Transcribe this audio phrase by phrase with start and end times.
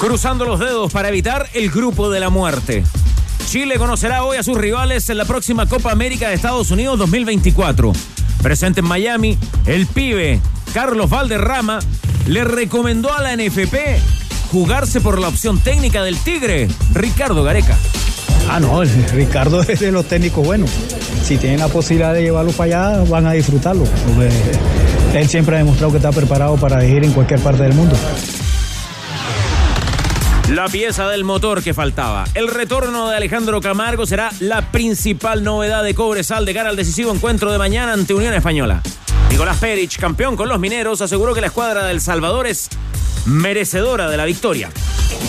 [0.00, 2.82] Cruzando los dedos para evitar el grupo de la muerte.
[3.50, 7.92] Chile conocerá hoy a sus rivales en la próxima Copa América de Estados Unidos 2024.
[8.42, 9.36] Presente en Miami,
[9.66, 10.40] el pibe
[10.72, 11.80] Carlos Valderrama
[12.26, 13.76] le recomendó a la NFP
[14.50, 17.76] jugarse por la opción técnica del Tigre, Ricardo Gareca.
[18.48, 20.70] Ah, no, Ricardo es de los técnicos buenos.
[21.22, 23.84] Si tienen la posibilidad de llevarlo para allá, van a disfrutarlo.
[25.14, 27.94] él siempre ha demostrado que está preparado para ir en cualquier parte del mundo.
[30.60, 32.26] La pieza del motor que faltaba.
[32.34, 37.10] El retorno de Alejandro Camargo será la principal novedad de Cobresal de cara al decisivo
[37.14, 38.82] encuentro de mañana ante Unión Española.
[39.30, 42.68] Nicolás Perich, campeón con los mineros, aseguró que la escuadra del Salvador es
[43.24, 44.70] merecedora de la victoria.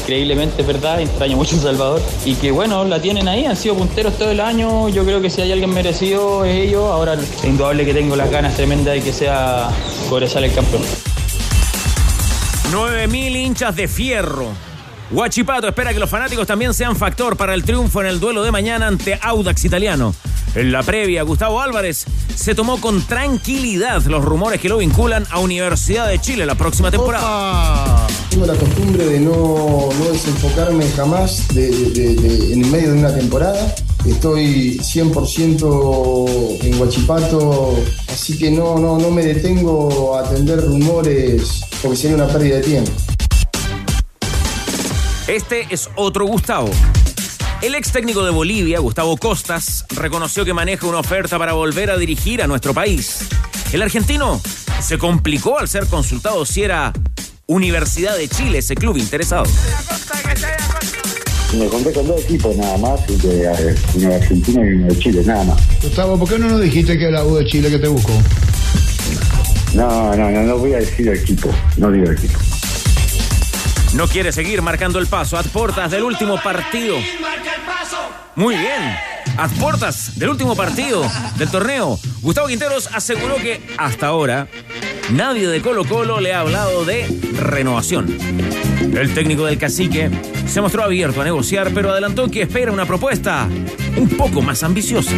[0.02, 1.00] Increíblemente, ¿verdad?
[1.00, 2.02] Extraño mucho El Salvador.
[2.25, 4.89] Y que bueno, la tienen ahí, han sido punteros todo el año.
[4.89, 6.83] Yo creo que si hay alguien merecido es ellos.
[6.83, 9.70] Ahora es indudable que tengo las ganas tremendas de que sea
[10.09, 10.81] Cobresal el campeón.
[12.73, 14.70] 9.000 hinchas de fierro
[15.12, 18.52] Guachipato espera que los fanáticos también sean factor para el triunfo en el duelo de
[18.52, 20.16] mañana ante Audax Italiano.
[20.56, 25.39] En la previa, Gustavo Álvarez se tomó con tranquilidad los rumores que lo vinculan a
[25.39, 28.08] Universidad de Chile la próxima temporada.
[28.30, 33.76] Tengo la costumbre de no, desenfocarme jamás en medio de una temporada.
[34.06, 37.76] Estoy 100% en Guachipato,
[38.08, 42.62] así que no, no, no me detengo a atender rumores porque sería una pérdida de
[42.62, 42.92] tiempo.
[45.27, 46.69] Este es otro Gustavo.
[47.61, 51.97] El ex técnico de Bolivia, Gustavo Costas, reconoció que maneja una oferta para volver a
[51.97, 53.27] dirigir a nuestro país.
[53.71, 54.42] El argentino
[54.82, 56.92] se complicó al ser consultado si era
[57.45, 59.43] Universidad de Chile ese club interesado.
[61.58, 65.43] Me conté con dos equipos nada más, uno de Argentina y uno de Chile, nada
[65.43, 65.59] más.
[65.83, 68.14] Gustavo, ¿por qué no nos dijiste que era U de Chile que te buscó?
[69.76, 72.39] No, no, no, no voy a decir equipo, no digo equipo
[73.93, 75.37] no quiere seguir marcando el paso.
[75.37, 76.97] A portas del último partido.
[78.35, 78.97] Muy bien.
[79.37, 81.03] A portas del último partido
[81.37, 84.47] del torneo, Gustavo Quinteros aseguró que hasta ahora
[85.11, 87.07] nadie de Colo Colo le ha hablado de
[87.37, 88.17] renovación.
[88.79, 90.09] El técnico del cacique
[90.47, 93.47] se mostró abierto a negociar, pero adelantó que espera una propuesta
[93.95, 95.13] un poco más ambiciosa.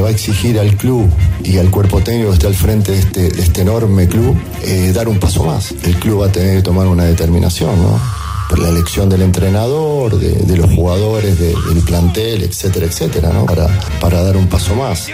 [0.00, 1.12] Le va a exigir al club
[1.44, 5.08] y al cuerpo técnico que está al frente de este, este enorme club eh, dar
[5.08, 5.74] un paso más.
[5.84, 8.00] El club va a tener que tomar una determinación, ¿no?
[8.48, 13.44] Por la elección del entrenador, de, los jugadores, del plantel, etcétera, etcétera, ¿no?
[13.44, 13.68] Para,
[14.00, 15.08] para dar un paso más.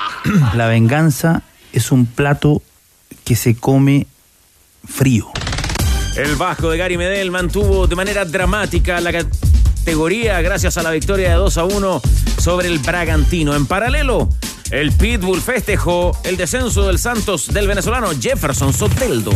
[0.54, 1.42] La venganza
[1.74, 2.62] es un plato
[3.24, 4.06] que se come
[4.88, 5.30] frío.
[6.16, 9.12] El Vasco de Gary Medel mantuvo de manera dramática la
[9.80, 12.02] categoría gracias a la victoria de 2 a 1
[12.38, 13.56] sobre el Bragantino.
[13.56, 14.28] En paralelo,
[14.70, 19.32] el Pitbull festejó el descenso del Santos del venezolano Jefferson Soteldo.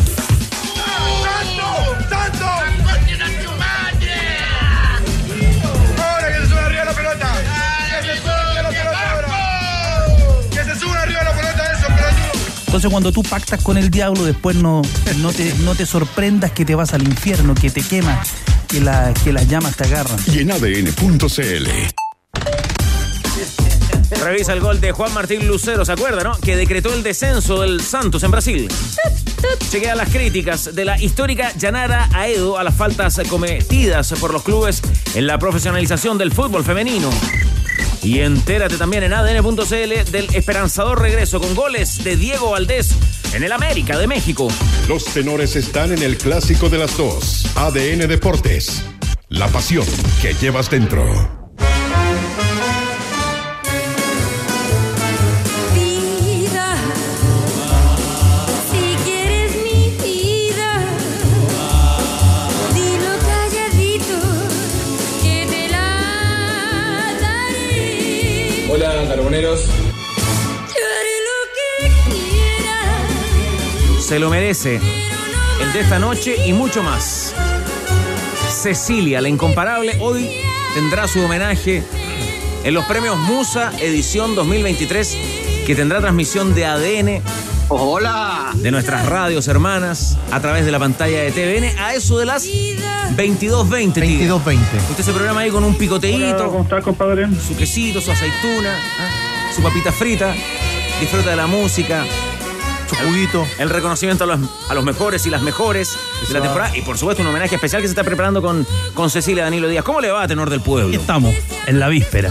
[12.66, 14.82] Entonces cuando tú pactas con el diablo, después no,
[15.18, 18.30] no, te, no te sorprendas que te vas al infierno, que te quemas,
[18.74, 20.18] que, la, que las llamas te agarran.
[20.26, 21.68] Y en ADN.cl.
[24.20, 26.36] Revisa el gol de Juan Martín Lucero, ¿se acuerda, no?
[26.40, 28.68] Que decretó el descenso del Santos en Brasil.
[29.90, 34.82] a las críticas de la histórica Yanara Aedo a las faltas cometidas por los clubes
[35.14, 37.10] en la profesionalización del fútbol femenino.
[38.02, 42.90] Y entérate también en ADN.cl del esperanzador regreso con goles de Diego Valdés
[43.34, 44.48] en el América de México.
[44.88, 47.46] Los tenores están en el clásico de las dos.
[47.56, 48.84] ADN Deportes.
[49.28, 49.86] La pasión
[50.22, 51.44] que llevas dentro.
[74.14, 74.78] Se lo merece.
[75.60, 77.34] El de esta noche y mucho más.
[78.48, 80.30] Cecilia, la incomparable, hoy
[80.72, 81.82] tendrá su homenaje
[82.62, 85.16] en los premios Musa edición 2023
[85.66, 87.22] que tendrá transmisión de ADN
[87.68, 88.52] Hola.
[88.54, 92.46] De nuestras radios hermanas a través de la pantalla de TVN a eso de las
[92.46, 93.94] 22.20.
[93.94, 94.58] 22.20.
[94.90, 96.52] Usted se programa ahí con un picoteíto.
[96.52, 97.26] ¿Cómo estás, compadre?
[97.44, 99.52] Su quesito, su aceituna, ¿ah?
[99.52, 100.32] su papita frita.
[101.00, 102.04] Disfruta de la música.
[102.98, 103.46] Su juguito.
[103.58, 105.96] El reconocimiento a los, a los mejores y las mejores
[106.28, 106.76] de la temporada.
[106.76, 109.84] Y por supuesto un homenaje especial que se está preparando con, con Cecilia Danilo Díaz.
[109.84, 110.88] ¿Cómo le va a Tenor del Pueblo?
[110.88, 111.34] Aquí estamos,
[111.66, 112.30] en la víspera.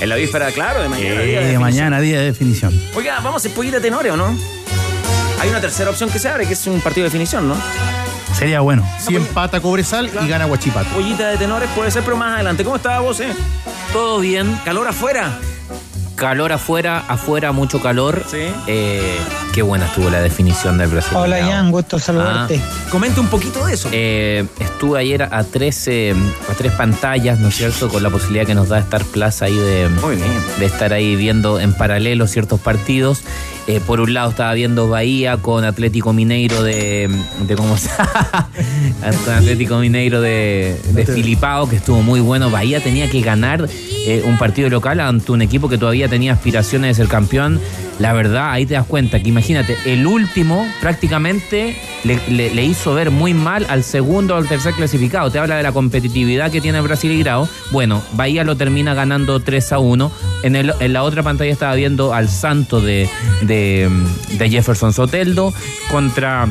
[0.00, 1.22] En la víspera, claro, de mañana.
[1.22, 2.78] Eh, día de mañana, día de definición.
[2.94, 4.36] Oiga, vamos a hacer pollita tenore, ¿o no?
[5.40, 7.56] Hay una tercera opción que se abre, que es un partido de definición, ¿no?
[8.36, 8.86] Sería bueno.
[8.98, 10.90] Si empata Cobresal y gana Huachipato.
[10.90, 12.64] Pollita de tenores puede ser, pero más adelante.
[12.64, 13.32] ¿Cómo está vos, eh?
[13.92, 14.58] Todo bien.
[14.64, 15.38] ¿Calor afuera?
[16.16, 18.24] Calor afuera, afuera mucho calor.
[18.26, 18.46] Sí.
[18.66, 19.18] Eh,
[19.54, 21.16] qué buena estuvo la definición del Brasil.
[21.16, 22.60] Hola, Ian, gusto saludarte.
[22.90, 23.88] Comente un poquito de eso.
[23.92, 26.12] Eh, estuve ayer a tres, eh,
[26.50, 27.88] a tres pantallas, ¿no es cierto?
[27.88, 29.88] Con la posibilidad que nos da Star Plus ahí de,
[30.58, 33.22] de estar ahí viendo en paralelo ciertos partidos.
[33.66, 37.08] Eh, por un lado estaba viendo Bahía con Atlético Mineiro de,
[37.46, 37.88] de ¿cómo se
[39.24, 42.50] con Atlético Mineiro de, de Filipao, que estuvo muy bueno.
[42.50, 43.66] Bahía tenía que ganar
[44.06, 47.58] eh, un partido local ante un equipo que todavía tenía aspiraciones de ser campeón.
[48.00, 53.10] La verdad, ahí te das cuenta que imagínate, el último prácticamente le, le- hizo ver
[53.12, 55.30] muy mal al segundo o al tercer clasificado.
[55.30, 57.48] Te habla de la competitividad que tiene Brasil y Grau.
[57.70, 60.10] Bueno, Bahía lo termina ganando 3 a 1.
[60.42, 63.08] En, el- en la otra pantalla estaba viendo al Santo de,
[63.42, 63.88] de
[64.50, 65.54] Jefferson Soteldo
[65.90, 66.48] contra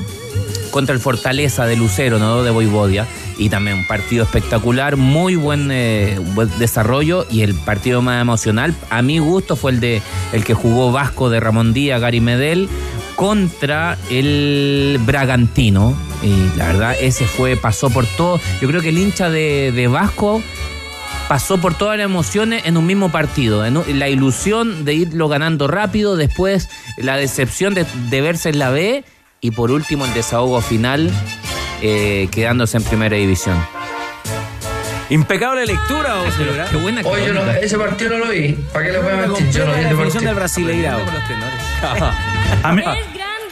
[0.74, 2.42] contra el Fortaleza de Lucero, ¿no?
[2.42, 3.06] De Voivodia.
[3.38, 7.28] Y también un partido espectacular, muy buen, eh, buen desarrollo.
[7.30, 10.02] Y el partido más emocional, a mi gusto, fue el de
[10.34, 12.68] el que jugó Vasco de Ramón Díaz, Gary Medel,
[13.16, 15.96] contra el Bragantino.
[16.24, 18.40] Y la verdad, ese fue, pasó por todo.
[18.60, 20.42] Yo creo que el hincha de, de Vasco
[21.28, 23.64] pasó por todas las emociones en un mismo partido.
[23.70, 26.68] La ilusión de irlo ganando rápido, después
[26.98, 29.04] la decepción de, de verse en la B
[29.44, 31.12] y por último el desahogo final
[31.82, 33.56] eh, quedándose en primera división.
[35.10, 36.66] Impecable lectura, vos, Celebra.
[36.70, 38.54] Qué buena Oye, no- ese partido no lo vi.
[38.72, 39.52] ¿Para qué le voy a mentir?
[39.52, 40.36] Yo no vi la ese definición del
[42.74, 42.84] me-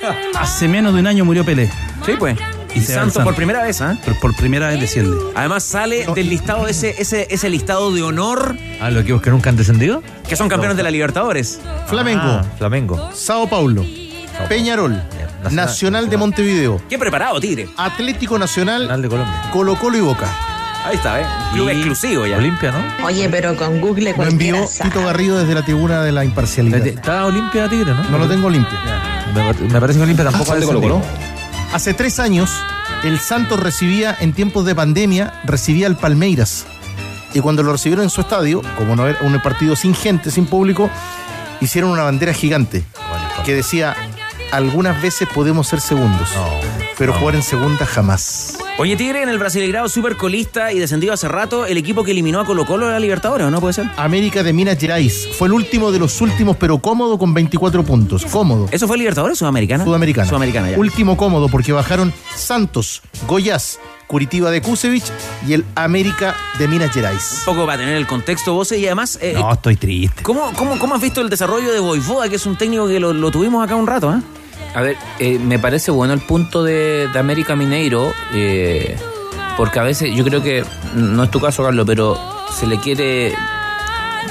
[0.40, 1.70] hace menos de un año murió Pelé.
[2.06, 2.38] Sí, pues.
[2.74, 3.98] Y Santos por primera vez, ¿ah?
[4.06, 5.18] Por, por primera vez desciende.
[5.36, 9.50] Además sale del listado ese, ese, ese listado de honor Ah, los equipos que nunca
[9.50, 10.02] han descendido.
[10.28, 11.60] que son campeones de la Libertadores.
[11.88, 13.12] Flamengo, Ah, Flamengo.
[13.14, 13.86] Sao Paulo,
[14.48, 15.04] Peñarol,
[15.50, 17.70] Nacional de Montevideo, Qué preparado, Tigre.
[17.78, 19.42] Atlético Nacional, Nacional de Colombia.
[19.52, 20.28] Colo Colo y Boca.
[20.84, 21.26] Ahí está, ¿eh?
[21.54, 22.38] Club Y exclusivo ya.
[22.38, 23.06] Olimpia, ¿no?
[23.06, 24.90] Oye, pero con Google Lo envió sabe.
[24.90, 26.86] Tito Garrido desde la tribuna de la imparcialidad.
[26.86, 28.04] Está Olimpia Tigre, ¿no?
[28.10, 28.78] No lo tengo limpio.
[29.36, 31.02] Me, me parece que Olimpia tampoco ha descendido.
[31.74, 32.52] Hace tres años,
[33.04, 36.66] el Santos recibía, en tiempos de pandemia, recibía al Palmeiras.
[37.34, 40.48] Y cuando lo recibieron en su estadio, como no era un partido sin gente, sin
[40.48, 40.90] público,
[41.62, 42.84] hicieron una bandera gigante
[43.46, 43.96] que decía,
[44.52, 46.30] algunas veces podemos ser segundos,
[46.98, 48.58] pero jugar en segunda jamás.
[48.78, 52.40] Oye, Tigre, en el Brasileirao super colista y descendido hace rato, el equipo que eliminó
[52.40, 53.86] a Colo Colo de la Libertadores, ¿o no puede ser?
[53.98, 58.26] América de Minas Gerais fue el último de los últimos, pero cómodo con 24 puntos.
[58.26, 58.68] Cómodo.
[58.72, 59.84] ¿Eso fue Libertadores o Sudamericana?
[59.84, 60.28] Sudamericana.
[60.28, 60.78] Sudamericana, ya.
[60.80, 65.06] Último cómodo porque bajaron Santos, Goiás, Curitiba de Kusevich
[65.48, 67.44] y el América de Minas Gerais.
[67.48, 69.20] Un poco para tener el contexto, vos, y además...
[69.22, 70.24] eh, No, estoy triste.
[70.24, 73.14] ¿cómo, cómo, cómo has visto el desarrollo de Boivoda, que es un técnico que lo,
[73.14, 74.20] lo tuvimos acá un rato, ¿eh?
[74.74, 78.96] A ver, eh, me parece bueno el punto de, de América Mineiro, eh,
[79.58, 80.64] porque a veces yo creo que,
[80.96, 82.18] no es tu caso, Carlos, pero
[82.58, 83.34] se le quiere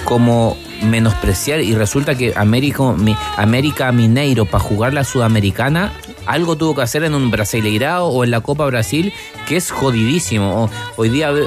[0.05, 5.93] como menospreciar y resulta que América, mi- América Mineiro para jugar la Sudamericana
[6.27, 9.13] algo tuvo que hacer en un Brasileirao o en la Copa Brasil
[9.47, 10.65] que es jodidísimo.
[10.65, 11.47] O- hoy día ve-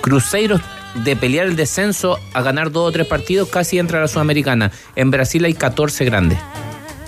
[0.00, 0.58] Cruzeiro
[1.04, 4.70] de pelear el descenso a ganar dos o tres partidos casi entra a la Sudamericana.
[4.94, 6.38] En Brasil hay 14 grandes.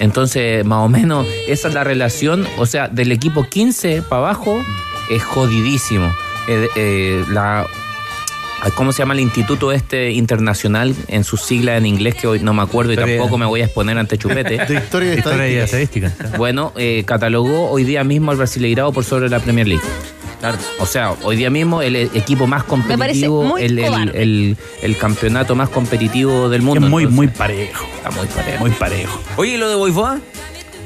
[0.01, 2.47] Entonces, más o menos, esa es la relación.
[2.59, 4.63] O sea, del equipo 15 para abajo
[5.11, 6.13] es jodidísimo.
[6.49, 7.67] Eh, eh, la,
[8.75, 12.53] ¿Cómo se llama el instituto este internacional en sus siglas en inglés que hoy no
[12.55, 14.59] me acuerdo y Historia- tampoco me voy a exponer ante Chupete?
[14.67, 16.13] De historia y Historia y estadística.
[16.37, 19.85] Bueno, eh, catalogó hoy día mismo al Brasileirao por sobre la Premier League.
[20.79, 24.23] O sea, hoy día mismo el e- equipo más competitivo, muy el, el, cobarde.
[24.23, 26.89] el- el campeonato más competitivo del Es mundo.
[26.89, 27.87] muy, entonces, muy parejo.
[27.97, 28.59] está muy parejo.
[28.61, 29.21] Muy parejo.
[29.37, 30.21] Oye, ¿y lo de Boivoda?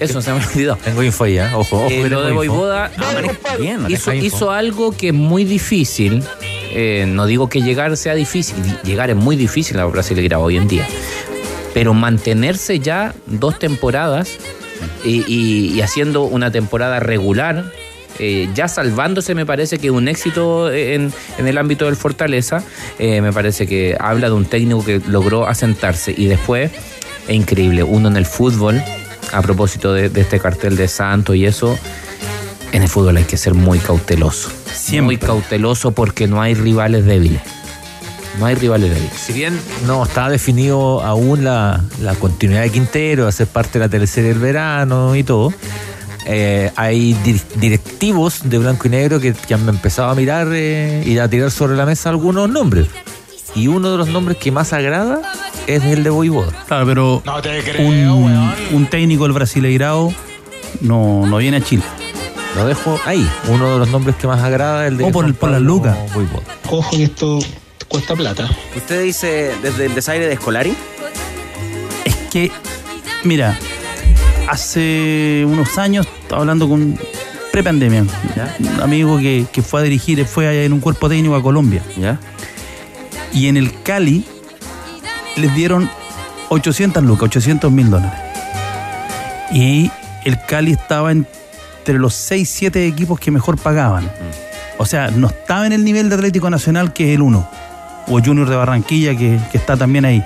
[0.00, 0.76] Eso se me olvidó.
[0.76, 1.46] Tengo info ahí, ¿eh?
[1.54, 1.88] Ojo, ojo.
[1.90, 2.34] Eh, lo de info.
[2.36, 6.22] Voivoda Ah, bien, hizo, hizo algo que es muy difícil.
[6.74, 10.66] Eh, no digo que llegar sea difícil, llegar es muy difícil a Brasil hoy en
[10.66, 10.88] día.
[11.74, 14.30] Pero mantenerse ya dos temporadas
[15.04, 17.70] y, y- y haciendo una temporada regular,
[18.18, 22.62] eh, ya salvándose me parece que un éxito en, en el ámbito del Fortaleza,
[22.98, 26.70] eh, me parece que habla de un técnico que logró asentarse y después,
[27.28, 28.82] es increíble, uno en el fútbol
[29.32, 31.78] a propósito de, de este cartel de Santos y eso,
[32.72, 34.50] en el fútbol hay que ser muy cauteloso.
[35.00, 37.42] Muy cauteloso porque no hay rivales débiles.
[38.38, 39.12] No hay rivales débiles.
[39.12, 43.88] Si bien no está definido aún la, la continuidad de Quintero, hacer parte de la
[43.90, 45.52] teleserie del verano y todo,
[46.26, 51.02] eh, hay dir- directivos de blanco y negro que, que han empezado a mirar eh,
[51.06, 52.86] y a tirar sobre la mesa algunos nombres.
[53.54, 55.20] Y uno de los nombres que más agrada
[55.66, 56.52] es el de Voivoda.
[56.66, 57.22] Claro, pero
[57.78, 60.12] un, un técnico del Brasileirao
[60.80, 61.82] no, no viene a Chile.
[62.56, 63.28] Lo dejo ahí.
[63.48, 65.60] Uno de los nombres que más agrada es el de O por, Juan por las
[65.60, 65.96] lucas.
[66.70, 67.38] Ojo que esto
[67.88, 68.48] cuesta plata.
[68.76, 70.74] ¿Usted dice desde el desaire de Escolari?
[72.04, 72.50] Es que,
[73.24, 73.58] mira,
[74.52, 76.98] hace unos años estaba hablando con
[77.52, 78.04] prepandemia,
[78.58, 81.82] un amigo que, que fue a dirigir, fue allá en un cuerpo técnico a Colombia.
[81.96, 82.20] ¿Ya?
[83.32, 84.26] Y en el Cali
[85.36, 85.88] les dieron
[86.50, 88.20] 800 lucas, 800 mil dólares.
[89.54, 89.90] Y
[90.24, 94.10] el Cali estaba entre los 6, 7 equipos que mejor pagaban.
[94.76, 97.48] O sea, no estaba en el nivel de Atlético Nacional, que es el 1.
[98.08, 100.22] O Junior de Barranquilla, que, que está también ahí.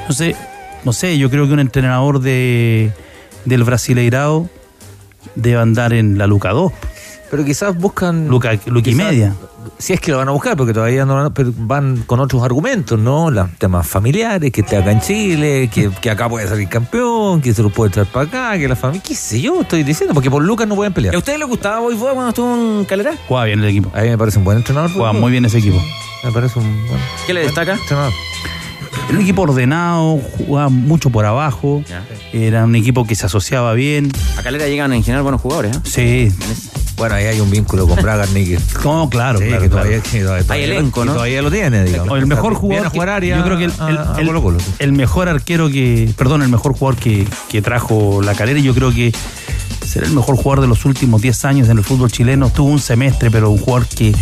[0.00, 0.34] Entonces,
[0.82, 2.92] no sé, yo creo que un entrenador de,
[3.44, 4.48] del Brasileirao
[5.34, 6.72] debe andar en la Luca 2.
[7.30, 8.28] Pero quizás buscan.
[8.28, 9.34] Luca, Luca y media.
[9.78, 12.42] Si es que lo van a buscar, porque todavía no van, pero van con otros
[12.42, 13.30] argumentos, ¿no?
[13.30, 17.52] Los temas familiares, que esté acá en Chile, que, que acá puede salir campeón, que
[17.52, 19.02] se lo puede traer para acá, que la familia.
[19.06, 19.60] ¿Qué sé yo?
[19.60, 21.14] Estoy diciendo, porque por Lucas no pueden pelear.
[21.14, 23.12] ¿A usted le gustaba Boivoda cuando estuvo en Calera?
[23.28, 23.90] Juega bien el equipo.
[23.94, 24.90] A mí me parece un buen entrenador.
[24.90, 25.80] Juega muy bien ese equipo.
[26.24, 27.74] Me parece un buen ¿Qué le destaca?
[27.74, 28.12] entrenador.
[29.08, 31.82] Era un equipo ordenado, jugaba mucho por abajo.
[32.32, 34.10] Era un equipo que se asociaba bien.
[34.36, 35.80] A Calera llegan en general buenos jugadores, ¿eh?
[35.84, 36.32] Sí.
[36.96, 38.56] Bueno, ahí hay un vínculo con Braga, Nicky.
[38.84, 39.84] No, claro, Sí, claro, que claro.
[39.86, 41.12] todavía, que todavía- todavía lo- elenco, ¿no?
[41.14, 42.10] Todavía lo tiene, digamos.
[42.12, 42.90] O el mejor jugador.
[42.92, 44.66] que- área yo creo que el, a- el- a el- Colo-Colo, sí.
[44.80, 46.12] el mejor arquero que.
[46.16, 49.12] Perdón, el mejor jugador que, que trajo la calera, yo creo que
[49.86, 52.50] será el mejor jugador de los últimos 10 años en el fútbol chileno.
[52.50, 54.12] Tuvo un semestre, pero un jugador que.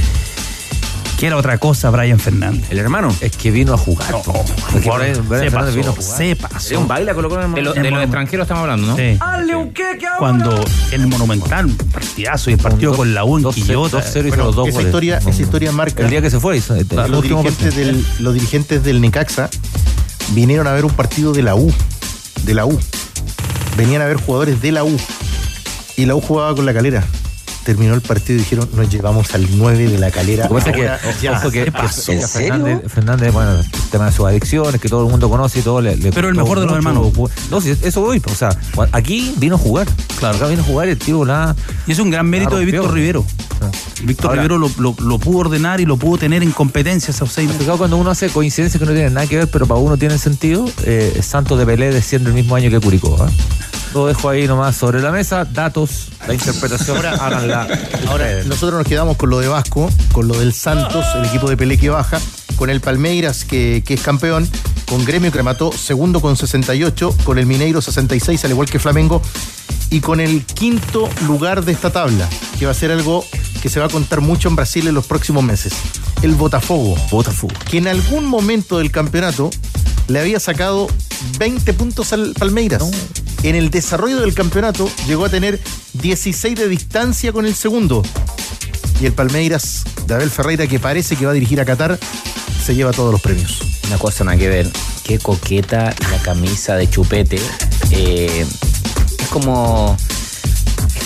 [1.17, 2.67] Que era otra cosa, Brian Fernández.
[2.71, 3.15] ¿El hermano?
[3.23, 4.11] Es que vino a jugar.
[4.23, 4.33] po.
[4.33, 5.43] un Porque jugador Brian- Brian
[5.73, 6.19] se vino a pasó, jugar.
[6.19, 6.61] se pasó.
[6.61, 8.87] ¿Sería un baile a Colo Colo en el De, lo- de los extranjeros estamos hablando,
[8.89, 8.97] ¿no?
[8.97, 9.17] Sí.
[9.21, 9.73] ¡Hazle un!
[10.19, 13.99] Cuando en el Monumental, un partidazo y el partido con la U en dos- Quillota.
[13.99, 14.87] 2-0 hizo Bueno, los dos esa goles.
[14.89, 18.35] historia, esa historia marca El día que se fue, hizo, el los, dirigentes del, los
[18.35, 19.49] dirigentes del Necaxa
[20.33, 21.73] vinieron a ver un partido de la U.
[22.45, 22.79] De la U.
[23.77, 24.97] Venían a ver jugadores de la U.
[25.97, 27.03] Y la U jugaba con la calera.
[27.67, 30.47] Terminó el partido y dijeron, nos llevamos al 9 de la calera.
[30.47, 30.89] Ahora que,
[31.21, 35.29] ya, ojo que, Fernández, Fernández, bueno, el tema de sus adicciones, que todo el mundo
[35.29, 35.81] conoce y todo.
[35.81, 37.13] Le, le Pero el mejor de los hermanos.
[37.51, 38.23] No, sí, eso voy.
[38.31, 38.51] O sea,
[38.93, 39.89] aquí vino a jugar.
[40.21, 41.57] Claro, acá vino a jugar el tío nada.
[41.89, 42.67] Y es un gran mérito La de.
[42.67, 43.25] Víctor Rivero.
[44.05, 47.33] Víctor Ahora- Rivero lo, lo- lo pudo ordenar y lo pudo tener en competencia esos
[47.33, 47.67] seis meses.
[47.77, 50.67] Cuando uno hace coincidencias que no tienen nada que ver, pero para uno tienen sentido,
[50.85, 53.17] eh, Santos de Pelé desciende el mismo año que Curicó.
[53.21, 53.29] ¿ah?
[53.95, 57.56] Lo dejo ahí nomás sobre la mesa, datos, la interpretación, háganla.
[58.09, 61.57] Ahora, nosotros nos quedamos con lo de Vasco, con lo del Santos, el equipo de
[61.57, 62.21] Pelé que baja,
[62.57, 64.49] con el Palmeiras que, que es campeón,
[64.87, 69.23] con Gremio que remató segundo con 68, con el Mineiro 66, al igual que Flamengo,
[69.91, 73.25] y con el quinto lugar de esta tabla, que va a ser algo
[73.63, 75.73] que se va a contar mucho en Brasil en los próximos meses.
[76.23, 76.97] El Botafogo.
[77.11, 77.55] Botafogo.
[77.71, 79.51] Que en algún momento del campeonato
[80.09, 80.87] le había sacado
[81.39, 82.83] 20 puntos al Palmeiras.
[83.47, 85.61] En el desarrollo del campeonato llegó a tener
[85.93, 88.03] 16 de distancia con el segundo.
[89.01, 91.97] Y el Palmeiras de Abel Ferreira, que parece que va a dirigir a Qatar,
[92.65, 93.61] se lleva todos los premios.
[93.87, 94.69] Una cosa nada que ver.
[95.05, 97.39] Qué coqueta la camisa de chupete.
[97.93, 98.45] Eh,
[99.17, 99.97] es como.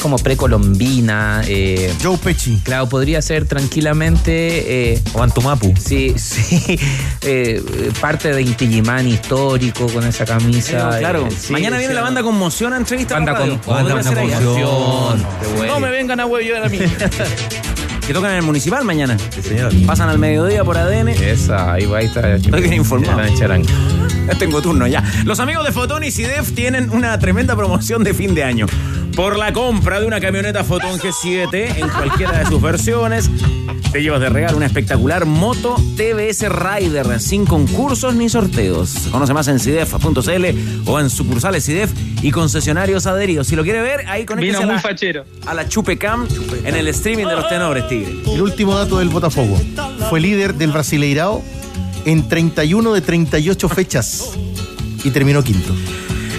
[0.01, 1.43] Como precolombina.
[1.47, 2.61] Eh, Joe Pesci.
[2.65, 4.93] Claro, podría ser tranquilamente.
[4.95, 5.75] Eh, o Antumapu.
[5.79, 6.79] Sí, sí.
[7.23, 7.63] eh,
[8.01, 10.99] parte de Inti Illimani histórico con esa camisa.
[10.99, 11.27] claro.
[11.27, 14.03] eh, sí, Mañana viene sí, la banda Conmoción a entrevista Banda con- banda.
[14.03, 15.27] Conmoción.
[15.67, 16.79] No me vengan a huevo a mí.
[18.07, 19.17] que tocan en el municipal mañana.
[19.35, 19.73] Sí, señor.
[19.87, 21.09] Pasan al mediodía por ADN.
[21.11, 22.35] Esa, ahí va, ahí está.
[22.35, 23.21] Estoy bien informado.
[24.27, 25.03] Ya tengo turno ya.
[25.25, 28.67] Los amigos de Fotón y CIDEF tienen una tremenda promoción de fin de año.
[29.17, 33.31] Por la compra de una camioneta Fotón G7 en cualquiera de sus versiones,
[33.93, 39.09] te llevas de regalo una espectacular moto TBS Rider sin concursos ni sorteos.
[39.11, 41.91] Conoce más en CIDEF.cl o en sucursales CIDEF
[42.23, 43.49] y concesionarios adheridos.
[43.49, 45.25] Si lo quiere ver, ahí conéctese Vino a muy la, fachero.
[45.47, 46.27] a la Chupecam
[46.65, 48.15] en el streaming de los tenores, Tigre.
[48.33, 49.61] El último dato del Botafogo.
[50.09, 51.43] Fue líder del Brasileirao
[52.05, 54.33] en 31 de 38 fechas
[55.05, 55.75] y terminó quinto.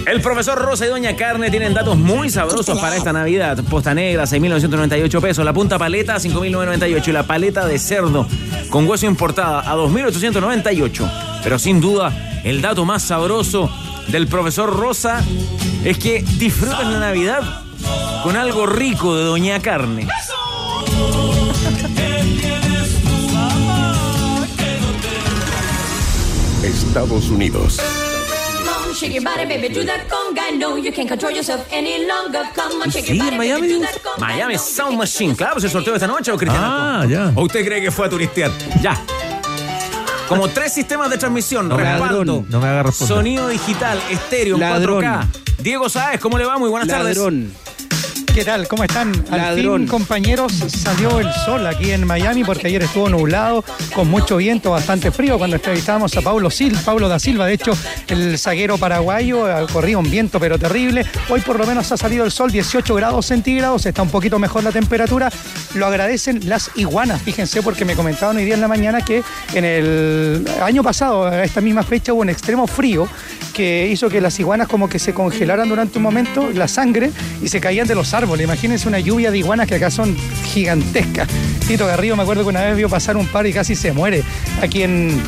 [0.06, 3.62] El profesor Rosa y Doña Carne tienen datos muy sabrosos para esta Navidad.
[3.70, 5.44] Posta negra, 6.998 pesos.
[5.44, 7.08] La punta paleta, 5.998.
[7.08, 8.26] Y la paleta de cerdo
[8.70, 11.40] con hueso importada a 2.898.
[11.42, 13.70] Pero sin duda, el dato más sabroso
[14.08, 15.22] del profesor Rosa
[15.84, 17.42] es que disfruten la Navidad
[18.22, 20.08] con algo rico de Doña Carne.
[26.62, 27.80] Estados Unidos.
[29.02, 30.56] Shake your body, baby, do that conga.
[30.56, 32.42] No, you can't control yourself any longer.
[32.54, 33.68] Come on, shake your Sí, body, en baby, Miami.
[33.68, 34.20] do that conga.
[34.20, 35.34] Miami Sound Machine.
[35.34, 36.62] Claro, se sorteó esta noche o Cristian.
[36.64, 37.32] Ah, ya.
[37.34, 38.52] ¿O usted cree que fue a turistear?
[38.80, 38.96] Ya.
[40.28, 43.16] Como tres sistemas de transmisión, No respaldo, no me haga responder.
[43.16, 45.04] sonido digital, estéreo, en Ladrón.
[45.04, 45.26] 4K.
[45.58, 46.56] Diego Sáez, ¿cómo le va?
[46.58, 47.18] Muy buenas tardes.
[48.34, 48.66] ¿Qué tal?
[48.66, 49.12] ¿Cómo están?
[49.30, 49.80] Al Ladrón.
[49.82, 53.62] fin, compañeros, salió el sol aquí en Miami porque ayer estuvo nublado,
[53.94, 55.36] con mucho viento, bastante frío.
[55.36, 57.72] Cuando entrevistábamos a Paulo, Sil, Paulo da Silva, de hecho,
[58.08, 61.04] el zaguero paraguayo, corría un viento pero terrible.
[61.28, 64.64] Hoy por lo menos ha salido el sol, 18 grados centígrados, está un poquito mejor
[64.64, 65.30] la temperatura.
[65.74, 69.22] Lo agradecen las iguanas, fíjense, porque me comentaban hoy día en la mañana que
[69.52, 73.06] en el año pasado, a esta misma fecha, hubo un extremo frío
[73.52, 77.10] que hizo que las iguanas como que se congelaran durante un momento la sangre
[77.42, 78.21] y se caían de los árboles.
[78.26, 80.16] Imagínense una lluvia de iguanas que acá son
[80.52, 81.28] gigantescas.
[81.66, 84.22] Tito Garrido me acuerdo que una vez vio pasar un par y casi se muere
[84.60, 85.20] aquí en,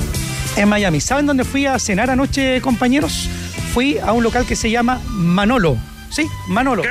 [0.57, 1.01] en Miami.
[1.01, 3.29] ¿Saben dónde fui a cenar anoche, compañeros?
[3.73, 5.77] Fui a un local que se llama Manolo.
[6.11, 6.83] Sí, Manolo.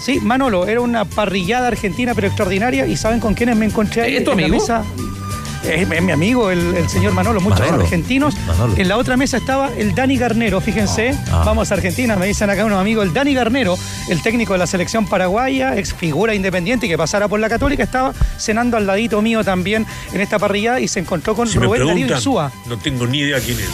[0.00, 2.86] Sí, Manolo, era una parrillada argentina pero extraordinaria.
[2.86, 4.16] ¿Y saben con quiénes me encontré ahí?
[4.16, 4.60] ¿Es tu en la amigo?
[4.60, 4.82] mesa?
[5.64, 7.84] Es, es mi amigo, el, el señor Manolo, muchos Manolo.
[7.84, 8.34] argentinos.
[8.46, 8.74] Manolo.
[8.76, 11.16] En la otra mesa estaba el Dani Garnero, fíjense.
[11.30, 11.42] Ah.
[11.46, 13.06] Vamos a Argentina, me dicen acá unos amigos.
[13.06, 13.78] El Dani Garnero,
[14.08, 17.82] el técnico de la selección paraguaya, ex figura independiente y que pasara por la Católica,
[17.82, 21.66] estaba cenando al ladito mío también en esta parrillada y se encontró con Si me
[21.66, 22.50] Rubén Darío Insúa.
[22.66, 23.68] no tengo ni idea quién es.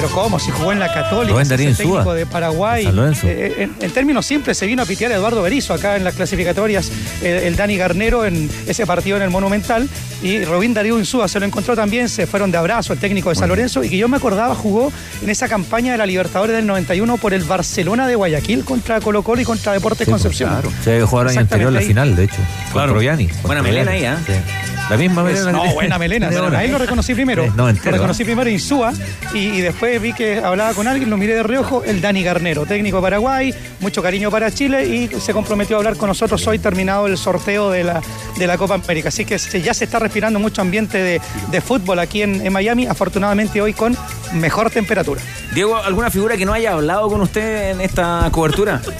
[0.00, 0.38] Pero ¿cómo?
[0.38, 1.84] Si jugó en la Católica, Rubén es el Insúa.
[1.86, 2.84] técnico de Paraguay.
[2.84, 3.26] San Lorenzo.
[3.26, 6.14] Eh, en, en términos simples, se vino a pitear a Eduardo Berizzo acá en las
[6.14, 6.88] clasificatorias,
[7.20, 9.88] eh, el Dani Garnero en ese partido en el Monumental.
[10.22, 13.34] Y Rubén Darío Insúa se lo encontró también, se fueron de abrazo el técnico de
[13.34, 13.82] San Lorenzo.
[13.82, 17.34] Y que yo me acordaba, jugó en esa campaña de la Libertadores del 91 por
[17.34, 20.50] el Barcelona de Guayaquil contra Colo Colo y contra Deportes Sí, pues, Concepción.
[20.50, 20.70] claro.
[20.84, 22.36] Se jugó el año anterior la final, de hecho.
[22.72, 22.88] Claro.
[22.92, 23.26] Con Troviani.
[23.26, 24.14] Con Buena melena ahí, ¿eh?
[24.26, 24.32] Sí.
[24.90, 25.52] La misma melena.
[25.52, 26.28] No, buena melena.
[26.28, 26.58] ahora.
[26.60, 27.44] Ahí lo reconocí primero.
[27.44, 28.26] Sí, no, entero, lo reconocí ¿eh?
[28.26, 28.92] primero Insúa
[29.34, 32.64] y, y después vi que hablaba con alguien, lo miré de reojo, el Dani Garnero,
[32.64, 36.58] técnico de Paraguay, mucho cariño para Chile y se comprometió a hablar con nosotros hoy
[36.58, 38.00] terminado el sorteo de la,
[38.38, 39.08] de la Copa América.
[39.10, 41.20] Así que se- ya se está respirando mucho ambiente de,
[41.50, 43.96] de fútbol aquí en, en Miami, afortunadamente hoy con
[44.32, 45.20] mejor temperatura.
[45.54, 48.80] Diego, ¿alguna figura que no haya hablado con usted en esta cobertura?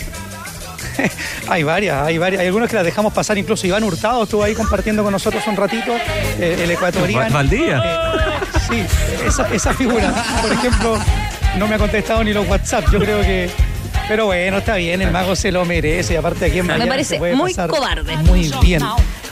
[1.49, 2.41] Hay varias, hay varias.
[2.41, 5.57] Hay algunos que las dejamos pasar, incluso Iván Hurtado estuvo ahí compartiendo con nosotros un
[5.57, 5.93] ratito,
[6.39, 7.33] eh, el ecuatoriano.
[7.33, 7.83] Valdía.
[7.85, 10.99] Eh, sí, esa, esa figura, por ejemplo,
[11.57, 12.85] no me ha contestado ni los WhatsApp.
[12.93, 13.51] Yo creo que.
[14.09, 16.15] Pero bueno, está bien, el mago se lo merece.
[16.15, 18.17] Y aparte aquí en Me parece se puede muy pasar cobarde.
[18.19, 18.83] Muy bien.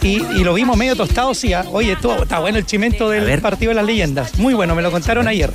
[0.03, 1.55] Y, y lo vimos medio tostado, sí.
[1.55, 1.65] ah.
[1.73, 4.39] Oye, está bueno el chimento del partido de las leyendas.
[4.39, 5.51] Muy bueno, me lo contaron ayer.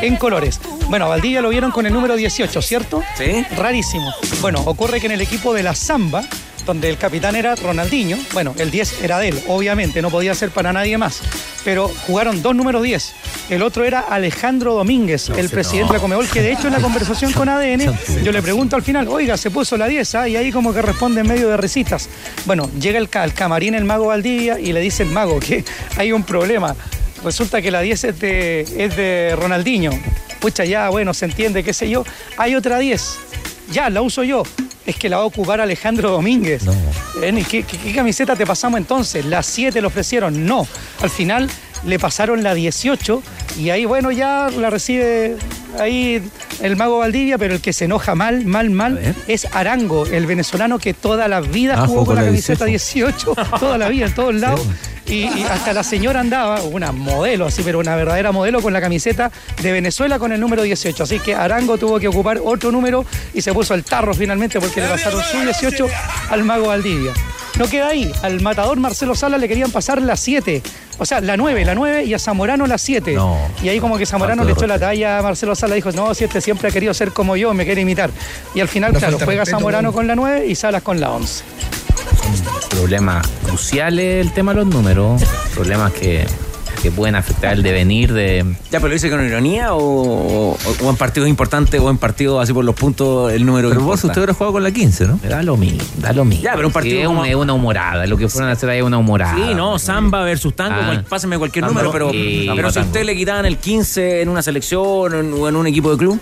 [0.00, 0.58] En colores.
[0.92, 3.02] Bueno, a Valdivia lo vieron con el número 18, ¿cierto?
[3.16, 3.46] Sí.
[3.56, 4.12] Rarísimo.
[4.42, 6.22] Bueno, ocurre que en el equipo de la Zamba,
[6.66, 10.50] donde el capitán era Ronaldinho, bueno, el 10 era de él, obviamente, no podía ser
[10.50, 11.20] para nadie más,
[11.64, 13.10] pero jugaron dos números 10.
[13.48, 16.80] El otro era Alejandro Domínguez, el presidente de la Comebol, que de hecho en la
[16.80, 17.90] conversación con ADN,
[18.22, 20.28] yo le pregunto al final, oiga, se puso la 10, ¿ah?
[20.28, 22.10] y ahí como que responde en medio de risitas.
[22.44, 25.64] Bueno, llega el, ca- camarín el mago Valdivia y le dice el mago que
[25.96, 26.76] hay un problema.
[27.24, 29.92] Resulta que la 10 es de, es de Ronaldinho.
[30.42, 32.04] Pucha, ya, bueno, se entiende, qué sé yo.
[32.36, 33.18] Hay otra 10.
[33.70, 34.42] Ya, la uso yo.
[34.84, 36.64] Es que la va a ocupar Alejandro Domínguez.
[37.20, 37.38] ¿Ven?
[37.38, 39.24] ¿Y qué, qué- qué camiseta te pasamos entonces?
[39.24, 40.44] La 7 le ofrecieron.
[40.44, 40.66] No.
[41.00, 41.48] Al final
[41.86, 43.22] le pasaron la 18
[43.58, 45.36] y ahí, bueno, ya la recibe
[45.78, 46.22] ahí
[46.60, 50.78] el mago Valdivia, pero el que se enoja mal, mal, mal es Arango, el venezolano
[50.78, 54.14] que toda la vida Ah, jugó con la la camiseta 18, toda la vida, en
[54.14, 54.66] todos lados.
[55.06, 58.80] Y, y hasta la señora andaba, una modelo así, pero una verdadera modelo con la
[58.80, 61.02] camiseta de Venezuela con el número 18.
[61.02, 64.80] Así que Arango tuvo que ocupar otro número y se puso el tarro finalmente porque
[64.80, 65.88] le pasaron su 18
[66.30, 67.12] al mago Valdivia.
[67.62, 70.60] No queda ahí, al matador Marcelo Sala le querían pasar la 7.
[70.98, 73.12] O sea, la 9, la 9 y a Zamorano la 7.
[73.12, 73.38] No.
[73.62, 76.24] Y ahí como que Zamorano le echó la talla a Marcelo Sala, dijo, no, si
[76.24, 78.10] este siempre ha querido ser como yo, me quiere imitar.
[78.52, 81.12] Y al final, Una claro, juega respeto, Zamorano con la 9 y Salas con la
[81.12, 81.44] 11.
[82.70, 85.22] Problemas cruciales el tema de los números.
[85.54, 86.26] Problemas que,
[86.82, 88.44] que pueden afectar el devenir de.
[88.70, 92.42] Ya, pero lo dice con ironía o, o- o en partidos importantes o en partidos
[92.42, 94.06] así por los puntos el número Pero vos, importa?
[94.08, 95.20] usted hubiera jugado con la 15, ¿no?
[95.28, 96.42] Da lo mismo, da lo mismo.
[96.44, 98.06] Ya, pero un partido es, como- un- es una humorada.
[98.06, 99.34] Lo que fueron a hacer ahí es una humorada.
[99.36, 100.86] Sí, no, Samba versus Tango, Ah.
[100.86, 104.82] cual- páseme cualquier Samba, número, pero, si usted le quitaban el 15 en una selección
[104.84, 106.20] o en, o en un equipo de club,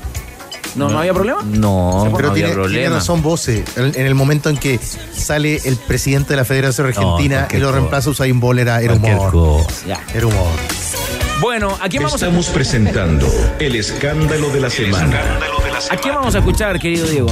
[0.76, 1.42] ¿no, no, había problema?
[1.42, 2.94] No, Pero no había tiene, tiene problema.
[2.96, 7.36] razón Voce, en, en el momento en que sale el presidente de la Federación Argentina
[7.38, 9.66] cualquier y lo reemplaza Usain Bolt era, era humor.
[10.14, 10.28] Era.
[11.40, 12.16] Bueno, aquí vamos a...
[12.16, 13.26] Estamos presentando
[13.58, 15.20] el escándalo de la semana.
[15.90, 17.28] ¿A quién vamos a escuchar, querido Diego?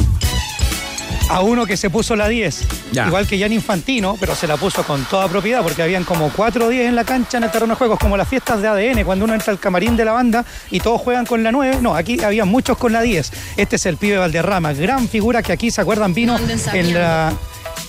[1.29, 2.67] A uno que se puso la 10,
[3.07, 6.69] igual que Jan Infantino, pero se la puso con toda propiedad porque habían como 4
[6.69, 9.25] 10 en la cancha en el terreno de juegos, como las fiestas de ADN, cuando
[9.25, 11.79] uno entra al camarín de la banda y todos juegan con la 9.
[11.83, 13.33] No, aquí había muchos con la 10.
[13.57, 16.15] Este es el pibe Valderrama, gran figura que aquí, ¿se acuerdan?
[16.15, 16.37] Vino
[16.73, 17.33] en la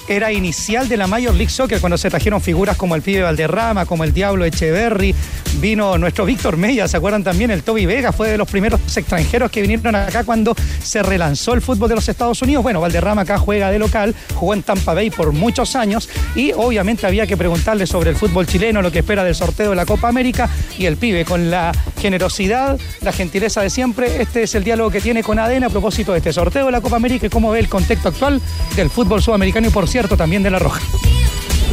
[0.10, 3.86] era inicial de la Major League Soccer cuando se trajeron figuras como el pibe Valderrama,
[3.86, 5.13] como el Diablo Echeverry,
[5.62, 7.52] vino nuestro Víctor Mella, ¿se acuerdan también?
[7.52, 11.62] El Toby Vega fue de los primeros extranjeros que vinieron acá cuando se relanzó el
[11.62, 12.63] fútbol de los Estados Unidos.
[12.63, 17.06] Bueno, Valderrama acá juega de local, jugó en Tampa Bay por muchos años y obviamente
[17.06, 20.08] había que preguntarle sobre el fútbol chileno, lo que espera del sorteo de la Copa
[20.08, 24.24] América y el pibe con la generosidad, la gentileza de siempre.
[24.24, 26.82] Este es el diálogo que tiene con ADN a propósito de este sorteo de la
[26.82, 28.41] Copa América y cómo ve el contexto actual
[28.76, 30.82] del fútbol sudamericano y por cierto también de la Roja.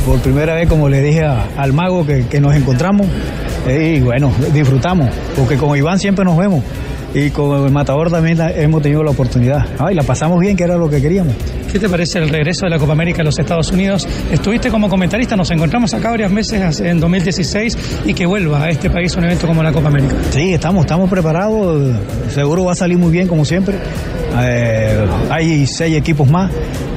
[0.04, 3.06] Por primera vez, como le dije a- al mago que, que nos encontramos,
[3.66, 6.62] eh, y bueno, disfrutamos, porque con Iván siempre nos vemos.
[7.18, 9.64] Y con el Matador también la- hemos tenido la oportunidad.
[9.78, 11.34] Ay, la pasamos bien, que era lo que queríamos.
[11.72, 14.06] ¿Qué te parece el regreso de la Copa América a los Estados Unidos?
[14.30, 18.90] Estuviste como comentarista, nos encontramos acá varias veces en 2016 y que vuelva a este
[18.90, 20.14] país un evento como la Copa América.
[20.30, 21.96] Sí, estamos, estamos preparados.
[22.34, 23.76] Seguro va a salir muy bien, como siempre.
[24.38, 26.50] Eh, hay seis equipos más.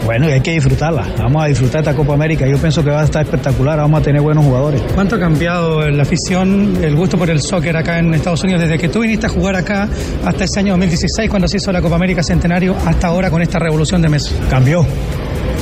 [0.06, 1.06] Bueno, y hay que disfrutarla.
[1.20, 2.48] Vamos a disfrutar esta Copa América.
[2.48, 3.78] Yo pienso que va a estar espectacular.
[3.78, 4.82] Vamos a tener buenos jugadores.
[4.96, 8.78] ¿Cuánto ha cambiado la afición, el gusto por el soccer acá en Estados Unidos desde
[8.80, 9.88] que tú viniste a jugar acá
[10.26, 13.60] hasta ese año 2016 cuando se hizo la Copa América Centenario hasta ahora con esta
[13.60, 14.36] revolución de Messi?
[14.50, 14.86] Cambió,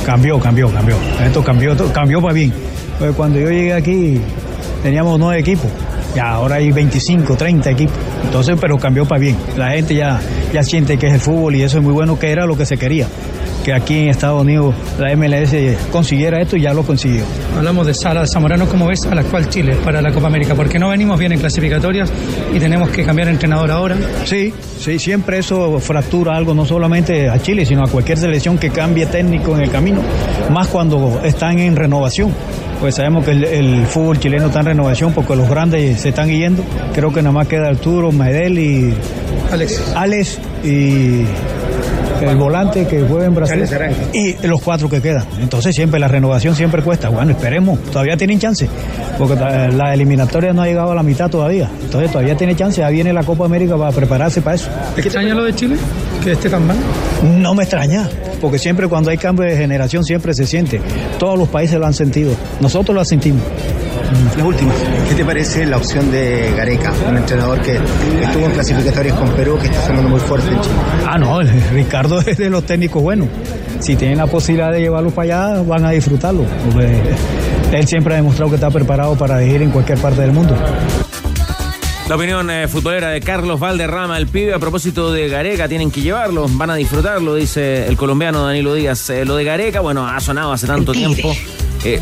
[0.04, 0.96] cambió, cambió, cambió.
[1.24, 2.52] Esto cambió, cambió para bien.
[2.98, 4.20] Pues cuando yo llegué aquí
[4.82, 5.70] teníamos nueve equipos.
[6.14, 7.96] Y ahora hay 25, 30 equipos.
[8.24, 9.36] Entonces, pero cambió para bien.
[9.56, 10.20] La gente ya,
[10.52, 12.66] ya siente que es el fútbol y eso es muy bueno, que era lo que
[12.66, 13.06] se quería.
[13.64, 15.54] Que aquí en Estados Unidos la MLS
[15.90, 17.24] consiguiera esto y ya lo consiguió.
[17.56, 20.54] Hablamos de Sara de Zamorano, ¿cómo ves al actual Chile para la Copa América?
[20.54, 22.10] Porque no venimos bien en clasificatorias
[22.54, 23.96] y tenemos que cambiar de entrenador ahora.
[24.24, 28.70] Sí, sí, siempre eso fractura algo, no solamente a Chile, sino a cualquier selección que
[28.70, 30.00] cambie técnico en el camino,
[30.50, 32.32] más cuando están en renovación.
[32.80, 36.28] Pues sabemos que el, el fútbol chileno está en renovación porque los grandes se están
[36.28, 36.62] yendo.
[36.94, 38.94] Creo que nada más queda Arturo, Medel y
[39.50, 39.92] Alex.
[39.96, 41.24] Alex y
[42.20, 43.64] el volante que juega en Brasil
[44.12, 45.24] y los cuatro que quedan.
[45.40, 47.08] Entonces siempre la renovación siempre cuesta.
[47.08, 48.68] Bueno, esperemos, todavía tienen chance,
[49.18, 51.68] porque la eliminatoria no ha llegado a la mitad todavía.
[51.82, 54.68] Entonces todavía tiene chance, ya viene la Copa América para prepararse para eso.
[54.94, 55.76] ¿Te extraña lo de Chile?
[56.22, 56.76] ¿Que esté tan mal?
[57.38, 58.08] No me extraña,
[58.40, 60.80] porque siempre cuando hay cambio de generación siempre se siente.
[61.18, 62.32] Todos los países lo han sentido.
[62.60, 63.42] Nosotros lo sentimos.
[64.36, 64.72] La última,
[65.08, 69.58] ¿qué te parece la opción de Gareca, un entrenador que estuvo en clasificatorias con Perú,
[69.60, 70.74] que está sonando muy fuerte en Chile?
[71.06, 73.28] Ah, no, Ricardo es de los técnicos buenos.
[73.80, 76.44] Si tienen la posibilidad de llevarlo para allá, van a disfrutarlo.
[76.72, 77.00] porque
[77.72, 80.56] él siempre ha demostrado que está preparado para ir en cualquier parte del mundo.
[82.08, 86.00] La opinión eh, futbolera de Carlos Valderrama, el pibe, a propósito de Gareca, tienen que
[86.00, 89.10] llevarlo, van a disfrutarlo, dice el colombiano Danilo Díaz.
[89.10, 91.34] Eh, lo de Gareca, bueno, ha sonado hace tanto tiempo.
[91.84, 92.00] Eh,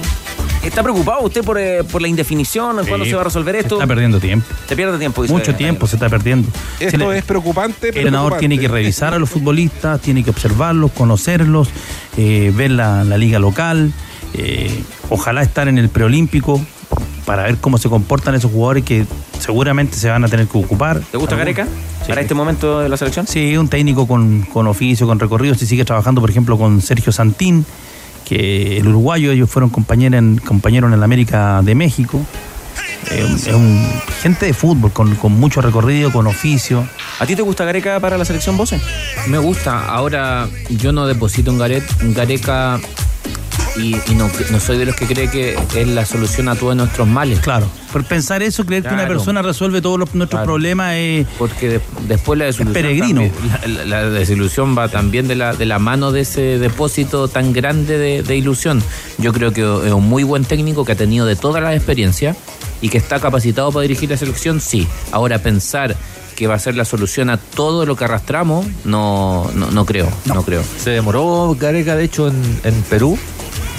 [0.62, 2.76] ¿Está preocupado usted por, eh, por la indefinición?
[2.86, 3.74] ¿Cuándo Sí, se va a resolver se esto?
[3.76, 4.46] Está perdiendo tiempo.
[4.68, 6.48] Se pierde tiempo, dice Mucho tiempo se está perdiendo.
[6.78, 10.92] Esto le- es preocupante, El entrenador tiene que revisar a los futbolistas, tiene que observarlos,
[10.92, 11.68] conocerlos,
[12.16, 13.92] eh, ver la, la liga local,
[14.34, 16.64] eh, ojalá estar en el preolímpico
[17.26, 19.04] para ver cómo se comportan esos jugadores que
[19.38, 21.00] seguramente se van a tener que ocupar.
[21.00, 21.66] ¿Te gusta Gareca?
[22.08, 23.26] ¿Para este momento de la selección?
[23.26, 25.54] Sí, un técnico con, con oficio, con recorrido.
[25.56, 27.66] Si sigue trabajando, por ejemplo, con Sergio Santín,
[28.24, 32.20] que el uruguayo, ellos fueron compañeros en, compañeros en el América de México.
[33.10, 33.84] Eh, es un
[34.22, 36.86] gente de fútbol, con, con mucho recorrido, con oficio.
[37.18, 38.80] ¿A ti te gusta Gareca para la selección, Bose?
[39.26, 39.88] Me gusta.
[39.88, 42.80] Ahora, yo no deposito en Garet, en Gareca
[43.78, 46.74] y, y no, no soy de los que cree que es la solución a todos
[46.76, 47.40] nuestros males.
[47.40, 47.66] Claro.
[47.92, 50.46] Por pensar eso, creer que una persona resuelve todos los- nuestros Claro.
[50.52, 51.26] problemas es.
[51.38, 52.72] Porque de- después la desilusión.
[52.74, 53.22] peregrino.
[53.22, 57.28] también- la, la- la desilusión va también de la, de la mano de ese depósito
[57.28, 58.82] tan grande de, de ilusión.
[59.18, 62.36] Yo creo que es un muy buen técnico que ha tenido de todas las experiencias
[62.82, 64.86] y que está capacitado para dirigir la selección, sí.
[65.12, 65.96] Ahora pensar
[66.34, 70.06] que va a ser la solución a todo lo que arrastramos, no, no, no creo,
[70.26, 70.42] no.
[70.42, 70.62] creo.
[70.78, 73.18] Se demoró Gareca, de hecho, en, en Perú.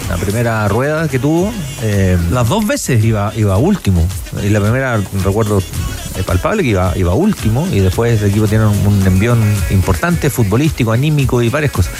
[0.09, 1.51] La primera rueda que tuvo.
[1.81, 3.03] eh, Las dos veces.
[3.03, 4.07] Iba, iba último.
[4.43, 7.67] Y la primera, recuerdo eh, palpable, que iba, iba último.
[7.71, 9.39] Y después el equipo tiene un, un envión
[9.69, 11.93] importante, futbolístico, anímico y varias cosas.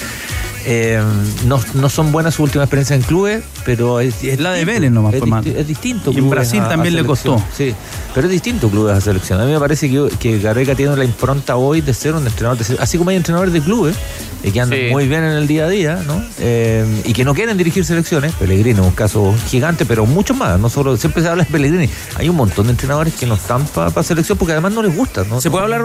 [0.70, 1.02] Eh,
[1.46, 4.66] no, no son buenas sus últimas experiencias en clubes, pero es, es La de.
[4.66, 5.42] Vélez nomás es, fue mal.
[5.44, 6.12] disti- es distinto.
[6.12, 7.42] Y en Brasil a- a también le costó.
[7.56, 7.74] Sí,
[8.14, 9.40] pero es distinto clubes a selección.
[9.40, 12.58] A mí me parece que, que Gareca tiene la impronta hoy de ser un entrenador,
[12.58, 13.96] de ser- así como hay entrenadores de clubes
[14.44, 14.86] eh, que andan Sí.
[14.92, 16.22] muy bien en el día a día, ¿no?
[16.40, 18.34] Eh, y que no quieren dirigir selecciones.
[18.34, 20.60] Pellegrini es un caso gigante, pero muchos más.
[20.60, 21.90] No solo siempre se habla de Pellegrini.
[22.18, 25.24] Hay un montón de entrenadores que no están para selección porque además no les gusta,
[25.24, 25.40] ¿no?
[25.40, 25.82] ¿Se puede hablar,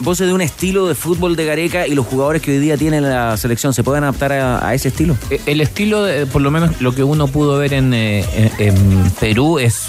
[0.00, 3.02] vos, de un estilo de fútbol de Gareca y los jugadores que hoy día tienen
[3.04, 3.74] la selección?
[3.74, 5.16] ¿Se pueden adaptar a, ese estilo?
[5.30, 8.24] Eh, El estilo, por lo menos lo que uno pudo ver en, eh,
[8.58, 9.86] en Perú es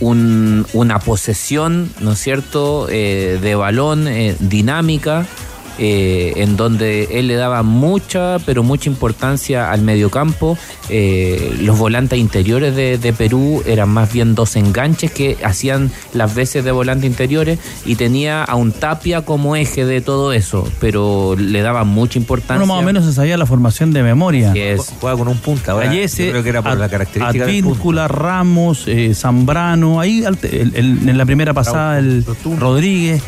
[0.00, 5.26] un- una posesión, ¿no es cierto?, eh, de balón eh, dinámica,
[5.78, 10.56] eh, en donde él le daba mucha, pero mucha importancia al mediocampo.
[10.88, 16.34] Eh, los volantes interiores de, de Perú eran más bien dos enganches que hacían las
[16.34, 21.34] veces de volante interiores y tenía a un Tapia como eje de todo eso, pero
[21.38, 22.56] le daba mucha importancia.
[22.62, 24.52] Uno más o menos se sabía la formación de memoria.
[24.52, 25.72] que es Juega con un punta.
[25.72, 27.68] Ahora, yo creo que era por Ad- la característica del punta.
[27.74, 32.24] Advíncula, Ramos, eh, Zambrano, ahí el- el- en la primera pasada el
[32.58, 33.22] Rodríguez,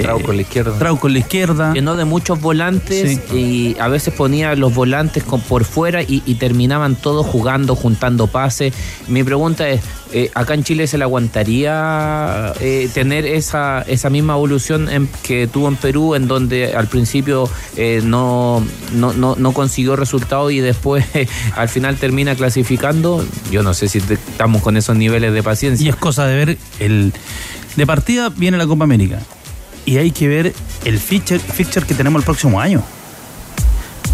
[0.00, 0.78] Trauco en la izquierda.
[0.78, 1.72] Trauco en la izquierda.
[1.72, 6.34] llenó de muchos volantes y a veces ponía los volantes con, por fuera y, y
[6.36, 8.72] terminaban todos jugando, juntando pases.
[9.08, 9.80] Mi pregunta es,
[10.12, 15.46] eh, ¿acá en Chile se le aguantaría eh, tener esa, esa misma evolución en- que
[15.46, 20.60] tuvo en Perú, en donde al principio eh, no, no, no, no consiguió resultados y
[20.60, 21.04] después
[21.56, 23.24] al final termina clasificando?
[23.50, 25.84] Yo no sé si te- estamos con esos niveles de paciencia.
[25.84, 27.12] Y es cosa de ver el.
[27.76, 29.18] De partida viene la Copa América.
[29.84, 30.52] Y hay que ver
[30.84, 32.82] el fixture, fixture que tenemos el próximo año.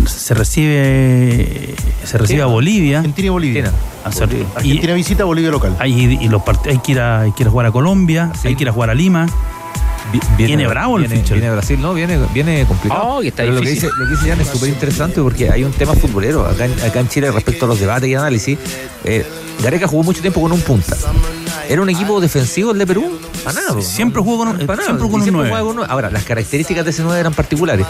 [0.07, 1.75] Se recibe.
[2.05, 2.99] Se recibe a Bolivia.
[2.99, 3.73] Argentina y Bolivia.
[4.05, 5.77] A hacer- y- Argentina visita Bolivia local.
[5.79, 8.55] hay, y los hay, que ir a, hay que ir a jugar a Colombia, hay
[8.55, 9.27] que ir a jugar a Lima.
[10.13, 11.39] Vi- Viene bravo el viene, fixture.
[11.41, 11.93] viene Brasil, ¿no?
[11.93, 13.03] Viene, viene complicado.
[13.05, 15.65] Oh, está Pero lo que dice, lo que dice Jan es súper interesante porque hay
[15.65, 18.59] un tema futbolero acá en, acá en Chile respecto a los debates y análisis.
[19.05, 19.27] Eh,
[19.63, 20.97] Gareca jugó mucho tiempo con un punta.
[21.69, 23.19] ¿Era un equipo defensivo el de Perú?
[23.45, 23.83] Para nada.
[23.83, 24.85] Siempre jugó con un- Para nada.
[24.87, 25.49] siempre Y con un nueve.
[25.49, 25.93] jugaba con un nueve.
[25.93, 27.87] Ahora, las características de ese 9 eran particulares.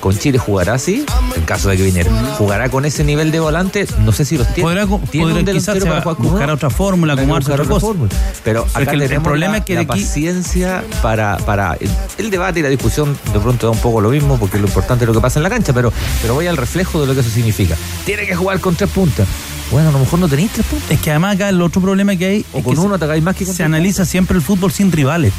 [0.00, 2.10] Con Chile jugará así, en caso de que viniera.
[2.36, 4.62] Jugará con ese nivel de volante, no sé si los tiene.
[4.68, 6.52] Podrá, ¿Tiene podrá un quizás para jugar con buscar uno?
[6.54, 7.80] otra fórmula, buscar otra otra cosa.
[7.86, 8.10] fórmula.
[8.44, 12.60] Pero acá el- problema la, es que la aquí- paciencia para, para el, el debate
[12.60, 15.14] y la discusión de pronto da un poco lo mismo porque lo importante es lo
[15.14, 15.90] que pasa en la cancha, pero,
[16.20, 17.76] pero voy al reflejo de lo que eso significa.
[18.04, 19.26] Tiene que jugar con tres puntas.
[19.72, 20.90] Bueno, a lo mejor no tenéis tres puntas.
[20.90, 22.96] Es que además acá el otro problema que hay O es con que uno se-
[22.96, 25.32] atacáis más que con se tres analiza siempre el fútbol sin rivales.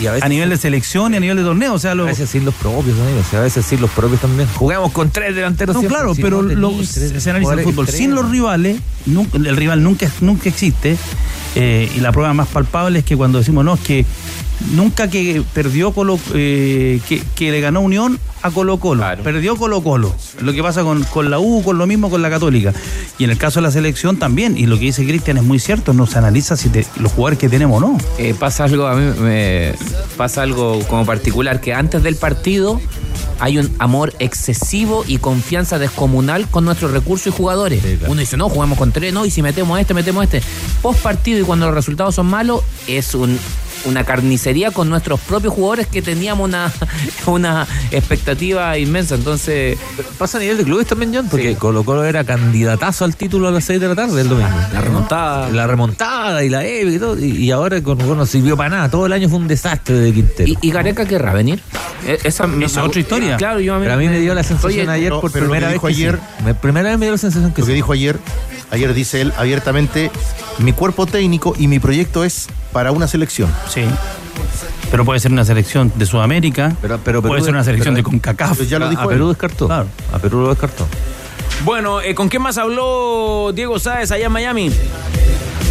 [0.00, 1.74] Y a veces, A nivel de selección y a nivel de torneo.
[1.74, 3.32] O sea, a lo, veces sin los propios, amigos.
[3.34, 4.48] A veces sin los propios también.
[4.54, 5.96] Jugamos con tres delanteros No, siempre.
[5.98, 10.10] claro, Si pero no se analiza el fútbol sin los rivales, nunca- el rival nunca,
[10.20, 10.96] nunca existe.
[11.56, 14.06] eh, y la prueba más palpable es que cuando decimos no, es que
[14.74, 19.82] nunca que perdió Colo, eh, que, que le ganó Unión a Colo Colo, perdió Colo
[19.82, 20.14] Colo.
[20.42, 22.72] Lo que pasa con, con la U, con lo mismo con la Católica.
[23.18, 25.58] Y en el caso de la selección también, y lo que dice Cristian es muy
[25.58, 27.98] cierto, no se analiza si te- los jugadores que tenemos o no.
[28.18, 29.69] Eh, pasa algo a mí me
[30.16, 32.80] pasa algo como particular que antes del partido
[33.40, 37.82] hay un amor excesivo y confianza descomunal con nuestros recursos y jugadores.
[38.06, 40.42] Uno dice, no, jugamos con tres, no, y si metemos este, metemos este.
[40.82, 43.38] Post partido y cuando los resultados son malos, es un
[43.84, 46.72] una carnicería con nuestros propios jugadores que teníamos una,
[47.26, 49.14] una expectativa inmensa.
[49.14, 49.78] Entonces,
[50.18, 53.50] Pasa a nivel de clubes también, John, porque Colo Colo era candidatazo al título a
[53.50, 54.50] las 6 de la tarde el domingo.
[54.72, 55.48] La remontada.
[55.50, 57.18] La remontada y la EVE y todo.
[57.18, 58.90] Y, y ahora con no sirvió para nada.
[58.90, 60.48] Todo el año fue un desastre de Quintero.
[60.50, 61.60] ¿y, y Gareca querrá venir?
[62.06, 63.36] Eh, Esa, Esa es otra historia.
[63.36, 65.80] Claro, yo Pero a mí me dio la sensación Oye, ayer no, por primera vez
[65.80, 65.86] sí.
[65.86, 67.76] ayer- Me- primera vez me dio la sensación que Lo que sí.
[67.76, 68.18] dijo ayer,
[68.70, 70.10] ayer dice él abiertamente,
[70.58, 73.50] mi cuerpo técnico y mi proyecto es para una selección.
[73.68, 73.82] Sí.
[74.90, 78.10] Pero puede ser una selección de Sudamérica, Pero- pero puede ser una selección pero- de
[78.10, 78.60] CONCACAF.
[78.62, 79.08] Ya lo a, dijo a.
[79.08, 79.66] Perú descartó.
[79.66, 79.86] Claro.
[80.12, 80.86] A Perú lo descartó.
[81.64, 84.70] Bueno, eh, ¿con qué más habló Diego Sáez allá en Miami?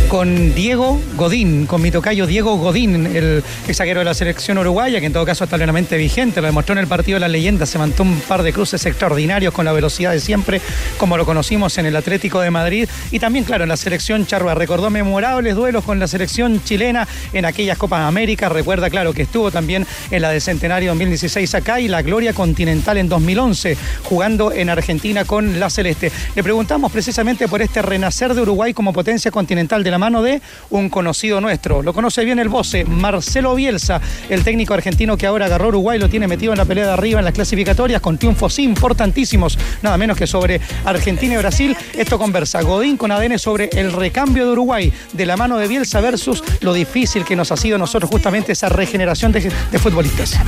[0.10, 5.00] Con Diego Godín, con mi tocayo Diego Godín, el ex zaguero de la selección uruguaya,
[5.00, 7.68] que en todo caso está plenamente vigente, lo demostró en el partido de la leyenda,
[7.68, 10.62] se mandó un par de cruces extraordinarios con la velocidad de siempre,
[10.98, 14.56] como lo conocimos en el Atlético de Madrid, y también, claro, en la selección charrúa,
[14.56, 19.52] recordó memorables duelos con la selección chilena en aquellas Copas América, recuerda, claro, que estuvo
[19.52, 24.70] también en la de Centenario 2016 acá y la Gloria Continental en 2011, jugando en
[24.70, 26.12] Argentina con la Celeste.
[26.36, 30.42] Le preguntamos precisamente por este renacer de Uruguay como potencia continental de la mano de
[30.72, 31.84] un conocido nuestro.
[31.84, 36.10] Lo conoce bien el voce, Marcelo Bielsa, el técnico argentino que ahora agarró Uruguay, lo
[36.10, 40.18] tiene metido en la pelea de arriba en las clasificatorias con triunfos importantísimos, nada menos
[40.18, 41.78] que sobre Argentina y Brasil.
[41.96, 46.02] Esto conversa Godín con ADN sobre el recambio de Uruguay de la mano de Bielsa
[46.02, 50.40] versus lo difícil que nos ha sido nosotros justamente esa regeneración de futbolistas.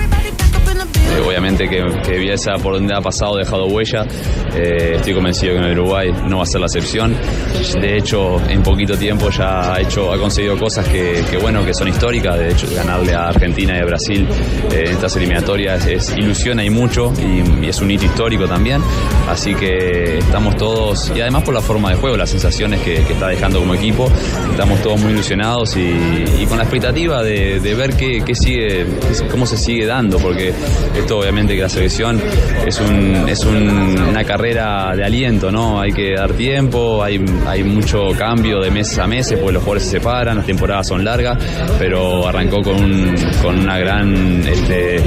[0.81, 4.05] Eh, obviamente que, que por donde ha pasado dejado huella.
[4.55, 7.15] Eh, estoy convencido que en Uruguay no va a ser la excepción.
[7.79, 11.87] De hecho, en poquito tiempo ya ha hecho, ha conseguido cosas que, bueno, que son
[11.87, 12.37] históricas.
[12.37, 14.27] De hecho, ganarle a Argentina y a Brasil
[14.71, 18.81] eh, en estas eliminatorias es, ilusiona y mucho y, es un hito histórico también.
[19.29, 23.27] Así que estamos todos, y además por la forma de juego, las sensaciones que, está
[23.27, 24.09] dejando como equipo,
[24.51, 28.85] estamos todos muy ilusionados y, con la expectativa de, ver qué, sigue,
[29.29, 30.53] cómo se sigue dando, porque
[30.95, 32.21] esto obviamente que la selección
[32.65, 32.79] es,
[33.27, 35.79] es un- una carrera de aliento, ¿no?
[35.81, 39.83] Hay que dar tiempo, hay, hay mucho cambio de meses a meses, porque los jugadores
[39.83, 41.37] se separan, las temporadas son largas,
[41.79, 45.01] pero arrancó con, con una gran, este,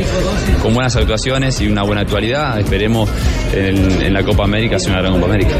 [0.62, 2.58] con buenas actuaciones y una buena actualidad.
[2.58, 3.08] Esperemos
[3.54, 5.54] en, en la Copa América sea una gran Copa América.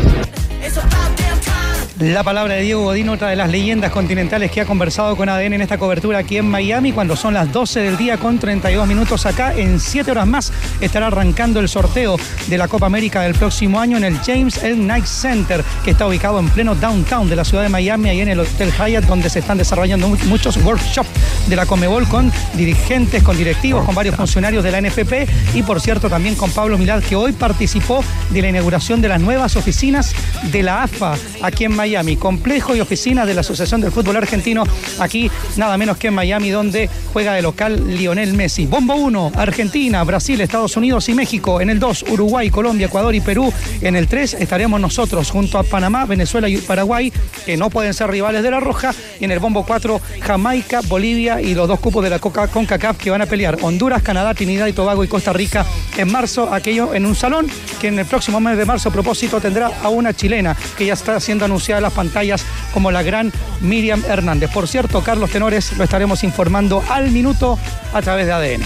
[2.00, 5.52] La palabra de Diego Godín, otra de las leyendas continentales que ha conversado con ADN
[5.52, 9.26] en esta cobertura aquí en Miami, cuando son las 12 del día con 32 minutos
[9.26, 9.54] acá.
[9.56, 12.16] En 7 horas más estará arrancando el sorteo
[12.48, 14.74] de la Copa América del próximo año en el James L.
[14.74, 18.28] Knight Center, que está ubicado en pleno downtown de la ciudad de Miami, ahí en
[18.28, 21.08] el Hotel Hyatt, donde se están desarrollando mu- muchos workshops
[21.46, 25.80] de la Comebol con dirigentes, con directivos, con varios funcionarios de la NFP y, por
[25.80, 30.12] cierto, también con Pablo Milad, que hoy participó de la inauguración de las nuevas oficinas
[30.50, 31.84] de la AFA aquí en Miami,
[32.18, 34.64] complejo y oficina de la Asociación del Fútbol Argentino,
[34.98, 38.66] aquí nada menos que en Miami, donde juega de local Lionel Messi.
[38.66, 41.60] Bombo 1, Argentina, Brasil, Estados Unidos y México.
[41.60, 43.52] En el 2, Uruguay, Colombia, Ecuador y Perú.
[43.80, 47.12] En el 3 estaremos nosotros junto a Panamá, Venezuela y Paraguay,
[47.46, 48.92] que no pueden ser rivales de la Roja.
[49.20, 52.98] Y en el bombo 4, Jamaica, Bolivia y los dos cupos de la Coca CONCACAF
[52.98, 55.64] que van a pelear Honduras, Canadá, Trinidad y Tobago y Costa Rica
[55.96, 57.46] en marzo, aquello en un salón
[57.80, 60.94] que en el próximo mes de marzo a propósito tendrá a una chilena que ya
[60.94, 64.50] está siendo anunciada en las pantallas como la gran Miriam Hernández.
[64.50, 67.58] Por cierto, Carlos Tenores lo estaremos informando al minuto
[67.92, 68.64] a través de ADN.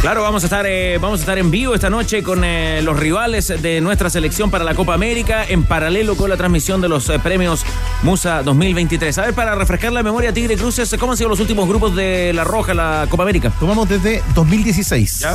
[0.00, 2.98] Claro, vamos a estar, eh, vamos a estar en vivo esta noche con eh, los
[2.98, 7.10] rivales de nuestra selección para la Copa América, en paralelo con la transmisión de los
[7.10, 7.66] eh, premios
[8.02, 9.18] Musa 2023.
[9.18, 12.32] A ver, para refrescar la memoria, Tigre Cruces, ¿cómo han sido los últimos grupos de
[12.32, 13.52] la Roja, la Copa América?
[13.60, 15.26] Tomamos desde 2016.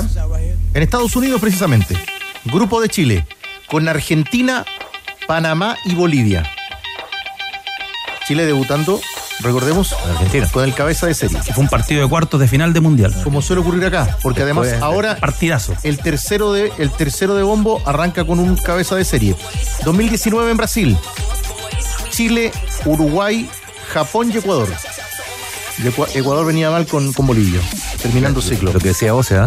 [0.74, 1.96] En Estados Unidos, precisamente.
[2.46, 3.28] Grupo de Chile.
[3.68, 4.66] Con Argentina,
[5.28, 6.44] Panamá y Bolivia.
[8.28, 9.00] Chile debutando,
[9.42, 10.48] recordemos, Argentina.
[10.52, 11.40] con el cabeza de serie.
[11.42, 13.14] Fue un partido de cuartos de final de mundial.
[13.24, 15.76] Como suele ocurrir acá, porque además ahora partidazo.
[15.84, 19.36] el tercero de el tercero de bombo arranca con un cabeza de serie.
[19.84, 20.98] 2019 en Brasil.
[22.10, 22.52] Chile,
[22.86, 23.50] Uruguay,
[23.94, 24.70] Japón y Ecuador.
[26.14, 27.60] Ecuador venía mal con, con Bolivia,
[28.02, 28.72] terminando ciclo.
[28.72, 29.40] Lo que decía vos, ¿eh?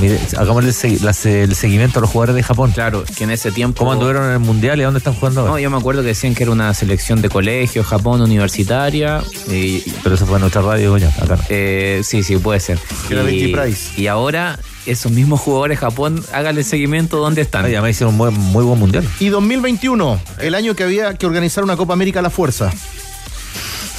[0.00, 2.70] Mire, hagámosle el, segui- las- el seguimiento a los jugadores de Japón.
[2.72, 3.78] Claro, que en ese tiempo.
[3.80, 5.52] ¿Cómo anduvieron en el mundial y a dónde están jugando ahora?
[5.54, 9.22] No, yo me acuerdo que decían que era una selección de colegio, Japón, universitaria.
[9.50, 11.42] Y, Pero eso fue en nuestra radio, coño, acá no.
[11.48, 12.78] eh, sí, sí, puede ser.
[13.10, 14.00] Era y, Price.
[14.00, 17.68] y ahora, esos mismos jugadores de Japón, háganle seguimiento dónde están.
[17.70, 19.04] Ya me hicieron un buen- muy buen mundial.
[19.18, 22.72] Y 2021, el año que había que organizar una Copa América a la fuerza.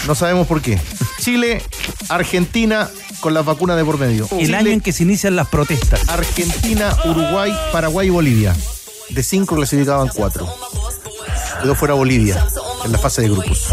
[0.05, 0.79] No sabemos por qué.
[1.19, 1.62] Chile,
[2.10, 4.27] Argentina con las vacunas de por medio.
[4.31, 6.07] El Chile, año en que se inician las protestas.
[6.07, 8.55] Argentina, Uruguay, Paraguay y Bolivia.
[9.10, 10.47] De cinco clasificaban cuatro.
[11.62, 12.45] Quedó fuera Bolivia
[12.86, 13.67] en la fase de grupos.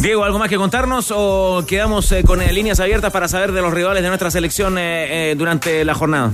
[0.00, 3.62] Diego, ¿algo más que contarnos o quedamos eh, con eh, líneas abiertas para saber de
[3.62, 6.32] los rivales de nuestra selección eh, eh, durante la jornada?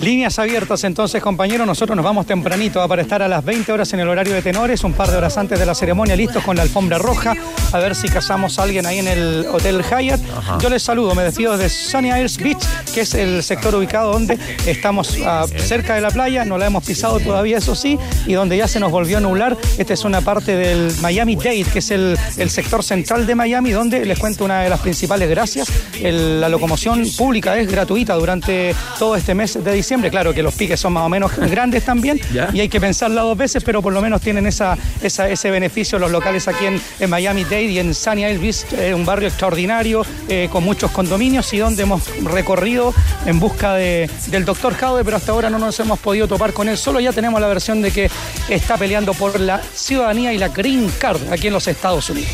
[0.00, 1.66] Líneas abiertas entonces, compañeros.
[1.66, 2.88] Nosotros nos vamos tempranito ¿ah?
[2.88, 5.36] para estar a las 20 horas en el horario de tenores, un par de horas
[5.38, 7.34] antes de la ceremonia, listos con la alfombra roja,
[7.72, 10.20] a ver si casamos a alguien ahí en el Hotel Hyatt.
[10.60, 12.62] Yo les saludo, me despido desde Sunny Isles Beach,
[12.94, 16.84] que es el sector ubicado donde estamos ah, cerca de la playa, no la hemos
[16.84, 19.56] pisado todavía, eso sí, y donde ya se nos volvió a nublar.
[19.78, 23.72] Esta es una parte del Miami Dade, que es el, el sector central de Miami,
[23.72, 25.68] donde les cuento una de las principales gracias.
[26.00, 30.10] El- la locomoción pública es gratuita durante todo este mes de diciembre.
[30.10, 32.48] Claro que los piques son más o menos grandes también Ya.
[32.52, 35.98] y hay que pensarla dos veces, pero por lo menos tienen esa, esa- ese beneficio
[35.98, 40.04] los locales aquí en, en Miami Dade y en Sunny Beach, eh, un barrio extraordinario
[40.28, 42.94] eh, con muchos condominios y donde hemos recorrido
[43.26, 46.68] en busca de, del doctor Jaude, pero hasta ahora no nos hemos podido topar con
[46.68, 46.76] él.
[46.76, 48.10] Solo ya tenemos la versión de que
[48.48, 52.28] está peleando por la ciudadanía y la Green Card aquí en los Estados Unidos.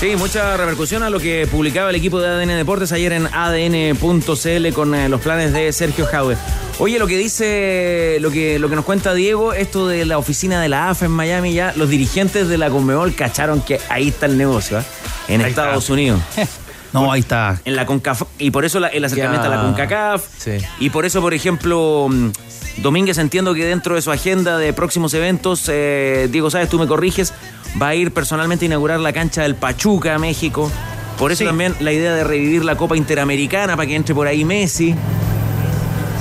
[0.00, 4.72] Sí, mucha repercusión a lo que publicaba el equipo de ADN Deportes ayer en adn.cl
[4.72, 6.38] con eh, los planes de Sergio Jaude.
[6.78, 10.58] Oye, lo que dice, lo que, lo que nos cuenta Diego, esto de la oficina
[10.62, 14.24] de la AFA en Miami, ya los dirigentes de la Conmebol cacharon que ahí está
[14.24, 14.84] el negocio, ¿eh?
[15.28, 15.92] en Ahí Estados está.
[15.92, 16.20] Unidos.
[16.92, 17.60] No, ahí está.
[17.64, 19.52] En la CONCAF, y por eso la- el acercamiento Ya.
[19.52, 20.50] a la CONCACAF, Sí.
[20.80, 22.30] y por eso, por ejemplo, mm,
[22.78, 26.88] Domínguez entiendo que dentro de su agenda de próximos eventos, eh, Diego Sáez, tú me
[26.88, 27.32] corriges,
[27.80, 30.70] va a ir personalmente a inaugurar la cancha del Pachuca, México.
[31.18, 31.44] Por eso Sí.
[31.44, 34.94] también la idea de revivir la Copa Interamericana para que entre por ahí Messi.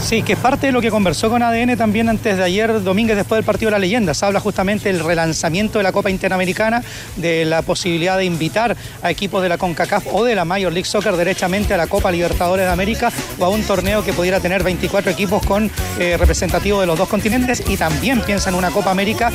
[0.02, 3.16] Sí, que es parte de lo que conversó con ADN también antes de ayer, Domínguez,
[3.16, 4.14] después del partido de la leyenda.
[4.14, 6.82] Se habla justamente del relanzamiento de la Copa Interamericana,
[7.18, 10.88] de la posibilidad de invitar a equipos de la CONCACAF o de la Major League
[10.88, 14.64] Soccer derechamente a la Copa Libertadores de América o a un torneo que pudiera tener
[14.64, 15.70] 24 equipos con
[16.00, 19.32] eh, representativos de los dos continentes y también piensa en una Copa América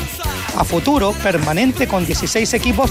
[0.57, 2.89] a futuro, permanente, con 16 equipos,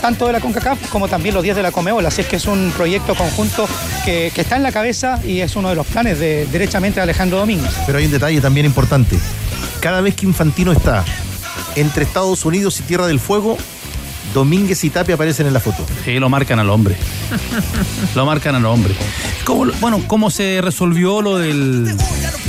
[0.00, 2.08] tanto de la CONCACAF como también los 10 de la Comeola.
[2.08, 3.66] Así es que es un proyecto conjunto
[4.04, 7.72] que, está en la cabeza y es uno de los planes de derechamente Alejandro Domínguez.
[7.86, 9.18] Pero hay un detalle también importante.
[9.80, 11.04] Cada vez que Infantino está
[11.76, 13.56] entre Estados Unidos y Tierra del Fuego,
[14.32, 15.84] Domínguez y Tapia aparecen en la foto.
[16.04, 16.96] Sí, lo marcan al hombre.
[18.14, 18.94] lo marcan al hombre.
[19.44, 21.94] ¿Cómo, bueno, ¿cómo se resolvió lo del,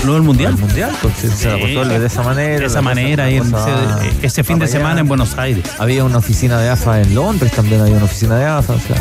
[0.06, 0.54] lo del Mundial?
[0.54, 2.60] El mundial, pues, se, se resuelve de esa manera.
[2.62, 5.02] De esa la manera, y va- ese, ese fin de semana allá.
[5.02, 5.64] en Buenos Aires.
[5.78, 8.96] Había una oficina de AFA en Londres, también había una oficina de AFA, o sea.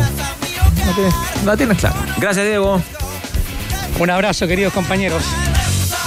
[0.84, 1.14] No tienes,
[1.46, 1.96] la tienes claro.
[2.18, 2.82] Gracias, Diego.
[3.98, 5.22] Un abrazo, queridos compañeros.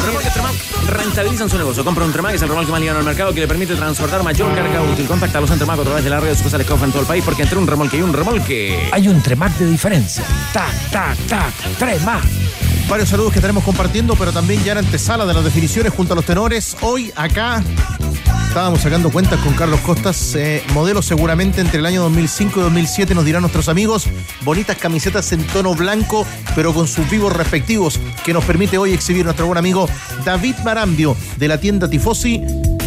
[0.07, 0.55] Remolque Tremac
[0.87, 1.83] rentabilizan su negocio.
[1.83, 4.55] Compra un Tremac, es el remolque más liviano del mercado que le permite transportar mayor
[4.55, 5.05] carga útil.
[5.05, 7.23] Contáctalos en Tremac a través de la red de sucursales Cofa en todo el país
[7.25, 8.89] porque entre un remolque y un remolque.
[8.93, 10.23] Hay un Tremac de diferencia.
[10.53, 11.53] Tac, tac, tac.
[11.77, 12.23] Tremac.
[12.87, 16.15] Varios saludos que estaremos compartiendo, pero también ya en antesala de las definiciones junto a
[16.15, 16.77] los tenores.
[16.79, 17.61] Hoy acá
[18.47, 23.13] estábamos sacando cuentas con Carlos Costas, eh, modelo seguramente entre el año 2005 y 2007,
[23.13, 24.07] nos dirán nuestros amigos.
[24.43, 26.25] Bonitas camisetas en tono blanco,
[26.55, 29.87] pero con sus vivos respectivos, que nos permite hoy exhibir nuestro buen amigo
[30.25, 32.41] David Marambio de la tienda Tifosi.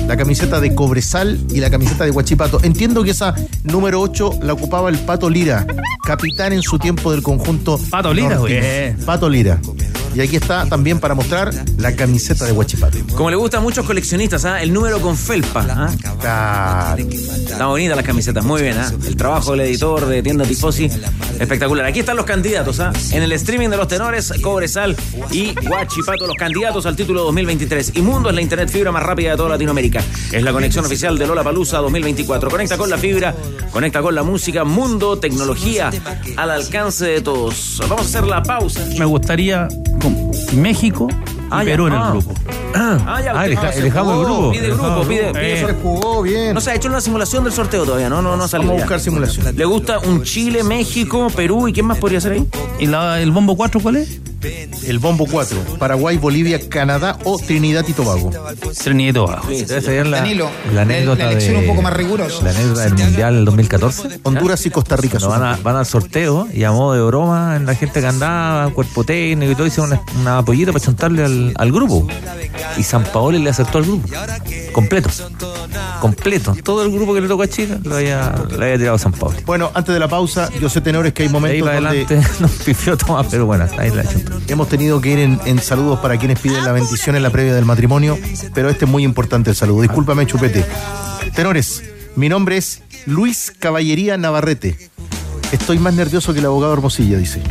[0.07, 2.59] La camiseta de Cobresal y la camiseta de Huachipato.
[2.65, 5.65] Entiendo que esa número 8 la ocupaba el Pato Lira,
[6.05, 7.79] capitán en su tiempo del conjunto.
[7.91, 8.41] Pato Lira.
[9.07, 9.61] Pato Lira.
[10.15, 12.99] Y aquí está también para mostrar la camiseta de Huachipato.
[13.15, 14.61] Como le gusta a muchos coleccionistas, ¿ah?
[14.63, 15.65] el número con felpa.
[15.69, 15.91] ¿ah?
[16.21, 17.09] Claro.
[17.11, 18.77] Está bonita las camisetas, muy bien.
[18.77, 18.93] ¿ah?
[19.07, 20.91] El trabajo del editor de tienda Tifosi,
[21.39, 21.87] espectacular.
[21.87, 22.81] Aquí están los candidatos.
[22.81, 22.93] ¿ah?
[23.13, 24.97] En el streaming de los tenores, Cobresal
[25.31, 27.93] y Huachipato, los candidatos al título 2023.
[27.95, 30.03] Y Mundo es la internet fibra más rápida de toda Latinoamérica.
[30.33, 32.51] Es la conexión oficial de Lola Palusa 2024.
[32.51, 33.35] Conecta con la fibra,
[33.73, 35.91] conecta con la música, mundo, tecnología
[36.37, 37.81] al alcance de todos.
[37.89, 38.85] Vamos a hacer la pausa.
[38.99, 39.69] Me gustaría
[40.53, 41.15] México y
[41.51, 41.71] Ah, ya.
[41.73, 42.05] Perú en Ah.
[42.07, 42.35] el grupo.
[42.75, 44.51] Ah, ya, Ah, usted- elija- se elijamos el grupo.
[44.53, 45.61] Pide grupo, pide, pide Eh.
[45.61, 45.81] sorteo.
[45.83, 46.55] Jugó bien.
[46.55, 48.69] No se ha hecho una simulación del sorteo todavía, no, no, no ha salido.
[48.71, 48.85] Vamos a ya.
[48.85, 49.57] buscar simulación.
[49.57, 52.47] ¿Le gusta un Chile, México, Perú y quién más podría ser ahí?
[52.79, 54.21] ¿Y la- el bombo 4 cuál es?
[54.43, 55.77] El bombo 4.
[55.79, 58.31] Paraguay, Bolivia, Canadá o Trinidad y Tobago.
[58.83, 59.49] Trinidad y Tobago.
[59.67, 62.43] Ser la, Danilo, la anécdota la elección de, un poco más rigurosa.
[62.43, 64.21] La anécdota del Mundial del 2014.
[64.23, 65.19] Honduras y Costa Rica.
[65.19, 68.71] Cuando van, a- van al sorteo y a modo de broma, la gente que andaba,
[68.71, 72.07] cuerpo técnico y todo, hicieron una, una apoyita para chantarle al, al grupo.
[72.79, 74.09] Y San Paolo le aceptó al grupo.
[74.73, 75.11] Completo.
[76.01, 76.57] Completo.
[76.65, 79.13] Todo el grupo que le tocó a Chile lo había, lo había tirado a San
[79.13, 79.37] Paolo.
[79.45, 82.01] Bueno, antes de la pausa, yo sé, tenores, que hay De ahí momentos para donde
[82.15, 84.30] adelante nos pifió Tomás, pero bueno, ahí la chantó.
[84.49, 87.65] Hemos tenido que ir en, saludos para quienes piden la bendición en la previa del
[87.65, 88.19] matrimonio,
[88.55, 89.83] pero este es muy importante el saludo.
[89.83, 90.65] Discúlpame, Chupete.
[91.35, 91.83] Tenores,
[92.17, 94.91] mi nombre es Luis Caballería Navarrete.
[95.53, 97.43] Estoy más nervioso que el abogado Hermosilla, dice.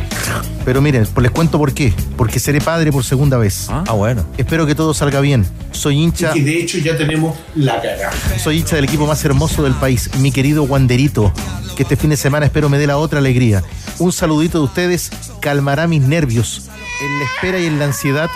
[0.64, 1.92] Pero miren, pues les cuento por qué.
[2.16, 3.66] Porque seré padre por segunda vez.
[3.68, 4.24] Ah, bueno.
[4.38, 5.46] Espero que todo salga bien.
[5.72, 6.34] Soy hincha.
[6.34, 8.12] Y de hecho ya tenemos la cagada.
[8.38, 11.32] Soy hincha del equipo más hermoso del país, mi querido Wanderito,
[11.76, 13.62] que este fin de semana espero me dé la otra alegría.
[13.98, 16.70] Un saludito de ustedes calmará mis nervios
[17.02, 18.30] en la espera y en la ansiedad